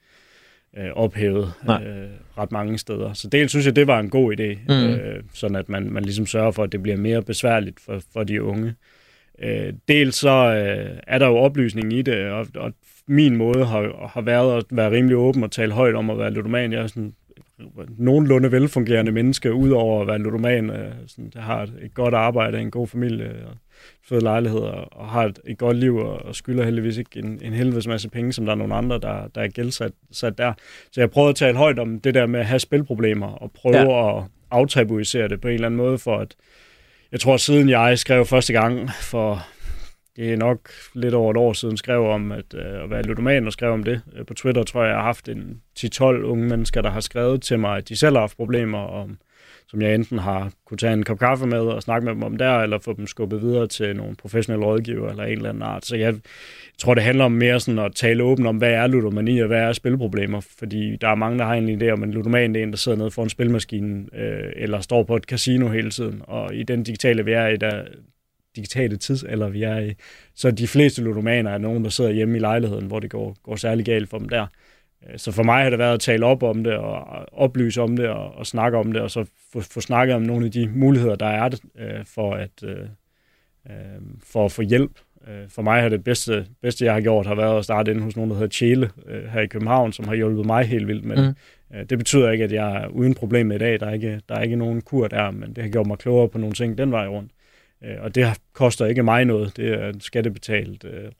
øh, 0.77 0.89
ophævet 0.95 1.53
Nej. 1.65 1.83
øh, 1.83 2.09
ret 2.37 2.51
mange 2.51 2.77
steder. 2.77 3.13
Så 3.13 3.27
dels 3.27 3.51
synes 3.51 3.65
jeg, 3.65 3.75
det 3.75 3.87
var 3.87 3.99
en 3.99 4.09
god 4.09 4.39
idé, 4.39 4.57
Mm. 4.67 4.75
mm. 4.87 4.93
øh, 4.93 5.23
sådan 5.33 5.55
at 5.55 5.69
man, 5.69 5.91
man 5.91 6.03
ligesom 6.03 6.25
sørger 6.25 6.51
for, 6.51 6.63
at 6.63 6.71
det 6.71 6.83
bliver 6.83 6.97
mere 6.97 7.21
besværligt 7.21 7.79
for, 7.79 8.01
for 8.13 8.23
de 8.23 8.43
unge. 8.43 8.73
Øh, 9.41 9.73
dels 9.87 10.15
så 10.15 10.29
øh, 10.29 10.97
er 11.07 11.17
der 11.17 11.27
jo 11.27 11.37
oplysning 11.37 11.93
i 11.93 12.01
det, 12.01 12.25
og, 12.31 12.47
og 12.55 12.73
min 13.07 13.35
måde 13.35 13.65
har, 13.65 14.09
har 14.13 14.21
været 14.21 14.57
at 14.57 14.63
være 14.71 14.91
rimelig 14.91 15.17
åben 15.17 15.43
og 15.43 15.51
tale 15.51 15.71
højt 15.73 15.95
om 15.95 16.09
at 16.09 16.17
være 16.17 16.31
ludoman. 16.31 16.71
Jeg 16.73 16.81
er 16.81 16.87
sådan 16.87 17.13
nogenlunde 17.97 18.51
velfungerende 18.51 19.11
menneske, 19.11 19.53
udover 19.53 20.01
at 20.01 20.07
være 20.07 20.19
ludoman. 20.19 20.69
Øh, 20.69 20.91
sådan, 21.07 21.31
jeg 21.35 21.43
har 21.43 21.63
et, 21.63 21.73
et 21.81 21.93
godt 21.93 22.13
arbejde, 22.13 22.59
en 22.59 22.71
god 22.71 22.87
familie, 22.87 23.25
og 23.29 23.55
fede 24.09 24.21
lejlighed, 24.23 24.59
og, 24.59 25.09
har 25.09 25.25
et, 25.25 25.39
et 25.47 25.57
godt 25.57 25.77
liv, 25.77 25.95
og, 25.95 26.25
og 26.25 26.35
skylder 26.35 26.63
heldigvis 26.65 26.97
ikke 26.97 27.19
en, 27.19 27.39
en 27.43 27.53
helvedes 27.53 27.87
masse 27.87 28.09
penge, 28.09 28.33
som 28.33 28.45
der 28.45 28.51
er 28.51 28.57
nogle 28.57 28.75
andre, 28.75 28.99
der, 28.99 29.27
der 29.35 29.41
er 29.41 29.47
gældsat 29.47 29.91
sat 30.11 30.37
der. 30.37 30.53
Så 30.91 31.01
jeg 31.01 31.11
prøvede 31.11 31.29
at 31.29 31.35
tale 31.35 31.57
højt 31.57 31.79
om 31.79 31.99
det 31.99 32.13
der 32.13 32.25
med 32.25 32.39
at 32.39 32.45
have 32.45 32.59
spilproblemer, 32.59 33.27
og 33.27 33.51
prøve 33.51 33.75
Ja. 33.91 34.17
at 34.19 34.23
aftabuisere 34.51 35.27
det 35.27 35.41
på 35.41 35.47
en 35.47 35.53
eller 35.53 35.65
anden 35.67 35.77
måde, 35.77 35.97
for 35.97 36.17
at 36.17 36.35
jeg 37.11 37.19
tror, 37.19 37.37
siden 37.37 37.69
jeg 37.69 37.99
skrev 37.99 38.25
første 38.25 38.53
gang 38.53 38.89
for 39.01 39.45
det 40.15 40.33
er 40.33 40.37
nok 40.37 40.69
lidt 40.93 41.13
over 41.13 41.31
et 41.31 41.37
år 41.37 41.53
siden, 41.53 41.77
skrev 41.77 42.05
om 42.05 42.31
at, 42.31 42.53
øh, 42.53 42.83
at 42.83 42.89
være 42.89 43.01
ludoman 43.03 43.45
og 43.47 43.53
skrev 43.53 43.71
om 43.71 43.83
det. 43.83 44.01
Øh, 44.15 44.25
På 44.25 44.33
Twitter 44.33 44.63
tror 44.63 44.81
jeg, 44.83 44.89
jeg 44.89 44.97
har 44.97 45.03
haft 45.03 45.29
en 45.29 45.61
10-12 45.79 46.03
unge 46.03 46.47
mennesker, 46.47 46.81
der 46.81 46.89
har 46.89 46.99
skrevet 46.99 47.41
til 47.41 47.59
mig, 47.59 47.77
at 47.77 47.89
de 47.89 47.97
selv 47.97 48.15
har 48.15 48.19
haft 48.19 48.37
problemer, 48.37 48.77
og 48.79 49.09
som 49.69 49.81
jeg 49.81 49.95
enten 49.95 50.19
har 50.19 50.51
kunne 50.65 50.77
tage 50.77 50.93
en 50.93 51.03
kop 51.03 51.19
kaffe 51.19 51.47
med 51.47 51.59
og 51.59 51.83
snakke 51.83 52.05
med 52.05 52.13
dem 52.13 52.23
om 52.23 52.37
der, 52.37 52.59
eller 52.59 52.79
få 52.79 52.93
dem 52.93 53.07
skubbet 53.07 53.41
videre 53.41 53.67
til 53.67 53.95
nogle 53.95 54.15
professionelle 54.15 54.65
rådgiver 54.65 55.09
eller 55.09 55.23
en 55.23 55.31
eller 55.31 55.49
anden 55.49 55.63
art. 55.63 55.85
Så 55.85 55.95
jeg 55.95 56.15
tror, 56.77 56.93
det 56.93 57.03
handler 57.03 57.25
om 57.25 57.31
mere 57.31 57.59
sådan 57.59 57.79
at 57.79 57.91
tale 57.95 58.23
åbent 58.23 58.47
om, 58.47 58.57
hvad 58.57 58.71
er 58.71 58.87
ludomani 58.87 59.39
og 59.39 59.47
hvad 59.47 59.61
er 59.61 59.73
spilproblemer. 59.73 60.39
Fordi 60.59 60.95
der 60.95 61.07
er 61.07 61.15
mange, 61.15 61.39
der 61.39 61.45
har 61.45 61.53
en 61.53 61.81
idé 61.81 61.89
om, 61.89 62.03
at 62.03 62.09
ludoman 62.09 62.55
er 62.55 62.63
en, 62.63 62.71
der 62.71 62.77
sidder 62.77 62.97
nede 62.97 63.11
foran 63.11 63.29
spilmaskinen 63.29 64.09
øh, 64.13 64.51
eller 64.55 64.79
står 64.79 65.03
på 65.03 65.15
et 65.15 65.23
casino 65.23 65.67
hele 65.67 65.91
tiden. 65.91 66.21
Og 66.23 66.55
i 66.55 66.63
den 66.63 66.83
digitale, 66.83 67.25
vi 67.25 67.31
er 67.31 67.47
i, 67.47 67.57
der 67.57 67.83
digitale 68.55 68.97
tidsalder, 68.97 69.49
vi 69.49 69.63
er 69.63 69.79
i, 69.79 69.93
så 70.35 70.51
de 70.51 70.67
fleste 70.67 71.01
ludomaner 71.01 71.51
er 71.51 71.57
nogen, 71.57 71.83
der 71.83 71.89
sidder 71.89 72.11
hjemme 72.11 72.37
i 72.37 72.39
lejligheden, 72.39 72.87
hvor 72.87 72.99
det 72.99 73.09
går, 73.09 73.37
går 73.43 73.55
særlig 73.55 73.85
galt 73.85 74.09
for 74.09 74.17
dem 74.17 74.29
der. 74.29 74.47
Øh, 75.07 75.17
så 75.19 75.31
for 75.31 75.43
mig 75.43 75.63
har 75.63 75.69
det 75.69 75.79
været 75.79 75.93
at 75.93 75.99
tale 75.99 76.25
op 76.25 76.43
om 76.43 76.63
det, 76.63 76.73
og 76.73 77.25
oplyse 77.31 77.81
om 77.81 77.97
det, 77.97 78.07
og, 78.07 78.35
og 78.35 78.47
snakke 78.47 78.77
om 78.77 78.91
det, 78.91 79.01
og 79.01 79.11
så 79.11 79.25
få, 79.53 79.61
få 79.61 79.81
snakket 79.81 80.15
om 80.15 80.21
nogle 80.21 80.45
af 80.45 80.51
de 80.51 80.67
muligheder, 80.67 81.15
der 81.15 81.25
er 81.25 81.59
øh, 81.79 82.05
for, 82.05 82.33
at, 82.33 82.63
øh, 82.63 82.79
øh, 83.69 84.01
for 84.23 84.45
at 84.45 84.51
få 84.51 84.61
hjælp. 84.61 84.91
Øh, 85.27 85.49
for 85.49 85.61
mig 85.61 85.81
har 85.81 85.89
det 85.89 86.03
bedste, 86.03 86.45
bedste, 86.61 86.85
jeg 86.85 86.93
har 86.93 87.01
gjort, 87.01 87.25
har 87.25 87.35
været 87.35 87.57
at 87.57 87.63
starte 87.63 87.91
inde 87.91 88.03
hos 88.03 88.15
nogen, 88.15 88.31
der 88.31 88.37
hedder 88.37 88.49
Tjele 88.49 88.89
øh, 89.05 89.23
her 89.23 89.41
i 89.41 89.47
København, 89.47 89.93
som 89.93 90.07
har 90.07 90.15
hjulpet 90.15 90.45
mig 90.45 90.65
helt 90.65 90.87
vildt 90.87 91.05
med 91.05 91.17
det. 91.17 91.25
Mm. 91.27 91.87
Det 91.87 91.97
betyder 91.97 92.31
ikke, 92.31 92.43
at 92.43 92.51
jeg 92.51 92.83
er 92.83 92.87
uden 92.87 93.13
problem 93.13 93.45
med 93.45 93.55
i 93.55 93.59
dag. 93.59 93.79
Der 93.79 93.85
er, 93.85 93.93
ikke, 93.93 94.21
der 94.29 94.35
er 94.35 94.41
ikke 94.41 94.55
nogen 94.55 94.81
kur 94.81 95.07
der, 95.07 95.31
men 95.31 95.53
det 95.53 95.63
har 95.63 95.69
gjort 95.69 95.87
mig 95.87 95.97
klogere 95.97 96.29
på 96.29 96.37
nogle 96.37 96.53
ting 96.53 96.77
den 96.77 96.91
vej 96.91 97.07
rundt. 97.07 97.31
Og 97.99 98.15
det 98.15 98.27
koster 98.53 98.85
ikke 98.85 99.03
mig 99.03 99.25
noget. 99.25 99.57
Det 99.57 99.73
er 99.73 99.93
skattebetalt 99.99 100.83
øh, 100.83 101.11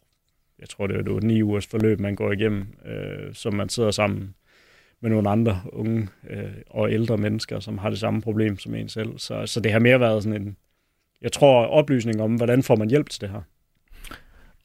jeg 0.59 0.69
tror, 0.69 0.87
det 0.87 0.95
er 0.95 1.15
et 1.15 1.23
9 1.23 1.43
ugers 1.43 1.67
forløb, 1.67 1.99
man 1.99 2.15
går 2.15 2.31
igennem, 2.31 2.67
øh, 2.85 3.33
som 3.33 3.53
man 3.53 3.69
sidder 3.69 3.91
sammen 3.91 4.35
med 5.01 5.09
nogle 5.09 5.29
andre 5.29 5.61
unge 5.73 6.07
øh, 6.29 6.51
og 6.69 6.91
ældre 6.91 7.17
mennesker, 7.17 7.59
som 7.59 7.77
har 7.77 7.89
det 7.89 7.99
samme 7.99 8.21
problem 8.21 8.57
som 8.57 8.75
en 8.75 8.89
selv. 8.89 9.17
Så, 9.17 9.45
så 9.45 9.59
det 9.59 9.71
har 9.71 9.79
mere 9.79 9.99
været 9.99 10.23
sådan 10.23 10.41
en, 10.41 10.57
jeg 11.21 11.31
tror, 11.31 11.65
oplysning 11.65 12.21
om, 12.21 12.35
hvordan 12.35 12.63
får 12.63 12.75
man 12.75 12.89
hjælp 12.89 13.09
til 13.09 13.21
det 13.21 13.29
her. 13.29 13.41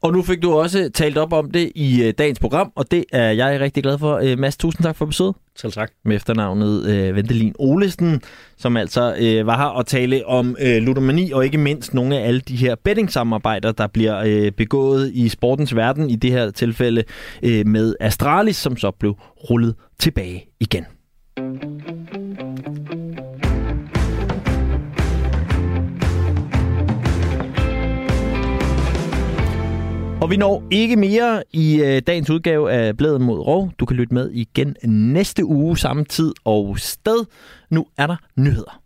Og 0.05 0.13
nu 0.13 0.23
fik 0.23 0.43
du 0.43 0.53
også 0.53 0.91
talt 0.95 1.19
op 1.19 1.33
om 1.33 1.51
det 1.51 1.73
i 1.75 2.03
øh, 2.03 2.15
dagens 2.19 2.39
program, 2.39 2.73
og 2.75 2.91
det 2.91 3.05
er 3.13 3.31
jeg 3.31 3.61
rigtig 3.61 3.83
glad 3.83 3.99
for. 3.99 4.21
Øh, 4.25 4.39
Mads, 4.39 4.57
tusind 4.57 4.83
tak 4.83 4.97
for 4.97 5.07
besøget. 5.07 5.35
Selv 5.57 5.73
tak. 5.73 5.91
Med 6.05 6.17
efternavnet 6.17 6.87
øh, 6.87 7.17
Ventelin 7.17 7.55
Olesen, 7.59 8.23
som 8.57 8.77
altså 8.77 9.17
øh, 9.21 9.47
var 9.47 9.57
her 9.57 9.65
og 9.65 9.87
tale 9.87 10.27
om 10.27 10.57
øh, 10.61 10.83
ludomani, 10.83 11.31
og 11.31 11.45
ikke 11.45 11.59
mindst 11.59 11.95
nogle 11.95 12.19
af 12.19 12.29
alle 12.29 12.41
de 12.41 12.57
her 12.57 12.75
betting-samarbejder, 12.75 13.73
der 13.73 13.87
bliver 13.87 14.23
øh, 14.27 14.53
begået 14.53 15.11
i 15.15 15.29
sportens 15.29 15.77
verden, 15.77 16.11
i 16.11 16.17
det 16.17 16.31
her 16.31 16.51
tilfælde 16.51 17.05
øh, 17.43 17.67
med 17.67 17.95
Astralis, 18.01 18.57
som 18.57 18.77
så 18.77 18.91
blev 18.91 19.17
rullet 19.51 19.75
tilbage 19.99 20.47
igen. 20.61 20.85
Og 30.25 30.31
vi 30.31 30.37
når 30.37 30.63
ikke 30.71 30.97
mere 30.97 31.43
i 31.53 31.83
øh, 31.83 32.03
dagens 32.07 32.31
udgave 32.31 32.73
af 32.73 32.97
Bladet 32.97 33.21
mod 33.21 33.39
Rov. 33.39 33.71
Du 33.79 33.87
kan 33.87 33.97
lytte 33.97 34.15
med 34.15 34.31
igen 34.31 34.77
næste 34.85 35.45
uge, 35.45 35.79
samme 35.79 36.05
tid 36.05 36.33
og 36.45 36.79
sted. 36.79 37.25
Nu 37.71 37.87
er 37.99 38.07
der 38.07 38.17
nyheder. 38.37 38.84